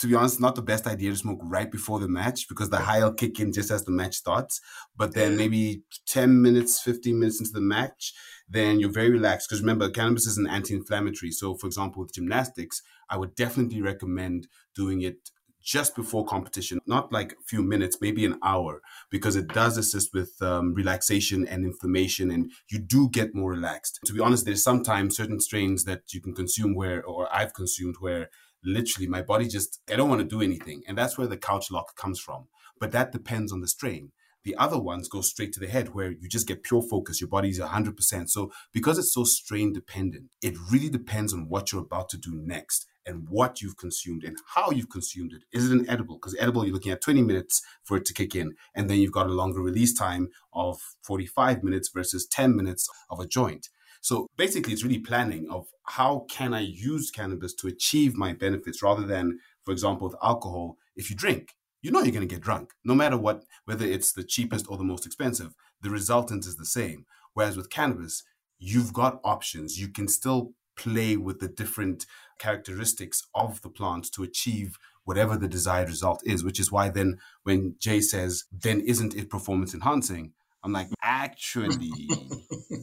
To 0.00 0.08
be 0.08 0.16
honest, 0.16 0.40
not 0.40 0.56
the 0.56 0.68
best 0.72 0.88
idea 0.88 1.10
to 1.10 1.16
smoke 1.16 1.38
right 1.44 1.70
before 1.70 2.00
the 2.00 2.08
match 2.08 2.48
because 2.48 2.70
the 2.70 2.84
high 2.88 3.00
will 3.04 3.14
kick 3.14 3.38
in 3.38 3.52
just 3.52 3.70
as 3.70 3.84
the 3.84 3.92
match 3.92 4.16
starts. 4.16 4.60
But 4.96 5.14
then 5.14 5.36
maybe 5.36 5.84
10 6.08 6.42
minutes, 6.42 6.82
15 6.82 7.16
minutes 7.20 7.38
into 7.38 7.52
the 7.52 7.60
match, 7.60 8.12
then 8.48 8.80
you're 8.80 9.00
very 9.00 9.10
relaxed. 9.10 9.48
Because 9.48 9.62
remember, 9.62 9.88
cannabis 9.88 10.26
is 10.26 10.38
an 10.38 10.48
anti 10.48 10.74
inflammatory. 10.74 11.30
So, 11.30 11.54
for 11.54 11.68
example, 11.68 12.02
with 12.02 12.12
gymnastics, 12.12 12.82
I 13.08 13.16
would 13.16 13.36
definitely 13.36 13.80
recommend 13.80 14.48
doing 14.74 15.02
it 15.02 15.30
just 15.64 15.96
before 15.96 16.24
competition, 16.24 16.78
not 16.86 17.10
like 17.10 17.32
a 17.32 17.44
few 17.46 17.62
minutes, 17.62 17.98
maybe 18.00 18.24
an 18.24 18.38
hour, 18.42 18.82
because 19.10 19.34
it 19.34 19.48
does 19.48 19.78
assist 19.78 20.12
with 20.12 20.40
um, 20.42 20.74
relaxation 20.74 21.48
and 21.48 21.64
inflammation, 21.64 22.30
and 22.30 22.52
you 22.70 22.78
do 22.78 23.08
get 23.08 23.34
more 23.34 23.52
relaxed. 23.52 23.98
To 24.04 24.12
be 24.12 24.20
honest, 24.20 24.44
there's 24.44 24.62
sometimes 24.62 25.16
certain 25.16 25.40
strains 25.40 25.84
that 25.84 26.12
you 26.12 26.20
can 26.20 26.34
consume 26.34 26.74
where, 26.74 27.02
or 27.02 27.34
I've 27.34 27.54
consumed 27.54 27.96
where 27.98 28.28
literally 28.62 29.08
my 29.08 29.22
body 29.22 29.48
just, 29.48 29.80
I 29.90 29.96
don't 29.96 30.08
want 30.08 30.20
to 30.20 30.26
do 30.26 30.42
anything. 30.42 30.82
And 30.86 30.96
that's 30.96 31.16
where 31.16 31.26
the 31.26 31.36
couch 31.36 31.70
lock 31.70 31.96
comes 31.96 32.20
from. 32.20 32.48
But 32.78 32.92
that 32.92 33.12
depends 33.12 33.52
on 33.52 33.60
the 33.60 33.68
strain. 33.68 34.12
The 34.42 34.56
other 34.56 34.78
ones 34.78 35.08
go 35.08 35.22
straight 35.22 35.54
to 35.54 35.60
the 35.60 35.68
head 35.68 35.94
where 35.94 36.12
you 36.12 36.28
just 36.28 36.46
get 36.46 36.62
pure 36.62 36.82
focus. 36.82 37.20
Your 37.20 37.28
body's 37.28 37.58
100%. 37.58 38.28
So 38.28 38.52
because 38.72 38.98
it's 38.98 39.14
so 39.14 39.24
strain 39.24 39.72
dependent, 39.72 40.30
it 40.42 40.54
really 40.70 40.90
depends 40.90 41.32
on 41.32 41.48
what 41.48 41.72
you're 41.72 41.82
about 41.82 42.10
to 42.10 42.18
do 42.18 42.32
next 42.34 42.86
and 43.06 43.28
what 43.28 43.60
you've 43.60 43.76
consumed 43.76 44.24
and 44.24 44.36
how 44.54 44.70
you've 44.70 44.90
consumed 44.90 45.32
it. 45.32 45.42
Is 45.52 45.70
it 45.70 45.76
an 45.76 45.88
edible? 45.88 46.16
Because 46.16 46.36
edible, 46.38 46.64
you're 46.64 46.74
looking 46.74 46.92
at 46.92 47.02
20 47.02 47.22
minutes 47.22 47.62
for 47.82 47.96
it 47.96 48.04
to 48.06 48.14
kick 48.14 48.34
in. 48.34 48.54
And 48.74 48.88
then 48.88 48.98
you've 48.98 49.12
got 49.12 49.26
a 49.26 49.32
longer 49.32 49.60
release 49.60 49.94
time 49.94 50.30
of 50.52 50.80
45 51.02 51.62
minutes 51.62 51.90
versus 51.92 52.26
10 52.26 52.56
minutes 52.56 52.88
of 53.10 53.20
a 53.20 53.26
joint. 53.26 53.68
So 54.00 54.28
basically, 54.36 54.74
it's 54.74 54.84
really 54.84 54.98
planning 54.98 55.48
of 55.50 55.66
how 55.84 56.26
can 56.28 56.52
I 56.52 56.60
use 56.60 57.10
cannabis 57.10 57.54
to 57.54 57.68
achieve 57.68 58.14
my 58.14 58.34
benefits 58.34 58.82
rather 58.82 59.06
than, 59.06 59.38
for 59.64 59.72
example, 59.72 60.08
with 60.08 60.16
alcohol, 60.22 60.76
if 60.94 61.08
you 61.08 61.16
drink, 61.16 61.54
you 61.80 61.90
know 61.90 62.00
you're 62.00 62.12
going 62.12 62.26
to 62.26 62.34
get 62.34 62.42
drunk, 62.42 62.72
no 62.84 62.94
matter 62.94 63.16
what, 63.16 63.44
whether 63.64 63.84
it's 63.84 64.12
the 64.12 64.24
cheapest 64.24 64.66
or 64.68 64.76
the 64.76 64.84
most 64.84 65.06
expensive. 65.06 65.54
The 65.80 65.90
resultant 65.90 66.46
is 66.46 66.56
the 66.56 66.66
same. 66.66 67.06
Whereas 67.34 67.56
with 67.56 67.70
cannabis, 67.70 68.22
you've 68.58 68.92
got 68.92 69.20
options. 69.24 69.78
You 69.78 69.88
can 69.88 70.08
still 70.08 70.52
play 70.76 71.16
with 71.16 71.40
the 71.40 71.48
different 71.48 72.06
characteristics 72.38 73.22
of 73.34 73.62
the 73.62 73.68
plant 73.68 74.10
to 74.12 74.22
achieve 74.22 74.78
whatever 75.04 75.36
the 75.36 75.48
desired 75.48 75.88
result 75.88 76.22
is, 76.24 76.42
which 76.42 76.58
is 76.58 76.72
why 76.72 76.88
then 76.88 77.18
when 77.42 77.76
Jay 77.78 78.00
says, 78.00 78.44
then 78.50 78.80
isn't 78.80 79.14
it 79.14 79.30
performance 79.30 79.74
enhancing? 79.74 80.32
I'm 80.62 80.72
like, 80.72 80.88
actually, 81.02 81.92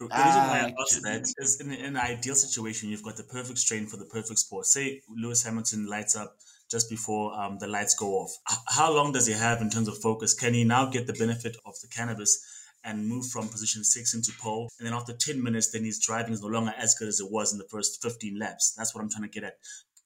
The 0.00 0.06
reason 0.06 0.40
why 0.48 0.60
I 0.64 0.74
asked 0.80 1.02
that 1.02 1.30
is 1.36 1.60
in, 1.60 1.72
in 1.72 1.84
an 1.84 1.96
ideal 1.98 2.34
situation, 2.34 2.88
you've 2.88 3.02
got 3.02 3.18
the 3.18 3.22
perfect 3.22 3.58
strain 3.58 3.86
for 3.86 3.98
the 3.98 4.06
perfect 4.06 4.38
sport. 4.38 4.64
Say 4.64 5.02
Lewis 5.14 5.42
Hamilton 5.42 5.86
lights 5.86 6.16
up 6.16 6.38
just 6.70 6.88
before 6.88 7.38
um, 7.38 7.58
the 7.58 7.66
lights 7.66 7.94
go 7.94 8.12
off. 8.14 8.32
How 8.66 8.90
long 8.94 9.12
does 9.12 9.26
he 9.26 9.34
have 9.34 9.60
in 9.60 9.68
terms 9.68 9.88
of 9.88 9.98
focus? 9.98 10.32
Can 10.32 10.54
he 10.54 10.64
now 10.64 10.86
get 10.86 11.06
the 11.06 11.12
benefit 11.12 11.58
of 11.66 11.78
the 11.82 11.88
cannabis 11.88 12.42
and 12.84 13.06
move 13.06 13.26
from 13.26 13.48
position 13.48 13.84
six 13.84 14.14
into 14.14 14.32
pole? 14.40 14.68
And 14.78 14.86
then 14.86 14.94
after 14.94 15.12
10 15.12 15.42
minutes, 15.42 15.70
then 15.70 15.84
his 15.84 15.98
driving 15.98 16.32
is 16.32 16.42
no 16.42 16.48
longer 16.48 16.74
as 16.76 16.94
good 16.94 17.08
as 17.08 17.20
it 17.20 17.30
was 17.30 17.52
in 17.52 17.58
the 17.58 17.68
first 17.70 18.02
15 18.02 18.38
laps. 18.38 18.74
That's 18.76 18.94
what 18.94 19.02
I'm 19.02 19.10
trying 19.10 19.28
to 19.28 19.28
get 19.28 19.44
at. 19.44 19.54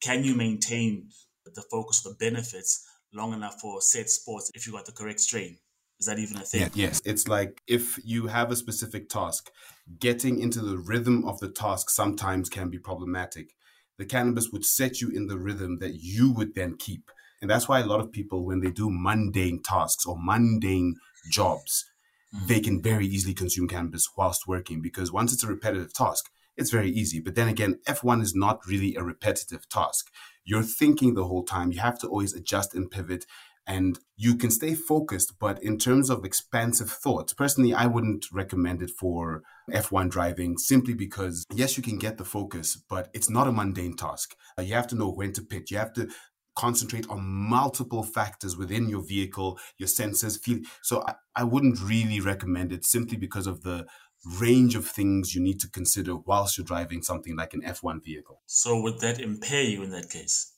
Can 0.00 0.24
you 0.24 0.34
maintain 0.34 1.08
the 1.44 1.62
focus, 1.70 2.02
the 2.02 2.14
benefits 2.18 2.86
long 3.12 3.32
enough 3.32 3.60
for 3.60 3.80
said 3.80 4.08
sports 4.08 4.50
if 4.54 4.66
you 4.66 4.72
got 4.72 4.86
the 4.86 4.92
correct 4.92 5.20
strain? 5.20 5.58
Is 6.00 6.06
that 6.06 6.18
even 6.18 6.36
a 6.36 6.40
thing? 6.40 6.62
Yeah, 6.62 6.68
yes. 6.74 7.00
It's 7.04 7.28
like 7.28 7.62
if 7.66 7.98
you 8.04 8.26
have 8.26 8.50
a 8.50 8.56
specific 8.56 9.08
task, 9.08 9.50
getting 9.98 10.40
into 10.40 10.60
the 10.60 10.78
rhythm 10.78 11.24
of 11.24 11.38
the 11.40 11.48
task 11.48 11.90
sometimes 11.90 12.50
can 12.50 12.68
be 12.68 12.78
problematic. 12.78 13.54
The 13.96 14.04
cannabis 14.04 14.50
would 14.50 14.64
set 14.64 15.00
you 15.00 15.10
in 15.10 15.28
the 15.28 15.38
rhythm 15.38 15.78
that 15.78 15.94
you 15.94 16.32
would 16.32 16.54
then 16.54 16.76
keep. 16.76 17.10
And 17.40 17.50
that's 17.50 17.68
why 17.68 17.80
a 17.80 17.86
lot 17.86 18.00
of 18.00 18.10
people, 18.10 18.44
when 18.44 18.60
they 18.60 18.70
do 18.70 18.90
mundane 18.90 19.62
tasks 19.62 20.04
or 20.04 20.16
mundane 20.18 20.96
jobs, 21.30 21.84
Mm-hmm. 22.34 22.46
they 22.46 22.60
can 22.60 22.82
very 22.82 23.06
easily 23.06 23.34
consume 23.34 23.68
cannabis 23.68 24.08
whilst 24.16 24.48
working 24.48 24.82
because 24.82 25.12
once 25.12 25.32
it's 25.32 25.44
a 25.44 25.48
repetitive 25.48 25.92
task, 25.92 26.30
it's 26.56 26.70
very 26.70 26.90
easy. 26.90 27.20
But 27.20 27.36
then 27.36 27.48
again, 27.48 27.78
F1 27.86 28.22
is 28.22 28.34
not 28.34 28.60
really 28.66 28.96
a 28.96 29.02
repetitive 29.02 29.68
task. 29.68 30.10
You're 30.44 30.62
thinking 30.62 31.14
the 31.14 31.24
whole 31.24 31.44
time. 31.44 31.72
You 31.72 31.80
have 31.80 31.98
to 32.00 32.08
always 32.08 32.34
adjust 32.34 32.74
and 32.74 32.90
pivot 32.90 33.24
and 33.66 33.98
you 34.16 34.36
can 34.36 34.50
stay 34.50 34.74
focused. 34.74 35.38
But 35.38 35.62
in 35.62 35.78
terms 35.78 36.10
of 36.10 36.24
expansive 36.24 36.90
thoughts, 36.90 37.32
personally, 37.32 37.72
I 37.72 37.86
wouldn't 37.86 38.26
recommend 38.32 38.82
it 38.82 38.90
for 38.90 39.42
F1 39.70 40.10
driving 40.10 40.58
simply 40.58 40.94
because, 40.94 41.44
yes, 41.52 41.76
you 41.76 41.82
can 41.82 41.98
get 41.98 42.18
the 42.18 42.24
focus, 42.24 42.76
but 42.76 43.08
it's 43.14 43.30
not 43.30 43.46
a 43.46 43.52
mundane 43.52 43.96
task. 43.96 44.34
You 44.58 44.74
have 44.74 44.88
to 44.88 44.96
know 44.96 45.10
when 45.10 45.32
to 45.34 45.42
pitch. 45.42 45.70
You 45.70 45.78
have 45.78 45.92
to 45.94 46.08
concentrate 46.56 47.08
on 47.08 47.24
multiple 47.24 48.02
factors 48.02 48.56
within 48.56 48.88
your 48.88 49.02
vehicle, 49.02 49.58
your 49.78 49.88
sensors, 49.88 50.38
feel. 50.40 50.60
So 50.82 51.02
I, 51.06 51.14
I 51.36 51.44
wouldn't 51.44 51.80
really 51.80 52.20
recommend 52.20 52.72
it 52.72 52.84
simply 52.84 53.16
because 53.16 53.46
of 53.46 53.62
the 53.62 53.86
range 54.38 54.74
of 54.74 54.86
things 54.86 55.34
you 55.34 55.42
need 55.42 55.60
to 55.60 55.68
consider 55.68 56.16
whilst 56.16 56.56
you're 56.56 56.64
driving 56.64 57.02
something 57.02 57.36
like 57.36 57.54
an 57.54 57.62
F1 57.62 58.02
vehicle. 58.04 58.40
So 58.46 58.80
would 58.80 59.00
that 59.00 59.20
impair 59.20 59.62
you 59.62 59.82
in 59.82 59.90
that 59.90 60.08
case? 60.10 60.52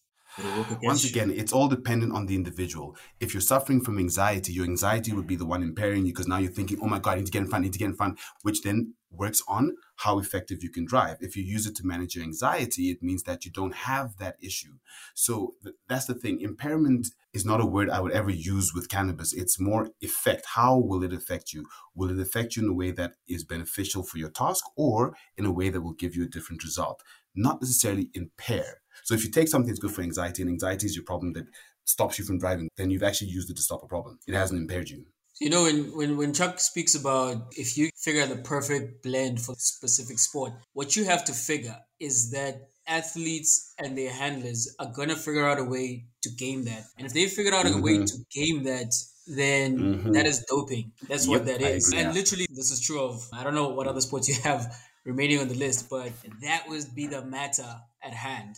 Once 0.82 1.08
again, 1.08 1.30
it's 1.30 1.52
all 1.52 1.66
dependent 1.66 2.12
on 2.12 2.26
the 2.26 2.34
individual. 2.34 2.94
If 3.20 3.32
you're 3.32 3.40
suffering 3.40 3.80
from 3.80 3.98
anxiety, 3.98 4.52
your 4.52 4.64
anxiety 4.64 5.12
would 5.12 5.26
be 5.26 5.36
the 5.36 5.46
one 5.46 5.62
impairing 5.62 6.04
you 6.04 6.12
because 6.12 6.28
now 6.28 6.36
you're 6.36 6.50
thinking, 6.50 6.78
oh 6.82 6.86
my 6.86 6.98
God, 6.98 7.12
I 7.12 7.16
need 7.16 7.26
to 7.26 7.32
get 7.32 7.42
in 7.42 7.48
front, 7.48 7.62
I 7.62 7.64
need 7.64 7.72
to 7.72 7.78
get 7.78 7.86
in 7.86 7.94
front, 7.94 8.18
which 8.42 8.62
then 8.62 8.94
works 9.16 9.42
on 9.48 9.76
how 9.96 10.18
effective 10.18 10.62
you 10.62 10.70
can 10.70 10.84
drive. 10.84 11.16
If 11.20 11.36
you 11.36 11.42
use 11.42 11.66
it 11.66 11.74
to 11.76 11.86
manage 11.86 12.14
your 12.14 12.24
anxiety, 12.24 12.90
it 12.90 13.02
means 13.02 13.22
that 13.24 13.44
you 13.44 13.50
don't 13.50 13.74
have 13.74 14.16
that 14.18 14.36
issue. 14.42 14.74
So 15.14 15.54
th- 15.62 15.76
that's 15.88 16.06
the 16.06 16.14
thing. 16.14 16.40
Impairment 16.40 17.08
is 17.32 17.44
not 17.44 17.60
a 17.60 17.66
word 17.66 17.90
I 17.90 18.00
would 18.00 18.12
ever 18.12 18.30
use 18.30 18.72
with 18.74 18.88
cannabis. 18.88 19.32
It's 19.32 19.60
more 19.60 19.90
effect. 20.00 20.46
How 20.54 20.76
will 20.76 21.02
it 21.02 21.12
affect 21.12 21.52
you? 21.52 21.66
Will 21.94 22.10
it 22.10 22.20
affect 22.20 22.56
you 22.56 22.64
in 22.64 22.70
a 22.70 22.74
way 22.74 22.90
that 22.92 23.14
is 23.28 23.44
beneficial 23.44 24.02
for 24.02 24.18
your 24.18 24.30
task 24.30 24.64
or 24.76 25.14
in 25.36 25.46
a 25.46 25.52
way 25.52 25.68
that 25.70 25.80
will 25.80 25.92
give 25.92 26.14
you 26.14 26.24
a 26.24 26.28
different 26.28 26.64
result? 26.64 27.02
Not 27.34 27.60
necessarily 27.60 28.10
impair. 28.14 28.80
So 29.04 29.14
if 29.14 29.24
you 29.24 29.30
take 29.30 29.48
something 29.48 29.68
that's 29.68 29.78
good 29.78 29.92
for 29.92 30.02
anxiety 30.02 30.42
and 30.42 30.50
anxiety 30.50 30.86
is 30.86 30.96
your 30.96 31.04
problem 31.04 31.32
that 31.34 31.46
stops 31.84 32.18
you 32.18 32.24
from 32.24 32.38
driving, 32.38 32.68
then 32.76 32.90
you've 32.90 33.02
actually 33.02 33.28
used 33.28 33.50
it 33.50 33.56
to 33.56 33.62
stop 33.62 33.82
a 33.82 33.86
problem. 33.86 34.18
It 34.26 34.34
hasn't 34.34 34.60
impaired 34.60 34.90
you. 34.90 35.06
You 35.40 35.50
know, 35.50 35.64
when, 35.64 35.94
when, 35.96 36.16
when 36.16 36.32
Chuck 36.32 36.60
speaks 36.60 36.94
about 36.94 37.52
if 37.56 37.76
you 37.76 37.90
figure 37.94 38.22
out 38.22 38.30
the 38.30 38.36
perfect 38.36 39.02
blend 39.02 39.40
for 39.40 39.52
a 39.52 39.56
specific 39.58 40.18
sport, 40.18 40.52
what 40.72 40.96
you 40.96 41.04
have 41.04 41.24
to 41.24 41.32
figure 41.34 41.78
is 42.00 42.30
that 42.30 42.70
athletes 42.86 43.74
and 43.78 43.98
their 43.98 44.12
handlers 44.12 44.74
are 44.78 44.90
going 44.90 45.08
to 45.08 45.16
figure 45.16 45.44
out 45.46 45.58
a 45.58 45.64
way 45.64 46.06
to 46.22 46.30
game 46.30 46.64
that. 46.64 46.84
And 46.96 47.06
if 47.06 47.12
they 47.12 47.26
figure 47.28 47.52
out 47.54 47.66
a 47.66 47.76
way 47.76 47.98
Mhm. 47.98 48.06
to 48.06 48.18
game 48.32 48.62
that, 48.64 48.94
then 49.26 49.98
Mhm. 50.04 50.12
that 50.12 50.24
is 50.26 50.44
doping. 50.48 50.92
That's 51.08 51.28
what 51.28 51.44
Yep, 51.44 51.46
that 51.46 51.62
I 51.62 51.70
is. 51.72 51.92
And 51.92 52.14
literally, 52.14 52.46
this 52.50 52.70
is 52.70 52.80
true 52.80 53.00
of, 53.02 53.28
I 53.32 53.44
don't 53.44 53.54
know 53.54 53.68
what 53.68 53.86
other 53.88 54.00
sports 54.00 54.28
you 54.28 54.36
have 54.42 54.74
remaining 55.04 55.40
on 55.40 55.48
the 55.48 55.54
list, 55.54 55.88
but 55.90 56.12
that 56.42 56.68
would 56.68 56.94
be 56.94 57.08
the 57.08 57.24
matter 57.24 57.80
at 58.02 58.12
hand. 58.14 58.56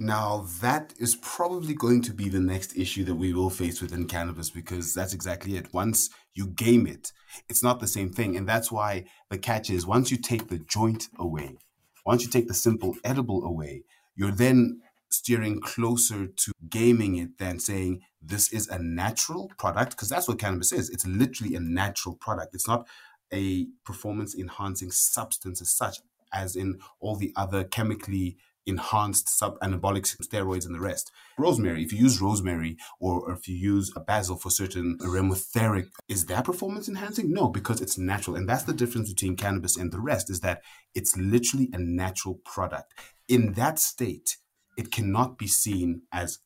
Now, 0.00 0.46
that 0.60 0.92
is 0.98 1.14
probably 1.14 1.72
going 1.72 2.02
to 2.02 2.12
be 2.12 2.28
the 2.28 2.40
next 2.40 2.76
issue 2.76 3.04
that 3.04 3.14
we 3.14 3.32
will 3.32 3.50
face 3.50 3.80
within 3.80 4.08
cannabis 4.08 4.50
because 4.50 4.92
that's 4.92 5.14
exactly 5.14 5.56
it. 5.56 5.72
Once 5.72 6.10
you 6.34 6.48
game 6.48 6.86
it, 6.86 7.12
it's 7.48 7.62
not 7.62 7.78
the 7.78 7.86
same 7.86 8.12
thing. 8.12 8.36
And 8.36 8.48
that's 8.48 8.72
why 8.72 9.04
the 9.30 9.38
catch 9.38 9.70
is 9.70 9.86
once 9.86 10.10
you 10.10 10.16
take 10.16 10.48
the 10.48 10.58
joint 10.58 11.08
away, 11.16 11.58
once 12.04 12.22
you 12.24 12.28
take 12.28 12.48
the 12.48 12.54
simple 12.54 12.96
edible 13.04 13.44
away, 13.44 13.84
you're 14.16 14.32
then 14.32 14.80
steering 15.10 15.60
closer 15.60 16.26
to 16.26 16.52
gaming 16.68 17.14
it 17.16 17.38
than 17.38 17.60
saying 17.60 18.02
this 18.20 18.52
is 18.52 18.66
a 18.68 18.78
natural 18.80 19.50
product 19.58 19.92
because 19.92 20.08
that's 20.08 20.26
what 20.26 20.40
cannabis 20.40 20.72
is. 20.72 20.90
It's 20.90 21.06
literally 21.06 21.54
a 21.54 21.60
natural 21.60 22.16
product. 22.16 22.54
It's 22.54 22.66
not 22.66 22.88
a 23.32 23.68
performance 23.84 24.34
enhancing 24.34 24.90
substance 24.90 25.60
as 25.60 25.70
such, 25.70 25.98
as 26.32 26.56
in 26.56 26.80
all 26.98 27.14
the 27.16 27.32
other 27.36 27.62
chemically 27.62 28.36
enhanced 28.66 29.28
sub 29.28 29.58
anabolic 29.60 30.04
steroids 30.22 30.66
and 30.66 30.74
the 30.74 30.80
rest. 30.80 31.10
Rosemary, 31.38 31.82
if 31.82 31.92
you 31.92 31.98
use 31.98 32.20
rosemary 32.20 32.76
or, 33.00 33.32
if 33.32 33.48
you 33.48 33.56
use 33.56 33.92
a 33.96 34.00
basil 34.00 34.36
for 34.36 34.50
certain 34.50 34.98
aromatheric, 35.02 35.86
is 36.08 36.26
that 36.26 36.44
performance 36.44 36.88
enhancing? 36.88 37.32
No, 37.32 37.48
because 37.48 37.80
it's 37.80 37.98
natural. 37.98 38.36
And 38.36 38.48
that's 38.48 38.64
the 38.64 38.72
difference 38.72 39.12
between 39.12 39.36
cannabis 39.36 39.76
and 39.76 39.92
the 39.92 40.00
rest 40.00 40.30
is 40.30 40.40
that 40.40 40.62
it's 40.94 41.16
literally 41.16 41.70
a 41.72 41.78
natural 41.78 42.40
product. 42.44 42.94
in 43.28 43.54
that 43.54 43.78
state, 43.78 44.36
it 44.76 44.90
cannot 44.90 45.38
be 45.38 45.46
seen 45.46 46.02
as 46.12 46.38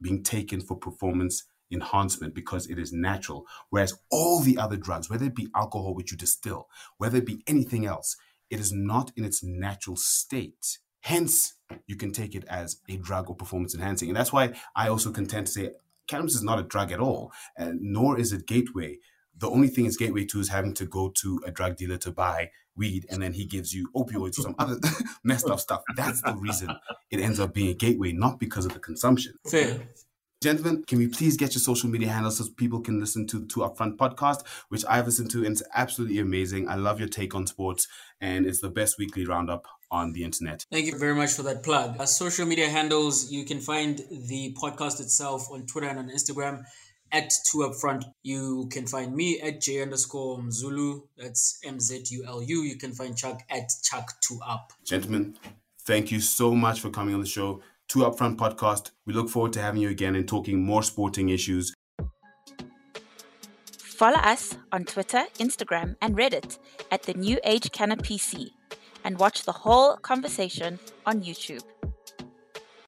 being 0.00 0.22
taken 0.22 0.60
for 0.60 0.76
performance 0.76 1.44
enhancement 1.72 2.34
because 2.34 2.68
it 2.68 2.78
is 2.78 2.92
natural. 2.92 3.46
Whereas 3.70 3.98
all 4.10 4.40
the 4.40 4.58
other 4.58 4.76
drugs, 4.76 5.08
whether 5.10 5.26
it 5.26 5.34
be 5.34 5.48
alcohol, 5.54 5.94
which 5.94 6.12
you 6.12 6.18
distill, 6.18 6.68
whether 6.98 7.18
it 7.18 7.26
be 7.26 7.42
anything 7.46 7.86
else, 7.86 8.16
it 8.50 8.60
is 8.60 8.72
not 8.72 9.12
in 9.16 9.24
its 9.24 9.42
natural 9.42 9.96
state. 9.96 10.78
Hence, 11.06 11.54
you 11.86 11.94
can 11.94 12.10
take 12.10 12.34
it 12.34 12.44
as 12.48 12.80
a 12.88 12.96
drug 12.96 13.30
or 13.30 13.36
performance 13.36 13.76
enhancing. 13.76 14.08
And 14.08 14.16
that's 14.16 14.32
why 14.32 14.54
I 14.74 14.88
also 14.88 15.12
contend 15.12 15.46
to 15.46 15.52
say 15.52 15.70
cannabis 16.08 16.34
is 16.34 16.42
not 16.42 16.58
a 16.58 16.64
drug 16.64 16.90
at 16.90 16.98
all, 16.98 17.30
and 17.56 17.78
nor 17.80 18.18
is 18.18 18.32
it 18.32 18.44
gateway. 18.44 18.98
The 19.38 19.48
only 19.48 19.68
thing 19.68 19.86
it's 19.86 19.96
gateway 19.96 20.24
to 20.24 20.40
is 20.40 20.48
having 20.48 20.74
to 20.74 20.84
go 20.84 21.12
to 21.22 21.40
a 21.46 21.52
drug 21.52 21.76
dealer 21.76 21.96
to 21.98 22.10
buy 22.10 22.50
weed 22.74 23.06
and 23.08 23.22
then 23.22 23.34
he 23.34 23.44
gives 23.44 23.72
you 23.72 23.88
opioids 23.94 24.40
or 24.40 24.42
some 24.42 24.56
other 24.58 24.80
messed 25.22 25.48
up 25.48 25.60
stuff. 25.60 25.82
That's 25.94 26.22
the 26.22 26.34
reason 26.34 26.70
it 27.12 27.20
ends 27.20 27.38
up 27.38 27.54
being 27.54 27.70
a 27.70 27.74
gateway, 27.74 28.10
not 28.10 28.40
because 28.40 28.66
of 28.66 28.72
the 28.72 28.80
consumption. 28.80 29.34
Fair. 29.48 29.88
Gentlemen, 30.46 30.84
can 30.86 30.98
we 30.98 31.08
please 31.08 31.36
get 31.36 31.56
your 31.56 31.60
social 31.60 31.90
media 31.90 32.06
handles 32.06 32.38
so 32.38 32.44
people 32.56 32.80
can 32.80 33.00
listen 33.00 33.26
to 33.26 33.40
the 33.40 33.46
Two 33.46 33.62
Upfront 33.62 33.96
podcast, 33.96 34.46
which 34.68 34.84
I've 34.88 35.06
listened 35.06 35.28
to 35.32 35.38
and 35.38 35.48
it's 35.48 35.62
absolutely 35.74 36.20
amazing. 36.20 36.68
I 36.68 36.76
love 36.76 37.00
your 37.00 37.08
take 37.08 37.34
on 37.34 37.48
sports 37.48 37.88
and 38.20 38.46
it's 38.46 38.60
the 38.60 38.70
best 38.70 38.96
weekly 38.96 39.26
roundup 39.26 39.66
on 39.90 40.12
the 40.12 40.22
internet. 40.22 40.64
Thank 40.70 40.86
you 40.86 40.96
very 40.96 41.16
much 41.16 41.32
for 41.32 41.42
that 41.42 41.64
plug. 41.64 41.96
As 41.98 42.16
social 42.16 42.46
media 42.46 42.68
handles, 42.68 43.28
you 43.32 43.44
can 43.44 43.58
find 43.58 43.98
the 44.08 44.54
podcast 44.56 45.00
itself 45.00 45.48
on 45.50 45.66
Twitter 45.66 45.88
and 45.88 45.98
on 45.98 46.10
Instagram 46.10 46.62
at 47.10 47.32
two 47.50 47.58
upfront. 47.68 48.04
You 48.22 48.68
can 48.70 48.86
find 48.86 49.16
me 49.16 49.40
at 49.40 49.60
J 49.60 49.82
underscore 49.82 50.38
Mzulu. 50.38 51.08
That's 51.16 51.58
M 51.64 51.80
Z 51.80 52.04
U 52.10 52.24
L 52.24 52.40
U. 52.40 52.62
You 52.62 52.76
can 52.76 52.92
find 52.92 53.18
Chuck 53.18 53.42
at 53.50 53.68
Chuck 53.82 54.12
two 54.20 54.38
up. 54.46 54.72
Gentlemen, 54.84 55.36
thank 55.84 56.12
you 56.12 56.20
so 56.20 56.54
much 56.54 56.78
for 56.78 56.90
coming 56.90 57.14
on 57.14 57.20
the 57.20 57.26
show. 57.26 57.62
Two 57.88 58.00
Upfront 58.00 58.36
podcast. 58.36 58.90
We 59.06 59.14
look 59.14 59.28
forward 59.28 59.52
to 59.52 59.60
having 59.60 59.80
you 59.80 59.90
again 59.90 60.16
and 60.16 60.26
talking 60.26 60.64
more 60.64 60.82
sporting 60.82 61.28
issues. 61.28 61.72
Follow 63.78 64.18
us 64.18 64.58
on 64.72 64.84
Twitter, 64.84 65.24
Instagram, 65.38 65.96
and 66.02 66.16
Reddit 66.16 66.58
at 66.90 67.04
the 67.04 67.14
New 67.14 67.38
Age 67.44 67.70
Canna 67.72 67.96
PC 67.96 68.50
and 69.04 69.18
watch 69.18 69.44
the 69.44 69.52
whole 69.52 69.96
conversation 69.96 70.78
on 71.06 71.22
YouTube. 71.22 71.62